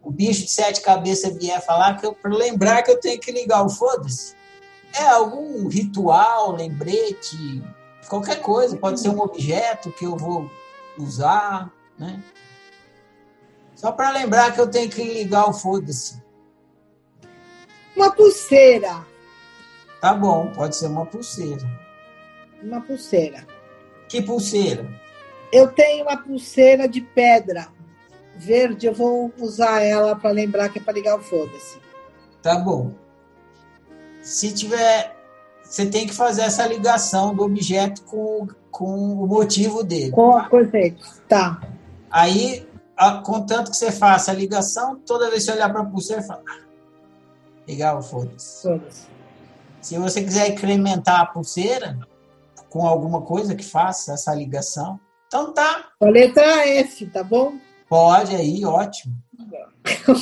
o 0.04 0.12
bicho 0.12 0.44
de 0.44 0.52
sete 0.52 0.80
cabeças 0.80 1.36
vier 1.36 1.60
falar, 1.60 2.00
que 2.00 2.10
para 2.14 2.36
lembrar 2.36 2.84
que 2.84 2.92
eu 2.92 3.00
tenho 3.00 3.20
que 3.20 3.32
ligar 3.32 3.66
o 3.66 3.70
foda-se. 3.70 4.36
É 4.94 5.08
algum 5.08 5.68
ritual, 5.68 6.52
lembrete, 6.52 7.64
qualquer 8.08 8.42
coisa, 8.42 8.78
pode 8.78 9.00
ser 9.00 9.10
um 9.10 9.20
objeto 9.20 9.92
que 9.92 10.06
eu 10.06 10.16
vou 10.16 10.48
usar, 11.00 11.74
né? 11.98 12.24
Só 13.74 13.92
para 13.92 14.12
lembrar 14.12 14.54
que 14.54 14.62
eu 14.62 14.70
tenho 14.70 14.88
que 14.88 15.04
ligar 15.04 15.50
o 15.50 15.54
foda-se. 15.54 16.22
Uma 17.96 18.12
pulseira. 18.12 19.04
Tá 20.00 20.14
bom, 20.14 20.52
pode 20.54 20.76
ser 20.76 20.86
uma 20.86 21.08
pulseira. 21.08 21.68
Uma 22.62 22.82
pulseira. 22.82 23.48
Que 24.08 24.22
pulseira? 24.22 25.01
Eu 25.52 25.68
tenho 25.68 26.04
uma 26.04 26.18
pulseira 26.18 26.88
de 26.88 27.02
pedra 27.02 27.68
verde, 28.36 28.88
eu 28.88 28.94
vou 28.94 29.32
usar 29.38 29.82
ela 29.82 30.16
para 30.16 30.32
lembrar 30.32 30.70
que 30.70 30.80
é 30.80 30.82
para 30.82 30.94
ligar 30.94 31.16
o 31.16 31.22
foda-se. 31.22 31.80
Tá 32.42 32.58
bom. 32.58 32.92
Se 34.22 34.54
tiver. 34.54 35.16
Você 35.64 35.86
tem 35.86 36.06
que 36.06 36.14
fazer 36.14 36.42
essa 36.42 36.68
ligação 36.68 37.34
do 37.34 37.44
objeto 37.44 38.04
com, 38.04 38.48
com 38.70 39.24
o 39.24 39.28
motivo 39.28 39.84
dele. 39.84 40.12
Com 40.12 40.36
a 40.36 40.50
conceito. 40.50 41.06
Tá. 41.30 41.62
Aí, 42.10 42.68
a, 42.98 43.20
contanto 43.20 43.72
que 43.72 43.78
você 43.78 43.90
faça 43.90 44.32
a 44.32 44.34
ligação, 44.34 45.00
toda 45.06 45.30
vez 45.30 45.46
que 45.46 45.52
você 45.52 45.58
olhar 45.58 45.72
para 45.72 45.82
a 45.82 45.86
pulseira, 45.86 46.24
fala. 46.24 46.44
Ah, 46.46 46.60
ligar 47.66 47.98
o 47.98 48.02
foda-se. 48.02 48.64
Foda 48.64 48.84
Se 49.80 49.98
você 49.98 50.22
quiser 50.22 50.50
incrementar 50.50 51.22
a 51.22 51.26
pulseira 51.26 51.98
com 52.70 52.86
alguma 52.86 53.22
coisa 53.22 53.56
que 53.56 53.64
faça 53.64 54.14
essa 54.14 54.36
ligação, 54.36 55.00
então 55.32 55.54
tá. 55.54 55.88
A 56.02 56.06
letra 56.08 56.68
F, 56.68 57.06
tá 57.06 57.24
bom? 57.24 57.58
Pode 57.88 58.36
aí, 58.36 58.66
ótimo. 58.66 59.16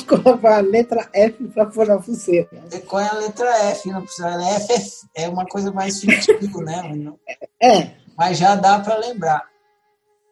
Com 0.06 0.46
a 0.46 0.60
letra 0.60 1.10
F 1.12 1.48
para 1.48 1.66
pôr 1.66 1.88
na 1.88 1.98
pulseira. 1.98 2.48
Qual 2.86 3.02
é 3.02 3.08
a 3.08 3.14
letra 3.14 3.50
F 3.70 3.88
na 3.90 4.00
pulseira? 4.00 4.40
F 4.40 5.08
é, 5.16 5.24
é 5.24 5.28
uma 5.28 5.44
coisa 5.46 5.72
mais 5.72 5.98
sutil, 5.98 6.60
né? 6.60 7.12
É. 7.60 7.90
Mas 8.16 8.38
já 8.38 8.54
dá 8.54 8.78
para 8.78 8.98
lembrar. 8.98 9.44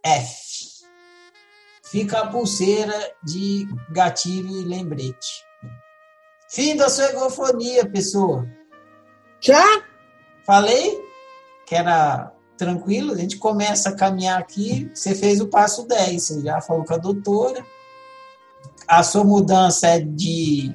F. 0.04 0.84
Fica 1.82 2.20
a 2.20 2.26
pulseira 2.28 2.94
de 3.24 3.66
gatilho 3.90 4.60
e 4.60 4.64
lembrete. 4.64 5.44
Fim 6.48 6.76
da 6.76 6.88
sua 6.88 7.06
egofonia, 7.06 7.84
pessoa. 7.90 8.48
Já? 9.40 9.64
Falei 10.46 11.04
que 11.66 11.74
era 11.74 12.32
tranquilo, 12.59 13.12
a 13.12 13.16
gente 13.16 13.38
começa 13.38 13.88
a 13.88 13.94
caminhar 13.96 14.38
aqui, 14.38 14.90
você 14.92 15.14
fez 15.14 15.40
o 15.40 15.46
passo 15.46 15.86
10, 15.86 16.22
você 16.22 16.40
já 16.42 16.61
falou 16.61 16.84
com 16.84 16.92
a 16.92 16.98
doutora, 16.98 17.64
a 18.86 19.02
sua 19.02 19.24
mudança 19.24 19.86
é 19.86 20.00
de 20.00 20.74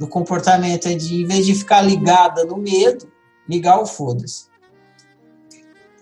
do 0.00 0.08
comportamento 0.08 0.88
é 0.88 0.94
de, 0.94 1.22
em 1.22 1.26
vez 1.26 1.46
de 1.46 1.54
ficar 1.54 1.80
ligada 1.80 2.44
no 2.44 2.56
medo, 2.56 3.06
ligar 3.48 3.80
o 3.80 3.86
foda-se. 3.86 4.46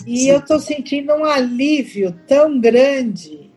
E 0.07 0.21
Sim. 0.21 0.31
eu 0.31 0.43
tô 0.43 0.59
sentindo 0.59 1.13
um 1.13 1.25
alívio 1.25 2.19
tão 2.27 2.59
grande, 2.59 3.51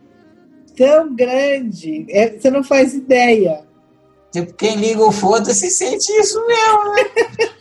tão 0.76 1.14
grande, 1.14 2.04
é, 2.10 2.38
você 2.38 2.50
não 2.50 2.62
faz 2.62 2.92
ideia. 2.92 3.64
Tipo, 4.30 4.52
quem 4.52 4.76
liga 4.76 5.02
o 5.02 5.12
foda-se 5.12 5.70
sente 5.70 6.12
isso 6.12 6.44
mesmo, 6.46 6.92
né? 6.92 7.48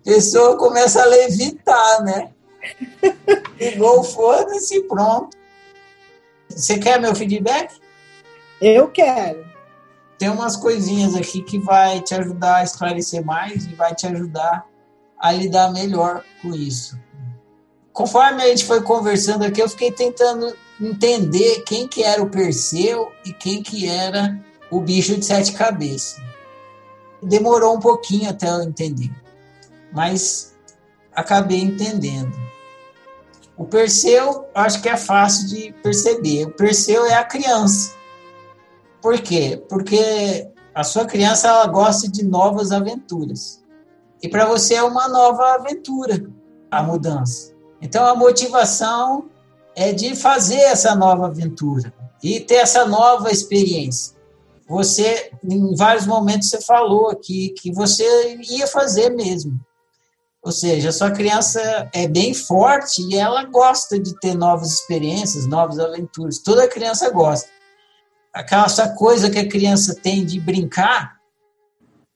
a 0.00 0.04
pessoa 0.04 0.56
começa 0.56 1.02
a 1.02 1.06
levitar, 1.06 2.02
né? 2.04 2.32
Ligou, 3.58 4.02
foda-se, 4.02 4.82
pronto. 4.84 5.36
Você 6.48 6.78
quer 6.78 7.00
meu 7.00 7.14
feedback? 7.14 7.80
Eu 8.60 8.88
quero. 8.88 9.44
Tem 10.18 10.28
umas 10.28 10.56
coisinhas 10.56 11.14
aqui 11.14 11.42
que 11.42 11.58
vai 11.58 12.00
te 12.02 12.14
ajudar 12.14 12.56
a 12.56 12.64
esclarecer 12.64 13.24
mais 13.24 13.64
e 13.64 13.74
vai 13.74 13.94
te 13.94 14.06
ajudar 14.06 14.66
a 15.18 15.32
lidar 15.32 15.72
melhor 15.72 16.24
com 16.42 16.54
isso. 16.54 16.98
Conforme 17.92 18.42
a 18.42 18.48
gente 18.48 18.64
foi 18.64 18.82
conversando 18.82 19.44
aqui, 19.44 19.60
eu 19.60 19.68
fiquei 19.68 19.92
tentando 19.92 20.54
entender 20.80 21.62
quem 21.64 21.86
que 21.86 22.02
era 22.02 22.22
o 22.22 22.30
Perseu 22.30 23.12
e 23.24 23.32
quem 23.32 23.62
que 23.62 23.88
era 23.88 24.38
o 24.70 24.80
bicho 24.80 25.16
de 25.16 25.24
sete 25.24 25.52
cabeças. 25.52 26.22
Demorou 27.22 27.76
um 27.76 27.80
pouquinho 27.80 28.30
até 28.30 28.48
eu 28.48 28.62
entender, 28.62 29.10
mas 29.92 30.56
acabei 31.14 31.60
entendendo. 31.60 32.49
O 33.60 33.66
Perseu, 33.66 34.46
acho 34.54 34.80
que 34.80 34.88
é 34.88 34.96
fácil 34.96 35.46
de 35.48 35.74
perceber. 35.82 36.46
O 36.46 36.50
Perseu 36.50 37.04
é 37.04 37.12
a 37.12 37.24
criança. 37.24 37.92
Por 39.02 39.20
quê? 39.20 39.62
Porque 39.68 40.48
a 40.74 40.82
sua 40.82 41.04
criança 41.04 41.48
ela 41.48 41.66
gosta 41.66 42.08
de 42.08 42.24
novas 42.24 42.72
aventuras. 42.72 43.62
E 44.22 44.30
para 44.30 44.46
você 44.46 44.76
é 44.76 44.82
uma 44.82 45.06
nova 45.08 45.56
aventura 45.56 46.26
a 46.70 46.82
mudança. 46.82 47.52
Então 47.82 48.06
a 48.06 48.14
motivação 48.14 49.28
é 49.76 49.92
de 49.92 50.16
fazer 50.16 50.60
essa 50.60 50.94
nova 50.94 51.26
aventura 51.26 51.92
e 52.22 52.40
ter 52.40 52.54
essa 52.54 52.86
nova 52.86 53.30
experiência. 53.30 54.16
Você, 54.66 55.32
em 55.44 55.76
vários 55.76 56.06
momentos, 56.06 56.48
você 56.48 56.62
falou 56.62 57.10
aqui 57.10 57.50
que 57.50 57.70
você 57.70 58.38
ia 58.38 58.66
fazer 58.66 59.10
mesmo. 59.10 59.60
Ou 60.42 60.52
seja, 60.52 60.88
a 60.88 60.92
sua 60.92 61.10
criança 61.10 61.60
é 61.92 62.08
bem 62.08 62.32
forte 62.32 63.02
e 63.02 63.16
ela 63.16 63.44
gosta 63.44 63.98
de 63.98 64.18
ter 64.20 64.34
novas 64.34 64.72
experiências, 64.72 65.46
novas 65.46 65.78
aventuras. 65.78 66.38
Toda 66.38 66.68
criança 66.68 67.10
gosta. 67.10 67.48
Aquela 68.32 68.64
essa 68.64 68.88
coisa 68.94 69.28
que 69.28 69.38
a 69.38 69.48
criança 69.48 69.94
tem 69.94 70.24
de 70.24 70.40
brincar, 70.40 71.16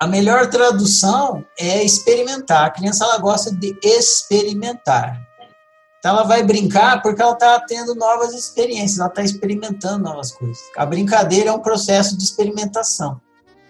a 0.00 0.06
melhor 0.06 0.48
tradução 0.48 1.44
é 1.58 1.84
experimentar. 1.84 2.66
A 2.66 2.70
criança 2.70 3.04
ela 3.04 3.18
gosta 3.18 3.54
de 3.54 3.78
experimentar. 3.82 5.20
Então 5.98 6.12
ela 6.16 6.24
vai 6.24 6.42
brincar 6.42 7.02
porque 7.02 7.20
ela 7.20 7.32
está 7.32 7.60
tendo 7.60 7.94
novas 7.94 8.34
experiências, 8.34 8.98
ela 8.98 9.08
está 9.08 9.22
experimentando 9.22 10.04
novas 10.04 10.32
coisas. 10.32 10.62
A 10.76 10.86
brincadeira 10.86 11.50
é 11.50 11.52
um 11.52 11.60
processo 11.60 12.16
de 12.16 12.24
experimentação. 12.24 13.20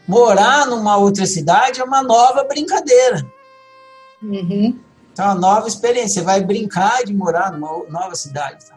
Morar 0.06 0.66
numa 0.66 0.96
outra 0.96 1.26
cidade 1.26 1.80
é 1.80 1.84
uma 1.84 2.02
nova 2.02 2.44
brincadeira. 2.44 3.24
Uhum. 4.24 4.78
Então, 5.12 5.26
uma 5.26 5.34
nova 5.34 5.68
experiência. 5.68 6.20
Você 6.20 6.26
vai 6.26 6.42
brincar 6.42 7.04
de 7.04 7.14
morar 7.14 7.52
numa 7.52 7.84
nova 7.88 8.14
cidade. 8.14 8.66
Tá? 8.66 8.76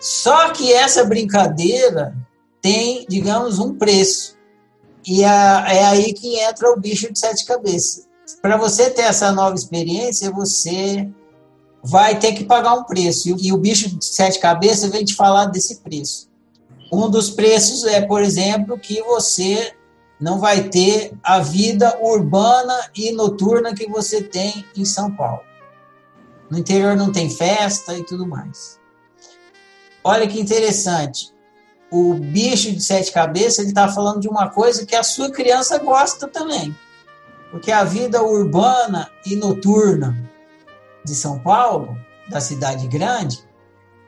Só 0.00 0.50
que 0.50 0.72
essa 0.72 1.04
brincadeira 1.04 2.16
tem, 2.60 3.04
digamos, 3.08 3.58
um 3.58 3.74
preço. 3.74 4.36
E 5.06 5.22
é 5.24 5.84
aí 5.84 6.12
que 6.12 6.38
entra 6.38 6.70
o 6.70 6.78
bicho 6.78 7.12
de 7.12 7.18
sete 7.18 7.44
cabeças. 7.44 8.08
Para 8.40 8.56
você 8.56 8.88
ter 8.88 9.02
essa 9.02 9.32
nova 9.32 9.54
experiência, 9.54 10.30
você 10.30 11.08
vai 11.82 12.18
ter 12.18 12.32
que 12.32 12.44
pagar 12.44 12.74
um 12.74 12.84
preço. 12.84 13.36
E 13.40 13.52
o 13.52 13.58
bicho 13.58 13.88
de 13.96 14.04
sete 14.04 14.38
cabeças 14.38 14.90
vem 14.90 15.04
te 15.04 15.14
falar 15.14 15.46
desse 15.46 15.80
preço. 15.80 16.30
Um 16.92 17.10
dos 17.10 17.30
preços 17.30 17.84
é, 17.84 18.00
por 18.00 18.22
exemplo, 18.22 18.78
que 18.78 19.02
você 19.02 19.72
não 20.22 20.38
vai 20.38 20.68
ter 20.68 21.12
a 21.20 21.40
vida 21.40 21.98
urbana 22.00 22.88
e 22.94 23.10
noturna 23.10 23.74
que 23.74 23.88
você 23.88 24.22
tem 24.22 24.64
em 24.76 24.84
São 24.84 25.10
Paulo. 25.10 25.42
No 26.48 26.56
interior 26.56 26.94
não 26.94 27.10
tem 27.10 27.28
festa 27.28 27.98
e 27.98 28.04
tudo 28.04 28.24
mais. 28.24 28.78
Olha 30.04 30.28
que 30.28 30.40
interessante. 30.40 31.34
O 31.90 32.14
bicho 32.14 32.70
de 32.70 32.80
sete 32.80 33.10
cabeças 33.10 33.58
ele 33.58 33.70
está 33.70 33.88
falando 33.88 34.20
de 34.20 34.28
uma 34.28 34.48
coisa 34.48 34.86
que 34.86 34.94
a 34.94 35.02
sua 35.02 35.28
criança 35.28 35.78
gosta 35.78 36.28
também. 36.28 36.72
Porque 37.50 37.72
a 37.72 37.82
vida 37.82 38.22
urbana 38.22 39.10
e 39.26 39.34
noturna 39.34 40.16
de 41.04 41.16
São 41.16 41.40
Paulo, 41.40 41.98
da 42.30 42.40
cidade 42.40 42.86
grande, 42.86 43.40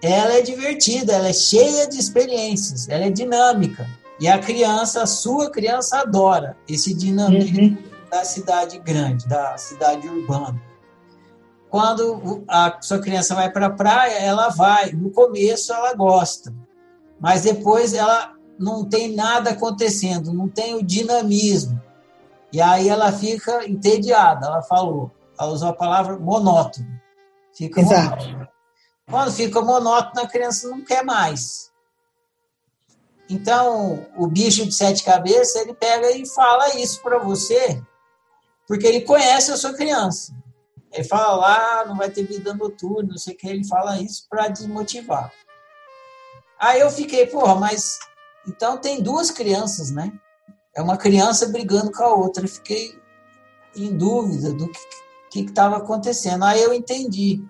ela 0.01 0.35
é 0.35 0.43
divertida, 0.43 1.12
ela 1.12 1.27
é 1.27 1.33
cheia 1.33 1.89
de 1.89 1.99
experiências, 1.99 2.89
ela 2.89 3.05
é 3.05 3.11
dinâmica. 3.11 3.85
E 4.25 4.29
a 4.29 4.39
criança, 4.39 5.03
a 5.03 5.07
sua 5.07 5.51
criança 5.51 5.99
adora 5.99 6.57
esse 6.66 6.95
dinamismo 6.95 7.61
uhum. 7.61 7.79
da 8.11 8.25
cidade 8.25 8.79
grande, 8.79 9.29
da 9.29 9.59
cidade 9.59 10.09
urbana. 10.09 10.59
Quando 11.68 12.43
a 12.49 12.79
sua 12.81 13.01
criança 13.01 13.35
vai 13.35 13.53
para 13.53 13.66
a 13.66 13.70
praia, 13.70 14.14
ela 14.14 14.49
vai. 14.49 14.93
No 14.93 15.11
começo 15.11 15.75
ela 15.75 15.93
gosta, 15.93 16.55
mas 17.20 17.43
depois 17.43 17.93
ela 17.93 18.33
não 18.59 18.89
tem 18.89 19.14
nada 19.14 19.51
acontecendo, 19.51 20.33
não 20.33 20.49
tem 20.49 20.75
o 20.75 20.83
dinamismo. 20.83 21.79
E 22.51 22.62
aí 22.62 22.89
ela 22.89 23.12
fica 23.12 23.68
entediada. 23.68 24.47
Ela 24.47 24.62
falou, 24.62 25.11
ela 25.39 25.53
usou 25.53 25.68
a 25.68 25.75
palavra 25.75 26.18
monótono. 26.18 26.89
Fica 27.55 27.79
Exato. 27.79 28.25
Monótono. 28.25 28.49
Quando 29.07 29.33
fica 29.33 29.61
monótono, 29.61 30.25
a 30.25 30.27
criança 30.27 30.66
não 30.66 30.83
quer 30.83 31.05
mais. 31.05 31.74
Então, 33.29 34.07
o 34.16 34.27
bicho 34.27 34.66
de 34.66 34.75
sete 34.75 35.03
cabeças, 35.03 35.57
ele 35.57 35.75
pega 35.75 36.11
e 36.11 36.29
fala 36.29 36.77
isso 36.77 37.01
para 37.03 37.18
você, 37.18 37.83
porque 38.66 38.87
ele 38.87 39.01
conhece 39.01 39.51
a 39.51 39.57
sua 39.57 39.72
criança. 39.72 40.35
Ele 40.93 41.05
fala 41.05 41.35
lá, 41.35 41.85
não 41.87 41.97
vai 41.97 42.11
ter 42.11 42.25
vida 42.25 42.55
noturna, 42.55 43.11
não 43.11 43.18
sei 43.18 43.35
o 43.35 43.37
que, 43.37 43.49
ele 43.49 43.66
fala 43.66 44.01
isso 44.01 44.27
para 44.29 44.49
desmotivar. 44.49 45.33
Aí 46.59 46.81
eu 46.81 46.91
fiquei, 46.91 47.27
porra, 47.27 47.55
mas 47.57 47.99
então 48.47 48.77
tem 48.77 49.03
duas 49.03 49.31
crianças, 49.31 49.91
né? 49.91 50.12
É 50.75 50.83
uma 50.83 50.97
criança 50.97 51.49
brigando 51.49 51.91
com 51.91 52.03
a 52.03 52.14
outra. 52.14 52.45
Eu 52.45 52.49
fiquei 52.49 52.99
em 53.77 53.97
dúvida 53.97 54.53
do 54.53 54.70
que 55.31 55.41
estava 55.41 55.79
acontecendo. 55.79 56.45
Aí 56.45 56.62
eu 56.62 56.72
entendi. 56.72 57.43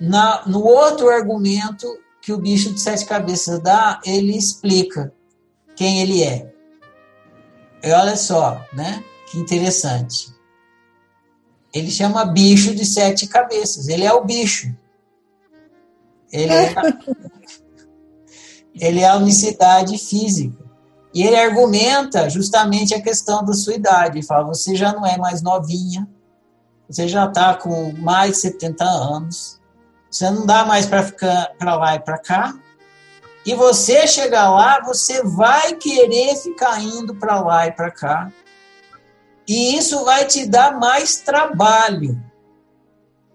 Na, 0.00 0.46
no 0.46 0.64
outro 0.64 1.10
argumento 1.10 1.86
que 2.20 2.32
o 2.32 2.38
bicho 2.38 2.72
de 2.72 2.80
sete 2.80 3.06
cabeças 3.06 3.60
dá, 3.60 4.00
ele 4.04 4.36
explica 4.36 5.12
quem 5.74 6.02
ele 6.02 6.22
é. 6.22 6.52
E 7.82 7.90
olha 7.92 8.16
só, 8.16 8.64
né? 8.72 9.02
Que 9.30 9.38
interessante. 9.38 10.34
Ele 11.72 11.90
chama 11.90 12.24
bicho 12.24 12.74
de 12.74 12.84
sete 12.84 13.26
cabeças. 13.26 13.88
Ele 13.88 14.04
é 14.04 14.12
o 14.12 14.24
bicho. 14.24 14.74
Ele 16.32 16.52
é, 16.52 16.74
ele 18.74 19.00
é 19.00 19.08
a 19.08 19.16
unicidade 19.16 19.96
física. 19.96 20.60
E 21.12 21.22
ele 21.22 21.36
argumenta 21.36 22.28
justamente 22.28 22.94
a 22.94 23.02
questão 23.02 23.44
da 23.44 23.52
sua 23.52 23.74
idade. 23.74 24.18
Ele 24.18 24.26
fala: 24.26 24.46
você 24.46 24.76
já 24.76 24.92
não 24.92 25.04
é 25.04 25.16
mais 25.16 25.42
novinha, 25.42 26.08
você 26.88 27.08
já 27.08 27.26
está 27.26 27.54
com 27.54 27.92
mais 27.92 28.32
de 28.32 28.38
70 28.38 28.84
anos, 28.84 29.59
você 30.10 30.28
não 30.30 30.44
dá 30.44 30.64
mais 30.64 30.86
para 30.86 31.02
ficar 31.02 31.52
para 31.58 31.76
lá 31.76 31.94
e 31.94 32.00
para 32.00 32.18
cá. 32.18 32.54
E 33.46 33.54
você 33.54 34.06
chegar 34.06 34.50
lá, 34.50 34.80
você 34.80 35.22
vai 35.22 35.74
querer 35.74 36.36
ficar 36.36 36.82
indo 36.82 37.14
para 37.14 37.40
lá 37.40 37.66
e 37.66 37.72
para 37.72 37.90
cá. 37.90 38.30
E 39.46 39.76
isso 39.76 40.04
vai 40.04 40.26
te 40.26 40.46
dar 40.46 40.78
mais 40.78 41.18
trabalho. 41.18 42.22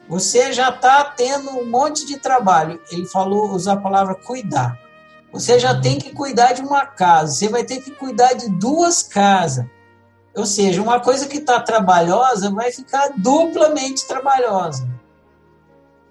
Você 0.07 0.53
já 0.53 0.69
está 0.69 1.03
tendo 1.05 1.49
um 1.49 1.65
monte 1.65 2.05
de 2.05 2.17
trabalho. 2.17 2.80
Ele 2.91 3.05
falou, 3.07 3.49
usar 3.51 3.73
a 3.73 3.82
palavra 3.82 4.13
cuidar. 4.13 4.78
Você 5.34 5.59
já 5.59 5.80
tem 5.80 5.97
que 5.97 6.13
cuidar 6.13 6.53
de 6.53 6.61
uma 6.61 6.86
casa, 6.86 7.34
você 7.34 7.49
vai 7.49 7.65
ter 7.65 7.82
que 7.82 7.91
cuidar 7.91 8.34
de 8.34 8.49
duas 8.51 9.03
casas. 9.03 9.65
Ou 10.34 10.45
seja, 10.45 10.82
uma 10.82 10.99
coisa 10.99 11.28
que 11.28 11.39
está 11.39 11.59
trabalhosa 11.59 12.49
vai 12.51 12.71
ficar 12.71 13.11
duplamente 13.17 14.07
trabalhosa. 14.07 14.88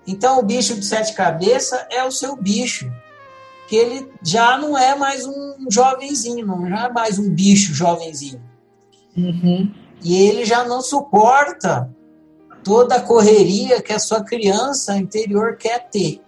Então, 0.07 0.39
o 0.39 0.43
bicho 0.43 0.75
de 0.75 0.85
sete 0.85 1.15
cabeças 1.15 1.85
é 1.91 2.05
o 2.05 2.11
seu 2.11 2.37
bicho, 2.37 2.91
que 3.69 3.77
ele 3.77 4.13
já 4.23 4.59
não 4.59 4.77
é 4.77 4.95
mais 4.95 5.25
um 5.25 5.57
jovenzinho, 5.71 6.47
não 6.47 6.67
é 6.67 6.93
mais 6.93 7.19
um 7.19 7.31
bicho 7.31 7.73
jovenzinho. 7.73 8.43
Uhum. 9.17 9.73
E 10.03 10.17
ele 10.17 10.45
já 10.45 10.65
não 10.65 10.83
suporta 10.83 11.91
toda 12.63 12.97
a 12.97 13.01
correria 13.01 13.81
que 13.81 13.93
a 13.93 13.99
sua 13.99 14.23
criança 14.23 14.97
interior 14.97 15.57
quer 15.57 15.89
ter. 15.89 16.21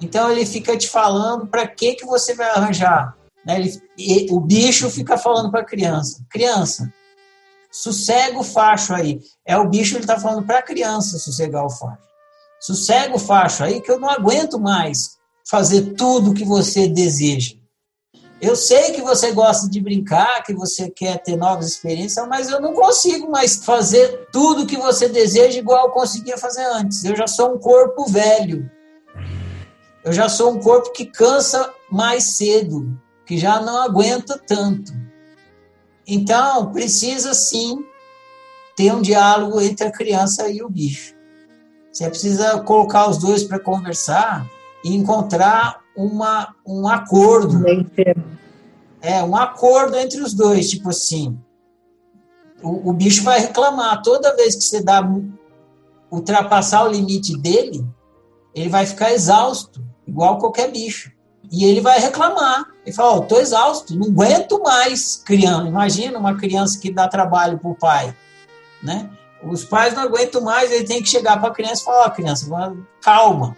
Então 0.00 0.30
ele 0.30 0.44
fica 0.44 0.76
te 0.76 0.88
falando 0.88 1.46
para 1.46 1.66
que 1.66 1.94
que 1.94 2.04
você 2.04 2.34
vai 2.34 2.50
arranjar. 2.50 3.16
Né? 3.46 3.60
Ele, 3.96 4.28
o 4.30 4.40
bicho 4.40 4.90
fica 4.90 5.16
falando 5.16 5.50
para 5.50 5.60
a 5.60 5.64
criança, 5.64 6.24
criança, 6.28 6.92
sossega 7.70 8.38
o 8.38 8.44
facho 8.44 8.92
aí. 8.92 9.20
É 9.44 9.56
o 9.56 9.68
bicho 9.68 9.94
ele 9.94 10.04
está 10.04 10.18
falando 10.18 10.44
para 10.44 10.58
a 10.58 10.62
criança 10.62 11.18
sossegar 11.18 11.64
o 11.64 11.70
facho. 11.70 12.11
Sossega 12.62 13.16
o 13.16 13.18
facho 13.18 13.64
aí 13.64 13.80
que 13.80 13.90
eu 13.90 13.98
não 13.98 14.08
aguento 14.08 14.56
mais 14.56 15.18
fazer 15.44 15.94
tudo 15.94 16.32
que 16.32 16.44
você 16.44 16.86
deseja. 16.86 17.56
Eu 18.40 18.54
sei 18.54 18.92
que 18.92 19.02
você 19.02 19.32
gosta 19.32 19.68
de 19.68 19.80
brincar, 19.80 20.44
que 20.44 20.54
você 20.54 20.88
quer 20.88 21.20
ter 21.20 21.36
novas 21.36 21.70
experiências, 21.70 22.24
mas 22.28 22.48
eu 22.48 22.60
não 22.60 22.72
consigo 22.72 23.28
mais 23.28 23.64
fazer 23.64 24.28
tudo 24.32 24.66
que 24.66 24.76
você 24.76 25.08
deseja 25.08 25.58
igual 25.58 25.86
eu 25.86 25.92
conseguia 25.92 26.38
fazer 26.38 26.64
antes. 26.66 27.04
Eu 27.04 27.16
já 27.16 27.26
sou 27.26 27.56
um 27.56 27.58
corpo 27.58 28.06
velho. 28.06 28.70
Eu 30.04 30.12
já 30.12 30.28
sou 30.28 30.52
um 30.52 30.60
corpo 30.60 30.92
que 30.92 31.06
cansa 31.06 31.68
mais 31.90 32.36
cedo, 32.36 32.96
que 33.26 33.38
já 33.38 33.60
não 33.60 33.76
aguenta 33.76 34.38
tanto. 34.38 34.92
Então, 36.06 36.70
precisa 36.70 37.34
sim 37.34 37.84
ter 38.76 38.92
um 38.92 39.02
diálogo 39.02 39.60
entre 39.60 39.88
a 39.88 39.92
criança 39.92 40.48
e 40.48 40.62
o 40.62 40.68
bicho. 40.68 41.21
Você 41.92 42.08
precisa 42.08 42.60
colocar 42.60 43.08
os 43.08 43.18
dois 43.18 43.44
para 43.44 43.58
conversar 43.58 44.46
e 44.82 44.94
encontrar 44.94 45.80
uma, 45.96 46.54
um 46.66 46.88
acordo. 46.88 47.62
É, 49.00 49.22
um 49.22 49.36
acordo 49.36 49.96
entre 49.96 50.20
os 50.20 50.32
dois, 50.32 50.70
tipo 50.70 50.88
assim. 50.88 51.38
O, 52.62 52.90
o 52.90 52.92
bicho 52.92 53.22
vai 53.22 53.40
reclamar 53.40 54.02
toda 54.02 54.34
vez 54.36 54.54
que 54.54 54.62
você 54.62 54.82
dá 54.82 55.02
ultrapassar 56.10 56.84
o 56.84 56.88
limite 56.88 57.36
dele, 57.38 57.84
ele 58.54 58.68
vai 58.68 58.86
ficar 58.86 59.12
exausto 59.12 59.82
igual 60.06 60.38
qualquer 60.38 60.70
bicho. 60.70 61.10
E 61.50 61.64
ele 61.64 61.80
vai 61.80 61.98
reclamar. 61.98 62.66
Ele 62.84 62.94
fala: 62.94 63.16
oh, 63.16 63.20
tô 63.22 63.38
exausto, 63.38 63.94
não 63.94 64.08
aguento 64.08 64.62
mais 64.62 65.16
criando. 65.16 65.68
Imagina 65.68 66.18
uma 66.18 66.36
criança 66.36 66.78
que 66.78 66.92
dá 66.92 67.08
trabalho 67.08 67.58
para 67.58 67.70
o 67.70 67.74
pai, 67.74 68.14
né? 68.82 69.10
Os 69.44 69.64
pais 69.64 69.94
não 69.94 70.02
aguentam 70.02 70.40
mais, 70.40 70.70
ele 70.70 70.84
tem 70.84 71.02
que 71.02 71.08
chegar 71.08 71.38
para 71.38 71.48
a 71.48 71.54
criança 71.54 71.82
e 71.82 71.84
falar: 71.84 72.06
oh, 72.06 72.10
criança, 72.10 72.76
calma, 73.00 73.56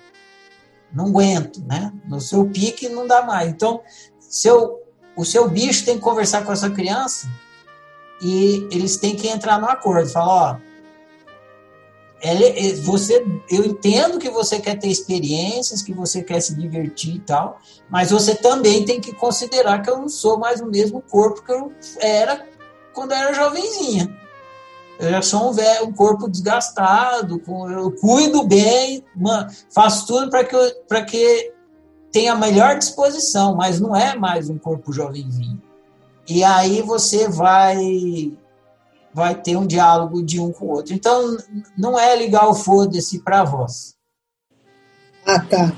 não 0.92 1.06
aguento, 1.06 1.62
né? 1.66 1.92
No 2.06 2.20
seu 2.20 2.46
pique 2.46 2.88
não 2.88 3.06
dá 3.06 3.22
mais. 3.22 3.48
Então, 3.50 3.82
seu, 4.18 4.80
o 5.16 5.24
seu 5.24 5.48
bicho 5.48 5.84
tem 5.84 5.96
que 5.96 6.02
conversar 6.02 6.44
com 6.44 6.52
essa 6.52 6.70
criança 6.70 7.28
e 8.22 8.66
eles 8.70 8.96
têm 8.96 9.14
que 9.14 9.28
entrar 9.28 9.60
no 9.60 9.68
acordo. 9.68 10.08
Falar: 10.08 10.52
ó, 10.52 10.56
é, 12.26 12.72
você, 12.72 13.22
eu 13.50 13.64
entendo 13.66 14.18
que 14.18 14.30
você 14.30 14.58
quer 14.58 14.78
ter 14.78 14.88
experiências, 14.88 15.82
que 15.82 15.92
você 15.92 16.22
quer 16.22 16.40
se 16.40 16.54
divertir 16.54 17.16
e 17.16 17.20
tal, 17.20 17.60
mas 17.90 18.10
você 18.10 18.34
também 18.34 18.84
tem 18.84 18.98
que 18.98 19.12
considerar 19.12 19.82
que 19.82 19.90
eu 19.90 19.98
não 19.98 20.08
sou 20.08 20.38
mais 20.38 20.60
o 20.60 20.66
mesmo 20.66 21.02
corpo 21.02 21.42
que 21.42 21.52
eu 21.52 21.70
era 22.00 22.48
quando 22.94 23.12
eu 23.12 23.18
era 23.18 23.34
jovenzinha. 23.34 24.23
Eu 24.98 25.10
já 25.10 25.22
sou 25.22 25.50
um, 25.50 25.52
velho, 25.52 25.86
um 25.86 25.92
corpo 25.92 26.28
desgastado, 26.28 27.42
eu 27.46 27.90
cuido 27.92 28.46
bem, 28.46 29.04
faço 29.70 30.06
tudo 30.06 30.30
para 30.30 30.44
que, 30.44 30.54
eu, 30.54 30.70
que 31.06 31.52
tenha 32.12 32.32
a 32.32 32.38
melhor 32.38 32.78
disposição, 32.78 33.56
mas 33.56 33.80
não 33.80 33.94
é 33.94 34.16
mais 34.16 34.48
um 34.48 34.56
corpo 34.56 34.92
jovenzinho. 34.92 35.60
E 36.28 36.44
aí 36.44 36.80
você 36.80 37.28
vai 37.28 38.32
vai 39.12 39.40
ter 39.40 39.56
um 39.56 39.66
diálogo 39.66 40.22
de 40.24 40.40
um 40.40 40.52
com 40.52 40.66
o 40.66 40.70
outro. 40.70 40.92
Então, 40.92 41.36
não 41.78 41.96
é 41.96 42.16
ligar 42.16 42.48
o 42.48 42.54
foda-se 42.54 43.20
para 43.20 43.44
voz. 43.44 43.94
Ah, 45.24 45.38
tá. 45.38 45.72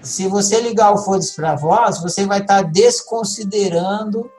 Se 0.00 0.28
você 0.28 0.60
ligar 0.60 0.92
o 0.92 0.98
foda-se 0.98 1.34
para 1.34 1.56
voz, 1.56 2.00
você 2.00 2.24
vai 2.24 2.40
estar 2.40 2.62
tá 2.62 2.68
desconsiderando 2.70 4.30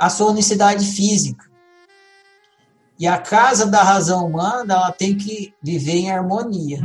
a 0.00 0.08
sua 0.08 0.30
unicidade 0.30 0.86
física. 0.86 1.51
E 3.02 3.06
a 3.08 3.18
casa 3.18 3.66
da 3.66 3.82
razão 3.82 4.24
humana, 4.24 4.74
ela 4.74 4.92
tem 4.92 5.16
que 5.16 5.52
viver 5.60 5.94
em 5.94 6.12
harmonia. 6.12 6.78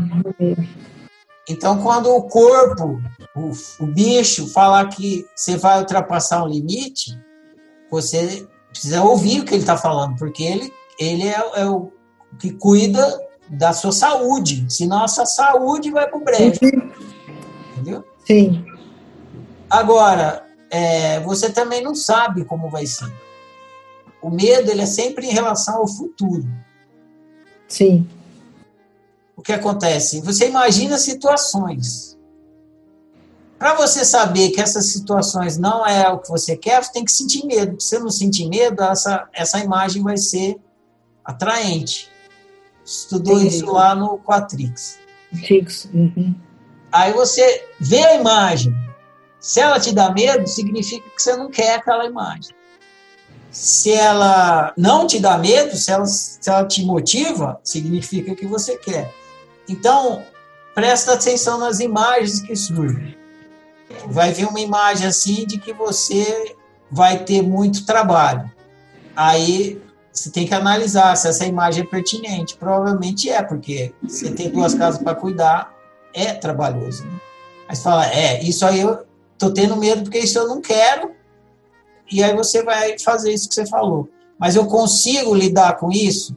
Então, 1.48 1.80
quando 1.84 2.10
o 2.10 2.24
corpo, 2.24 3.00
o, 3.36 3.52
o 3.84 3.86
bicho, 3.86 4.48
falar 4.48 4.88
que 4.88 5.24
você 5.36 5.58
vai 5.58 5.78
ultrapassar 5.78 6.44
um 6.44 6.48
limite, 6.48 7.16
você 7.92 8.48
precisa 8.72 9.04
ouvir 9.04 9.42
o 9.42 9.46
que 9.46 9.54
ele 9.54 9.62
está 9.62 9.78
falando, 9.78 10.18
porque 10.18 10.42
ele, 10.42 10.74
ele 10.98 11.28
é, 11.28 11.52
é, 11.54 11.66
o 11.68 11.92
que 12.40 12.50
cuida 12.50 13.22
da 13.48 13.72
sua 13.72 13.92
saúde, 13.92 14.66
senão 14.70 15.04
a 15.04 15.08
sua 15.08 15.28
saúde 15.28 15.92
vai 15.92 16.08
para 16.08 16.18
o 16.18 16.24
brejo. 16.24 16.60
Entendeu? 17.74 18.04
Sim. 18.26 18.66
Agora, 19.70 20.44
é, 20.72 21.20
você 21.20 21.52
também 21.52 21.84
não 21.84 21.94
sabe 21.94 22.44
como 22.44 22.72
vai 22.72 22.88
ser. 22.88 23.27
O 24.22 24.30
medo 24.30 24.72
ele 24.72 24.82
é 24.82 24.86
sempre 24.86 25.28
em 25.28 25.32
relação 25.32 25.78
ao 25.78 25.88
futuro. 25.88 26.48
Sim. 27.68 28.08
O 29.36 29.42
que 29.42 29.54
acontece? 29.54 30.22
Você 30.22 30.48
imagina 30.48 30.98
situações 30.98 32.18
para 33.58 33.74
você 33.74 34.06
saber 34.06 34.52
que 34.52 34.62
essas 34.62 34.88
situações 34.88 35.58
não 35.58 35.86
é 35.86 36.08
o 36.10 36.20
que 36.20 36.30
você 36.30 36.56
quer, 36.56 36.84
você 36.84 36.92
tem 36.92 37.04
que 37.04 37.12
sentir 37.12 37.46
medo. 37.46 37.80
Se 37.82 37.90
você 37.90 38.00
não 38.00 38.12
sentir 38.12 38.48
medo, 38.48 38.84
essa, 38.84 39.28
essa 39.34 39.60
imagem 39.60 40.04
vai 40.04 40.18
ser 40.18 40.58
atraente. 41.26 42.10
Estudou 42.86 43.42
isso 43.42 43.66
lá 43.66 43.96
no 43.96 44.20
Quatrix. 44.20 45.00
Quatrix. 45.32 45.90
Uhum. 45.94 46.36
Aí 46.92 47.12
você 47.14 47.66
vê 47.80 48.06
a 48.06 48.16
imagem. 48.16 48.74
Se 49.40 49.60
ela 49.60 49.80
te 49.80 49.94
dá 49.94 50.12
medo, 50.12 50.48
significa 50.48 51.10
que 51.10 51.22
você 51.22 51.36
não 51.36 51.50
quer 51.50 51.76
aquela 51.76 52.06
imagem. 52.06 52.56
Se 53.60 53.92
ela 53.92 54.74
não 54.78 55.08
te 55.08 55.20
dá 55.20 55.38
medo, 55.38 55.76
se 55.76 55.92
ela, 55.92 56.06
se 56.06 56.48
ela 56.48 56.66
te 56.66 56.84
motiva, 56.86 57.60
significa 57.64 58.36
que 58.36 58.46
você 58.46 58.78
quer. 58.78 59.14
Então, 59.68 60.24
presta 60.76 61.14
atenção 61.14 61.58
nas 61.58 61.80
imagens 61.80 62.40
que 62.40 62.56
surgem 62.56 63.18
vai 64.06 64.32
vir 64.32 64.48
uma 64.48 64.60
imagem 64.60 65.08
assim 65.08 65.46
de 65.46 65.58
que 65.58 65.74
você 65.74 66.56
vai 66.92 67.24
ter 67.24 67.42
muito 67.42 67.86
trabalho. 67.86 68.50
Aí 69.16 69.82
você 70.12 70.30
tem 70.30 70.48
que 70.48 70.54
analisar 70.54 71.16
se 71.16 71.28
essa 71.28 71.46
imagem 71.46 71.84
é 71.84 71.88
pertinente. 71.88 72.56
Provavelmente 72.56 73.30
é, 73.30 73.42
porque 73.42 73.94
você 74.02 74.32
tem 74.32 74.50
duas 74.50 74.74
casas 74.74 75.02
para 75.02 75.16
cuidar, 75.16 75.74
é 76.14 76.34
trabalhoso. 76.34 77.06
Né? 77.06 77.20
Mas 77.68 77.82
fala, 77.82 78.08
é, 78.08 78.42
isso 78.44 78.66
aí 78.66 78.80
eu, 78.80 79.06
tô 79.38 79.52
tendo 79.52 79.76
medo 79.76 80.04
porque 80.04 80.20
isso 80.20 80.38
eu 80.38 80.48
não 80.48 80.62
quero. 80.62 81.12
E 82.12 82.24
aí 82.24 82.36
você 82.36 82.64
vai 82.64 82.98
fazer 83.00 83.34
isso 83.34 83.50
que 83.50 83.56
você 83.56 83.66
falou. 83.66 84.10
Mas 84.40 84.56
eu 84.56 84.66
consigo 84.68 85.34
lidar 85.34 85.78
com 85.78 85.92
isso? 85.92 86.36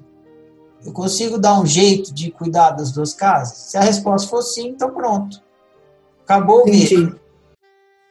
Eu 0.85 0.93
consigo 0.93 1.39
dar 1.39 1.61
um 1.61 1.67
jeito 1.67 2.13
de 2.13 2.31
cuidar 2.31 2.71
das 2.71 2.91
duas 2.91 3.13
casas? 3.13 3.57
Se 3.57 3.77
a 3.77 3.83
resposta 3.83 4.29
for 4.29 4.43
sim, 4.43 4.69
então 4.69 4.91
pronto. 4.91 5.43
Acabou 6.23 6.63
o 6.63 6.71
medo. 6.71 7.21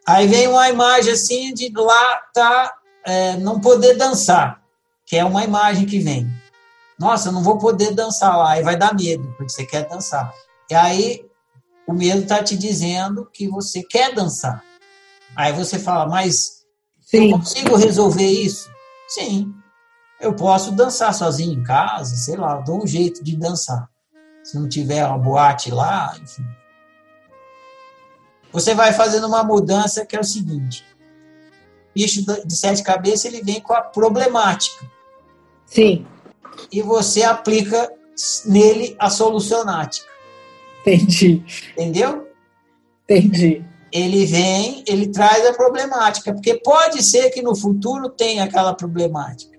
Aí 0.05 0.27
vem 0.27 0.47
uma 0.47 0.69
imagem 0.69 1.13
assim 1.13 1.53
de 1.53 1.71
lá 1.75 2.15
tá 2.33 2.73
é, 3.05 3.37
não 3.37 3.59
poder 3.59 3.95
dançar, 3.95 4.61
que 5.05 5.15
é 5.15 5.23
uma 5.23 5.43
imagem 5.43 5.85
que 5.85 5.99
vem. 5.99 6.27
Nossa, 6.99 7.29
eu 7.29 7.31
não 7.31 7.41
vou 7.41 7.57
poder 7.57 7.93
dançar 7.93 8.37
lá, 8.37 8.51
aí 8.51 8.63
vai 8.63 8.75
dar 8.75 8.93
medo, 8.93 9.23
porque 9.37 9.49
você 9.49 9.65
quer 9.65 9.87
dançar. 9.87 10.33
E 10.69 10.75
aí 10.75 11.25
o 11.87 11.93
medo 11.93 12.21
está 12.23 12.43
te 12.43 12.57
dizendo 12.57 13.27
que 13.31 13.47
você 13.47 13.81
quer 13.81 14.13
dançar. 14.13 14.63
Aí 15.35 15.53
você 15.53 15.79
fala, 15.79 16.07
mas 16.07 16.58
Sim. 17.09 17.31
eu 17.31 17.39
consigo 17.39 17.75
resolver 17.75 18.27
isso? 18.27 18.69
Sim. 19.07 19.51
Eu 20.21 20.33
posso 20.33 20.71
dançar 20.71 21.13
sozinho 21.13 21.59
em 21.59 21.63
casa, 21.63 22.15
sei 22.15 22.35
lá, 22.35 22.57
dou 22.57 22.83
um 22.83 22.87
jeito 22.87 23.23
de 23.23 23.35
dançar. 23.35 23.89
Se 24.43 24.59
não 24.59 24.69
tiver 24.69 25.05
uma 25.05 25.17
boate 25.17 25.71
lá, 25.71 26.15
enfim. 26.21 26.45
Você 28.51 28.75
vai 28.75 28.93
fazendo 28.93 29.25
uma 29.25 29.43
mudança 29.43 30.05
que 30.05 30.15
é 30.15 30.19
o 30.19 30.23
seguinte: 30.23 30.85
bicho 31.95 32.23
de 32.45 32.55
sete 32.55 32.83
cabeças 32.83 33.25
ele 33.25 33.41
vem 33.41 33.59
com 33.59 33.73
a 33.73 33.81
problemática. 33.81 34.85
Sim. 35.65 36.05
E 36.71 36.81
você 36.81 37.23
aplica 37.23 37.91
nele 38.45 38.95
a 38.99 39.09
solucionática. 39.09 40.07
Entendi. 40.81 41.43
Entendeu? 41.73 42.27
Entendi. 43.07 43.65
Ele 43.91 44.25
vem, 44.25 44.83
ele 44.87 45.07
traz 45.07 45.45
a 45.47 45.53
problemática, 45.53 46.33
porque 46.33 46.55
pode 46.55 47.03
ser 47.03 47.29
que 47.31 47.41
no 47.41 47.55
futuro 47.55 48.09
tenha 48.09 48.43
aquela 48.43 48.73
problemática. 48.73 49.57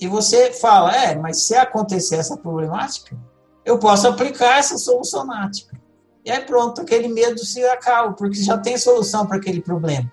E 0.00 0.08
você 0.08 0.52
fala, 0.52 0.94
é, 0.94 1.14
mas 1.14 1.42
se 1.42 1.54
acontecer 1.54 2.16
essa 2.16 2.36
problemática, 2.36 3.16
eu 3.64 3.78
posso 3.78 4.08
aplicar 4.08 4.58
essa 4.58 4.76
solucionática. 4.76 5.80
E 6.24 6.30
aí 6.30 6.40
pronto, 6.40 6.80
aquele 6.80 7.08
medo 7.08 7.38
se 7.44 7.64
acaba, 7.66 8.12
porque 8.12 8.42
já 8.42 8.58
tem 8.58 8.76
solução 8.76 9.26
para 9.26 9.36
aquele 9.36 9.60
problema. 9.60 10.10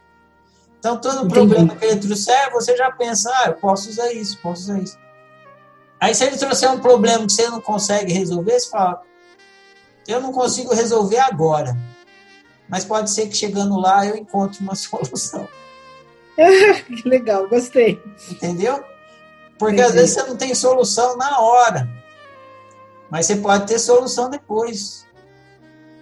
Então, 0.77 0.97
todo 0.97 1.25
Entendi. 1.25 1.33
problema 1.33 1.75
que 1.75 1.85
ele 1.85 1.99
trouxer, 1.99 2.51
você 2.51 2.75
já 2.75 2.91
pensa, 2.91 3.31
ah, 3.35 3.47
eu 3.47 3.53
posso 3.53 3.89
usar 3.89 4.11
isso, 4.11 4.37
posso 4.41 4.63
usar 4.63 4.79
isso. 4.79 4.97
Aí, 5.99 6.15
se 6.15 6.25
ele 6.25 6.37
trouxer 6.37 6.71
um 6.71 6.79
problema 6.79 7.25
que 7.25 7.33
você 7.33 7.47
não 7.49 7.61
consegue 7.61 8.11
resolver, 8.11 8.59
você 8.59 8.69
fala, 8.69 9.01
eu 10.07 10.19
não 10.19 10.31
consigo 10.31 10.73
resolver 10.73 11.19
agora. 11.19 11.77
Mas 12.71 12.85
pode 12.85 13.11
ser 13.11 13.27
que 13.27 13.35
chegando 13.35 13.77
lá 13.77 14.05
eu 14.05 14.15
encontre 14.15 14.63
uma 14.63 14.73
solução. 14.75 15.45
que 16.87 17.07
legal, 17.07 17.47
gostei. 17.49 18.01
Entendeu? 18.29 18.81
Porque 19.59 19.75
Entendi. 19.75 19.89
às 19.89 19.93
vezes 19.93 20.15
você 20.15 20.23
não 20.23 20.37
tem 20.37 20.55
solução 20.55 21.17
na 21.17 21.39
hora. 21.41 21.87
Mas 23.09 23.25
você 23.25 23.35
pode 23.35 23.67
ter 23.67 23.77
solução 23.77 24.29
depois. 24.29 25.05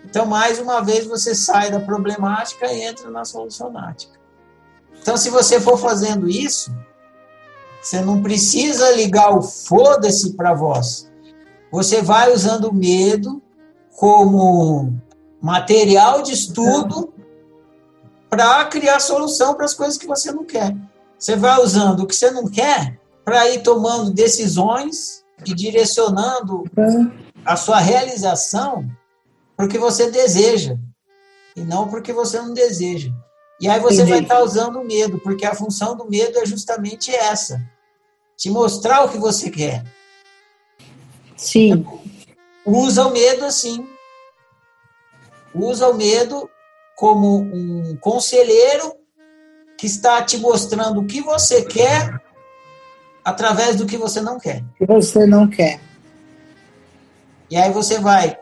Então, 0.06 0.28
mais 0.28 0.60
uma 0.60 0.80
vez, 0.82 1.08
você 1.08 1.34
sai 1.34 1.72
da 1.72 1.80
problemática 1.80 2.72
e 2.72 2.84
entra 2.84 3.10
na 3.10 3.26
solucionática. 3.26 4.18
Então, 5.02 5.18
se 5.18 5.30
você 5.30 5.60
for 5.60 5.78
fazendo 5.78 6.30
isso, 6.30 6.72
você 7.82 8.00
não 8.00 8.22
precisa 8.22 8.92
ligar 8.92 9.36
o 9.36 9.42
foda-se 9.42 10.34
para 10.34 10.54
vós. 10.54 11.10
Você 11.72 12.02
vai 12.02 12.32
usando 12.32 12.66
o 12.66 12.74
medo 12.74 13.42
como 13.96 14.94
material 15.42 16.22
de 16.22 16.34
estudo 16.34 17.14
para 18.30 18.66
criar 18.66 19.00
solução 19.00 19.56
para 19.56 19.66
as 19.66 19.74
coisas 19.74 19.98
que 19.98 20.08
você 20.08 20.32
não 20.32 20.46
quer. 20.46 20.76
Você 21.18 21.36
vai 21.36 21.60
usando 21.62 22.02
o 22.02 22.08
que 22.08 22.16
você 22.16 22.32
não 22.32 22.48
quer 22.48 23.00
para 23.26 23.50
ir 23.50 23.62
tomando 23.62 24.12
decisões 24.12 25.24
e 25.46 25.54
direcionando 25.54 26.64
a 27.46 27.56
sua 27.56 27.80
realização 27.80 28.90
porque 29.60 29.78
você 29.78 30.10
deseja 30.10 30.78
e 31.54 31.62
não 31.62 31.90
porque 31.90 32.14
você 32.14 32.40
não 32.40 32.54
deseja. 32.54 33.12
E 33.60 33.68
aí 33.68 33.78
você 33.80 33.96
Entendi. 34.04 34.12
vai 34.12 34.22
estar 34.22 34.42
usando 34.42 34.80
o 34.80 34.86
medo, 34.86 35.20
porque 35.20 35.46
a 35.46 35.54
função 35.54 35.98
do 35.98 36.10
medo 36.10 36.40
é 36.40 36.46
justamente 36.46 37.14
essa: 37.14 37.62
te 38.38 38.50
mostrar 38.50 39.04
o 39.04 39.10
que 39.10 39.18
você 39.18 39.50
quer. 39.50 39.84
Sim. 41.36 41.86
Usa 42.66 43.06
o 43.06 43.12
medo 43.12 43.44
assim. 43.44 43.86
Usa 45.60 45.88
o 45.88 45.96
medo 45.96 46.50
como 46.96 47.38
um 47.38 47.96
conselheiro 47.98 48.96
que 49.78 49.86
está 49.86 50.22
te 50.22 50.38
mostrando 50.38 51.02
o 51.02 51.06
que 51.06 51.22
você 51.22 51.64
quer 51.64 52.22
através 53.24 53.76
do 53.76 53.86
que 53.86 53.98
você 53.98 54.22
não 54.22 54.40
quer. 54.40 54.64
Que 54.78 54.86
você 54.86 55.26
não 55.26 55.48
quer. 55.48 55.80
E 57.50 57.56
aí 57.56 57.72
você 57.72 58.00
vai 58.00 58.38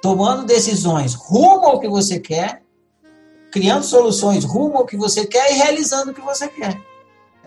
tomando 0.00 0.44
decisões 0.44 1.14
rumo 1.14 1.66
ao 1.66 1.80
que 1.80 1.88
você 1.88 2.18
quer 2.18 2.62
criando 3.50 3.82
soluções 3.82 4.44
rumo 4.44 4.78
ao 4.78 4.86
que 4.86 4.96
você 4.96 5.26
quer 5.26 5.52
e 5.52 5.56
realizando 5.56 6.12
o 6.12 6.14
que 6.14 6.20
você 6.20 6.48
quer. 6.48 6.80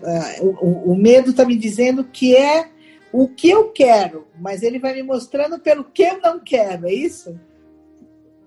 Uh, 0.02 0.46
o, 0.60 0.92
o, 0.92 0.96
medo 0.96 1.30
está 1.30 1.44
me 1.44 1.56
dizendo 1.56 2.04
que 2.04 2.36
é 2.36 2.68
o 3.12 3.26
que 3.28 3.48
eu 3.48 3.70
quero, 3.70 4.26
mas 4.38 4.62
ele 4.62 4.78
vai 4.78 4.92
me 4.92 5.02
mostrando 5.02 5.58
pelo 5.58 5.84
que 5.84 6.02
eu 6.02 6.20
não 6.20 6.38
quero, 6.38 6.86
é 6.86 6.92
isso? 6.92 7.38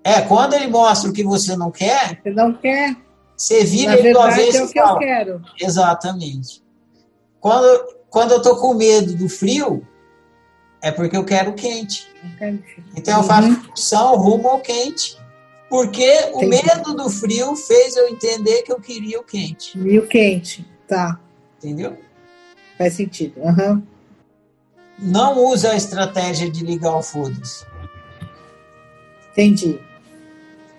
É, 0.07 0.21
quando 0.21 0.53
ele 0.53 0.67
mostra 0.67 1.09
o 1.09 1.13
que 1.13 1.21
você 1.21 1.57
não 1.57 1.69
quer. 1.69 2.21
Você 2.23 2.31
não 2.31 2.53
quer. 2.53 2.95
Você 3.35 3.65
vira 3.65 3.99
ele 3.99 4.15
uma 4.15 4.31
vez 4.31 4.55
é 4.55 4.63
o 4.63 4.67
que 4.69 4.79
fala. 4.79 4.93
eu 4.93 4.99
quero. 4.99 5.41
Exatamente. 5.59 6.63
Quando, 7.41 7.95
quando 8.09 8.31
eu 8.31 8.41
tô 8.41 8.55
com 8.55 8.73
medo 8.73 9.13
do 9.15 9.27
frio, 9.27 9.85
é 10.81 10.93
porque 10.93 11.17
eu 11.17 11.25
quero 11.25 11.53
quente. 11.55 12.07
Então 12.95 13.17
eu 13.17 13.23
faço 13.23 13.49
uhum. 13.49 13.63
função 13.65 14.15
rumo 14.15 14.47
ao 14.47 14.61
quente. 14.61 15.17
Porque 15.69 16.09
o 16.31 16.47
medo 16.47 16.95
do 16.95 17.09
frio 17.09 17.53
fez 17.57 17.97
eu 17.97 18.07
entender 18.07 18.61
que 18.61 18.71
eu 18.71 18.79
queria 18.79 19.19
o 19.19 19.23
quente. 19.25 19.77
E 19.77 19.99
o 19.99 20.07
quente, 20.07 20.65
tá. 20.87 21.19
Entendeu? 21.57 21.97
Faz 22.77 22.93
sentido. 22.93 23.41
Uhum. 23.41 23.83
Não 24.97 25.43
usa 25.43 25.73
a 25.73 25.75
estratégia 25.75 26.49
de 26.49 26.63
ligar 26.63 26.95
o 26.95 27.03
foda-se. 27.03 27.65
Entendi. 29.33 29.85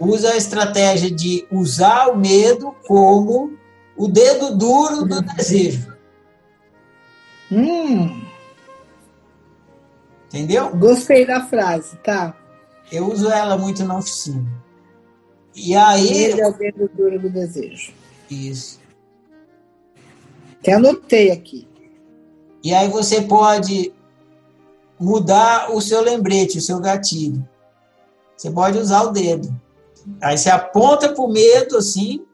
Usa 0.00 0.32
a 0.32 0.36
estratégia 0.36 1.10
de 1.10 1.46
usar 1.50 2.08
o 2.08 2.16
medo 2.16 2.74
como 2.86 3.56
o 3.96 4.06
dedo 4.06 4.56
duro 4.56 5.04
do 5.04 5.20
desejo. 5.20 5.92
Hum. 7.50 8.24
Entendeu? 10.26 10.76
Gostei 10.76 11.26
da 11.26 11.44
frase, 11.46 11.96
tá. 11.98 12.36
Eu 12.92 13.10
uso 13.10 13.30
ela 13.30 13.58
muito 13.58 13.84
na 13.84 13.98
oficina. 13.98 14.46
E 15.54 15.74
aí. 15.74 16.24
Ele 16.24 16.40
é 16.40 16.48
o 16.48 16.52
dedo 16.52 16.88
duro 16.94 17.18
do 17.18 17.30
desejo. 17.30 17.92
Isso. 18.30 18.78
Até 20.60 20.74
anotei 20.74 21.30
aqui. 21.30 21.66
E 22.62 22.74
aí 22.74 22.88
você 22.88 23.22
pode 23.22 23.92
mudar 24.98 25.70
o 25.72 25.80
seu 25.80 26.00
lembrete, 26.00 26.58
o 26.58 26.62
seu 26.62 26.80
gatilho. 26.80 27.46
Você 28.36 28.50
pode 28.50 28.78
usar 28.78 29.02
o 29.02 29.10
dedo. 29.10 29.48
Aí 30.22 30.36
você 30.36 30.50
aponta 30.50 31.12
para 31.12 31.22
o 31.22 31.32
medo, 31.32 31.76
assim, 31.76 32.24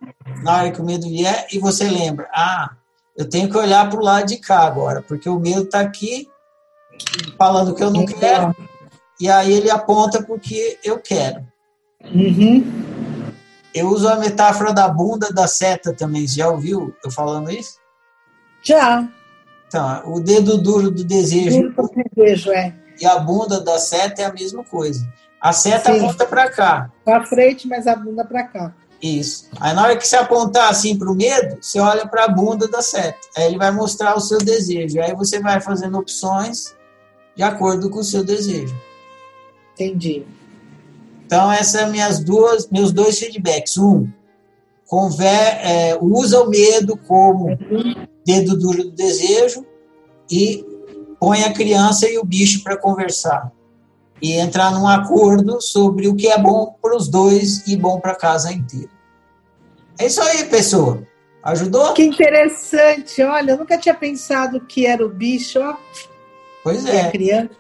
na 0.43 0.59
hora 0.59 0.71
que 0.71 0.81
o 0.81 0.85
medo 0.85 1.09
vier, 1.09 1.47
e 1.53 1.59
você 1.59 1.89
lembra: 1.89 2.29
ah, 2.33 2.71
eu 3.17 3.29
tenho 3.29 3.51
que 3.51 3.57
olhar 3.57 3.89
para 3.89 3.99
o 3.99 4.03
lado 4.03 4.27
de 4.27 4.37
cá 4.37 4.61
agora, 4.61 5.03
porque 5.03 5.29
o 5.29 5.39
medo 5.39 5.65
está 5.65 5.81
aqui 5.81 6.29
falando 7.37 7.75
que 7.75 7.83
eu 7.83 7.91
não 7.91 8.03
então. 8.03 8.19
quero, 8.19 8.57
e 9.21 9.29
aí 9.29 9.53
ele 9.53 9.71
aponta 9.71 10.23
porque 10.23 10.79
eu 10.83 10.99
quero. 10.99 11.47
Uhum. 12.05 12.65
Eu 13.75 13.89
uso 13.89 14.09
a 14.09 14.17
metáfora 14.17 14.73
da 14.73 14.89
bunda 14.89 15.33
da 15.33 15.49
seta 15.49 15.93
também. 15.93 16.29
Já 16.29 16.49
ouviu 16.49 16.95
eu 17.05 17.11
falando 17.11 17.51
isso? 17.51 17.79
Já. 18.63 19.09
Então, 19.67 20.15
o 20.15 20.21
dedo 20.21 20.59
duro 20.59 20.91
do 20.91 21.03
desejo. 21.03 21.73
Duro 21.73 21.89
do 21.89 22.15
desejo, 22.15 22.53
é. 22.53 22.75
E 23.01 23.05
a 23.05 23.19
bunda 23.19 23.61
da 23.61 23.79
seta 23.79 24.23
é 24.23 24.25
a 24.27 24.33
mesma 24.33 24.63
coisa. 24.63 25.05
A 25.45 25.53
seta 25.53 25.93
Sim. 25.93 25.99
aponta 25.99 26.25
para 26.25 26.49
cá. 26.49 26.91
Para 27.05 27.27
frente, 27.27 27.69
mas 27.69 27.87
a 27.87 27.95
bunda 27.95 28.25
para 28.25 28.45
cá. 28.45 28.75
Isso. 29.03 29.47
Aí 29.61 29.75
na 29.75 29.83
hora 29.83 29.97
que 29.99 30.09
você 30.09 30.17
apontar 30.17 30.71
assim 30.71 30.97
para 30.97 31.13
o 31.13 31.15
medo, 31.15 31.59
você 31.61 31.79
olha 31.79 32.09
para 32.09 32.25
a 32.25 32.29
bunda 32.29 32.67
da 32.67 32.81
seta. 32.81 33.19
Aí 33.37 33.45
ele 33.45 33.59
vai 33.59 33.71
mostrar 33.71 34.17
o 34.17 34.21
seu 34.21 34.39
desejo. 34.39 34.99
Aí 35.03 35.15
você 35.15 35.41
vai 35.41 35.61
fazendo 35.61 35.99
opções 35.99 36.75
de 37.37 37.43
acordo 37.43 37.91
com 37.91 37.99
o 37.99 38.05
seu 38.05 38.25
desejo. 38.25 38.75
Entendi. 39.75 40.25
Então, 41.27 41.53
essas 41.53 41.79
são 41.79 41.91
minhas 41.91 42.21
duas, 42.21 42.67
meus 42.71 42.91
dois 42.91 43.19
feedbacks. 43.19 43.77
Um, 43.77 44.09
conver, 44.87 45.59
é, 45.61 45.99
usa 46.01 46.41
o 46.41 46.49
medo 46.49 46.97
como 46.97 47.59
dedo 48.25 48.57
duro 48.57 48.85
do 48.85 48.93
desejo 48.93 49.67
e 50.31 50.65
põe 51.21 51.45
a 51.45 51.53
criança 51.53 52.09
e 52.09 52.17
o 52.17 52.25
bicho 52.25 52.63
para 52.63 52.79
conversar 52.79 53.53
e 54.23 54.33
entrar 54.35 54.71
num 54.73 54.87
acordo 54.87 55.61
sobre 55.61 56.09
o 56.09 56.15
que 56.15 56.29
é 56.29 56.39
bom 56.39 56.75
para 56.81 56.97
os 56.97 57.09
dois 57.09 57.67
e 57.67 57.77
bom 57.77 58.01
para 58.01 58.13
a 58.13 58.17
casa 58.17 58.53
inteira. 58.53 58.89
É 59.99 60.07
isso 60.07 60.21
aí, 60.23 60.45
pessoa. 60.45 61.03
Ajudou? 61.43 61.93
Que 61.93 62.03
interessante. 62.05 63.23
Olha, 63.23 63.53
eu 63.53 63.59
nunca 63.59 63.77
tinha 63.77 63.95
pensado 63.95 64.61
que 64.61 64.87
era 64.87 65.05
o 65.05 65.09
bicho, 65.11 65.61
ó. 65.61 65.77
Pois 66.63 66.85
É 66.87 67.01
é. 67.03 67.11
criança. 67.11 67.51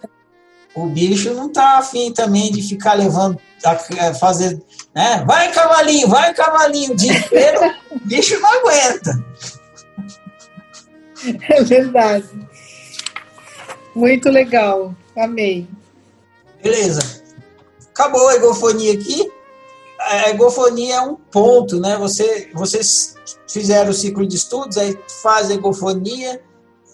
O 0.74 0.86
bicho 0.86 1.32
não 1.34 1.48
tá 1.52 1.78
afim 1.78 2.12
também 2.12 2.50
de 2.50 2.60
ficar 2.62 2.94
levando, 2.94 3.38
a- 3.64 4.14
fazer, 4.14 4.60
né? 4.94 5.22
Vai, 5.24 5.52
cavalinho, 5.52 6.08
vai, 6.08 6.34
cavalinho, 6.34 6.92
o 6.92 6.96
dia 6.96 7.16
inteiro. 7.16 7.60
o 7.92 7.98
bicho 8.00 8.40
não 8.40 8.50
aguenta. 8.60 9.24
É 11.48 11.62
verdade. 11.62 12.28
Muito 13.94 14.28
legal. 14.28 14.94
Amei. 15.16 15.66
Beleza. 16.64 17.22
Acabou 17.90 18.26
a 18.28 18.36
egofonia 18.36 18.94
aqui. 18.94 19.30
A 20.00 20.30
egofonia 20.30 20.96
é 20.96 21.00
um 21.02 21.14
ponto, 21.14 21.78
né? 21.78 21.98
Você, 21.98 22.50
vocês 22.54 23.14
fizeram 23.46 23.90
o 23.90 23.94
ciclo 23.94 24.26
de 24.26 24.36
estudos, 24.36 24.78
aí 24.78 24.98
faz 25.22 25.50
a 25.50 25.54
egofonia 25.54 26.40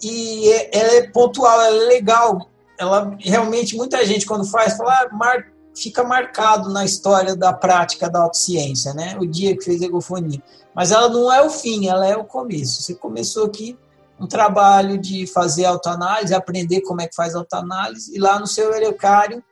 e 0.03 0.49
é- 0.51 0.71
ela 0.77 0.93
é 0.95 1.09
pontual, 1.09 1.61
ela 1.61 1.85
é 1.85 1.87
legal. 1.87 2.51
Ela 2.77 3.17
realmente 3.21 3.77
muita 3.77 4.05
gente 4.05 4.27
quando 4.27 4.45
faz 4.45 4.77
fala, 4.77 4.93
ah, 4.93 5.09
mar- 5.15 5.53
fica 5.77 6.03
marcado 6.03 6.69
na 6.71 6.85
história 6.85 7.37
da 7.37 7.53
prática 7.53 8.11
da 8.11 8.23
autociência, 8.23 8.93
né? 8.93 9.17
O 9.21 9.27
dia 9.27 9.57
que 9.57 9.65
fez 9.65 9.81
egofonia. 9.81 10.43
Mas 10.75 10.91
ela 10.91 11.09
não 11.09 11.33
é 11.33 11.41
o 11.43 11.49
fim, 11.51 11.87
ela 11.89 12.07
é 12.07 12.17
o 12.17 12.25
começo. 12.25 12.83
Você 12.83 12.95
começou 12.95 13.47
aqui 13.47 13.79
um 14.19 14.27
trabalho 14.27 14.99
de 14.99 15.27
fazer 15.29 15.65
autoanálise, 15.65 16.35
aprender 16.35 16.81
como 16.83 17.01
é 17.01 17.07
que 17.07 17.15
faz 17.15 17.35
autoanálise, 17.37 18.15
e 18.15 18.19
lá 18.19 18.39
no 18.39 18.47
seu 18.47 18.73
eurecário 18.73 19.43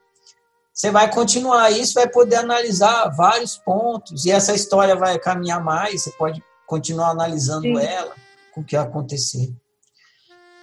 você 0.79 0.91
vai 0.91 1.11
continuar 1.11 1.69
isso, 1.71 1.95
vai 1.95 2.07
poder 2.07 2.37
analisar 2.37 3.09
vários 3.09 3.57
pontos, 3.57 4.25
e 4.25 4.31
essa 4.31 4.53
história 4.53 4.95
vai 4.95 5.19
caminhar 5.19 5.61
mais, 5.61 6.03
você 6.03 6.11
pode 6.11 6.41
continuar 6.65 7.09
analisando 7.09 7.63
Sim. 7.63 7.77
ela, 7.77 8.15
com 8.53 8.61
o 8.61 8.63
que 8.63 8.77
acontecer. 8.77 9.53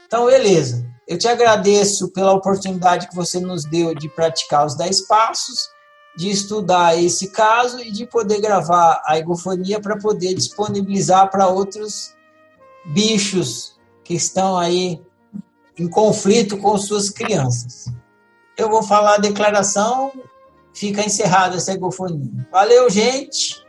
Então, 0.07 0.25
beleza. 0.25 0.87
Eu 1.07 1.19
te 1.19 1.29
agradeço 1.29 2.09
pela 2.13 2.33
oportunidade 2.33 3.09
que 3.09 3.15
você 3.15 3.39
nos 3.39 3.67
deu 3.67 3.95
de 3.95 4.09
praticar 4.09 4.65
os 4.65 4.75
10 4.75 5.03
passos, 5.03 5.69
de 6.17 6.31
estudar 6.31 6.99
esse 6.99 7.31
caso 7.31 7.79
e 7.81 7.93
de 7.93 8.07
poder 8.07 8.41
gravar 8.41 9.03
a 9.05 9.19
egofonia 9.19 9.79
para 9.83 9.99
poder 9.99 10.33
disponibilizar 10.33 11.31
para 11.31 11.47
outros 11.47 12.15
bichos 12.87 13.79
que 14.03 14.15
estão 14.15 14.57
aí 14.57 14.99
em 15.79 15.87
conflito 15.87 16.57
com 16.57 16.79
suas 16.79 17.11
crianças. 17.11 17.95
Eu 18.57 18.71
vou 18.71 18.83
falar 18.83 19.17
a 19.17 19.19
declaração, 19.19 20.13
fica 20.73 21.05
encerrada 21.05 21.57
essa 21.57 21.73
egofonia. 21.73 22.47
Valeu, 22.51 22.89
gente! 22.89 23.65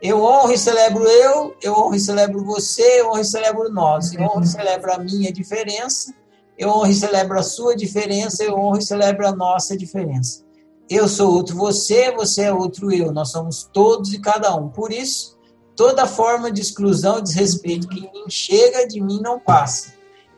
Eu 0.00 0.22
honro 0.22 0.52
e 0.52 0.58
celebro 0.58 1.02
eu, 1.04 1.56
eu 1.62 1.72
honro 1.72 1.94
e 1.94 2.00
celebro 2.00 2.44
você, 2.44 3.00
eu 3.00 3.08
honro 3.08 3.20
e 3.20 3.24
celebro 3.24 3.72
nós. 3.72 4.12
Eu 4.12 4.22
honro 4.22 4.42
e 4.42 4.46
celebro 4.46 4.92
a 4.92 4.98
minha 4.98 5.32
diferença, 5.32 6.14
eu 6.58 6.68
honro 6.68 6.90
e 6.90 6.94
celebro 6.94 7.38
a 7.38 7.42
sua 7.42 7.74
diferença, 7.74 8.44
eu 8.44 8.54
honro 8.54 8.78
e 8.78 8.82
celebro 8.82 9.26
a 9.26 9.32
nossa 9.32 9.76
diferença. 9.76 10.44
Eu 10.90 11.08
sou 11.08 11.32
outro 11.32 11.56
você, 11.56 12.12
você 12.12 12.42
é 12.42 12.52
outro 12.52 12.92
eu. 12.92 13.12
Nós 13.12 13.30
somos 13.30 13.68
todos 13.72 14.12
e 14.12 14.18
cada 14.18 14.54
um. 14.54 14.68
Por 14.68 14.92
isso, 14.92 15.38
toda 15.74 16.06
forma 16.06 16.52
de 16.52 16.60
exclusão, 16.60 17.22
desrespeito 17.22 17.88
que 17.88 18.02
mim 18.02 18.28
chega, 18.28 18.86
de 18.86 19.00
mim 19.00 19.20
não 19.22 19.40
passa. 19.40 19.93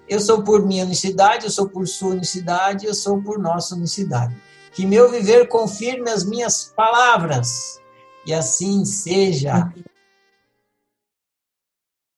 Eu 0.09 0.21
sou 0.21 0.43
por 0.43 0.65
minha 0.65 0.85
unicidade, 0.85 1.45
eu 1.45 1.51
sou 1.51 1.69
por 1.69 1.87
sua 1.89 2.11
unicidade, 2.11 2.87
eu 2.87 2.95
sou 2.95 3.21
por 3.21 3.39
nossa 3.39 3.75
unicidade. 3.75 4.37
Que 4.73 4.87
meu 4.87 5.11
viver 5.11 5.49
confirme 5.49 6.11
as 6.11 6.25
minhas 6.25 6.73
palavras. 6.77 7.81
E 8.25 8.33
assim 8.33 8.85
seja. 8.85 9.73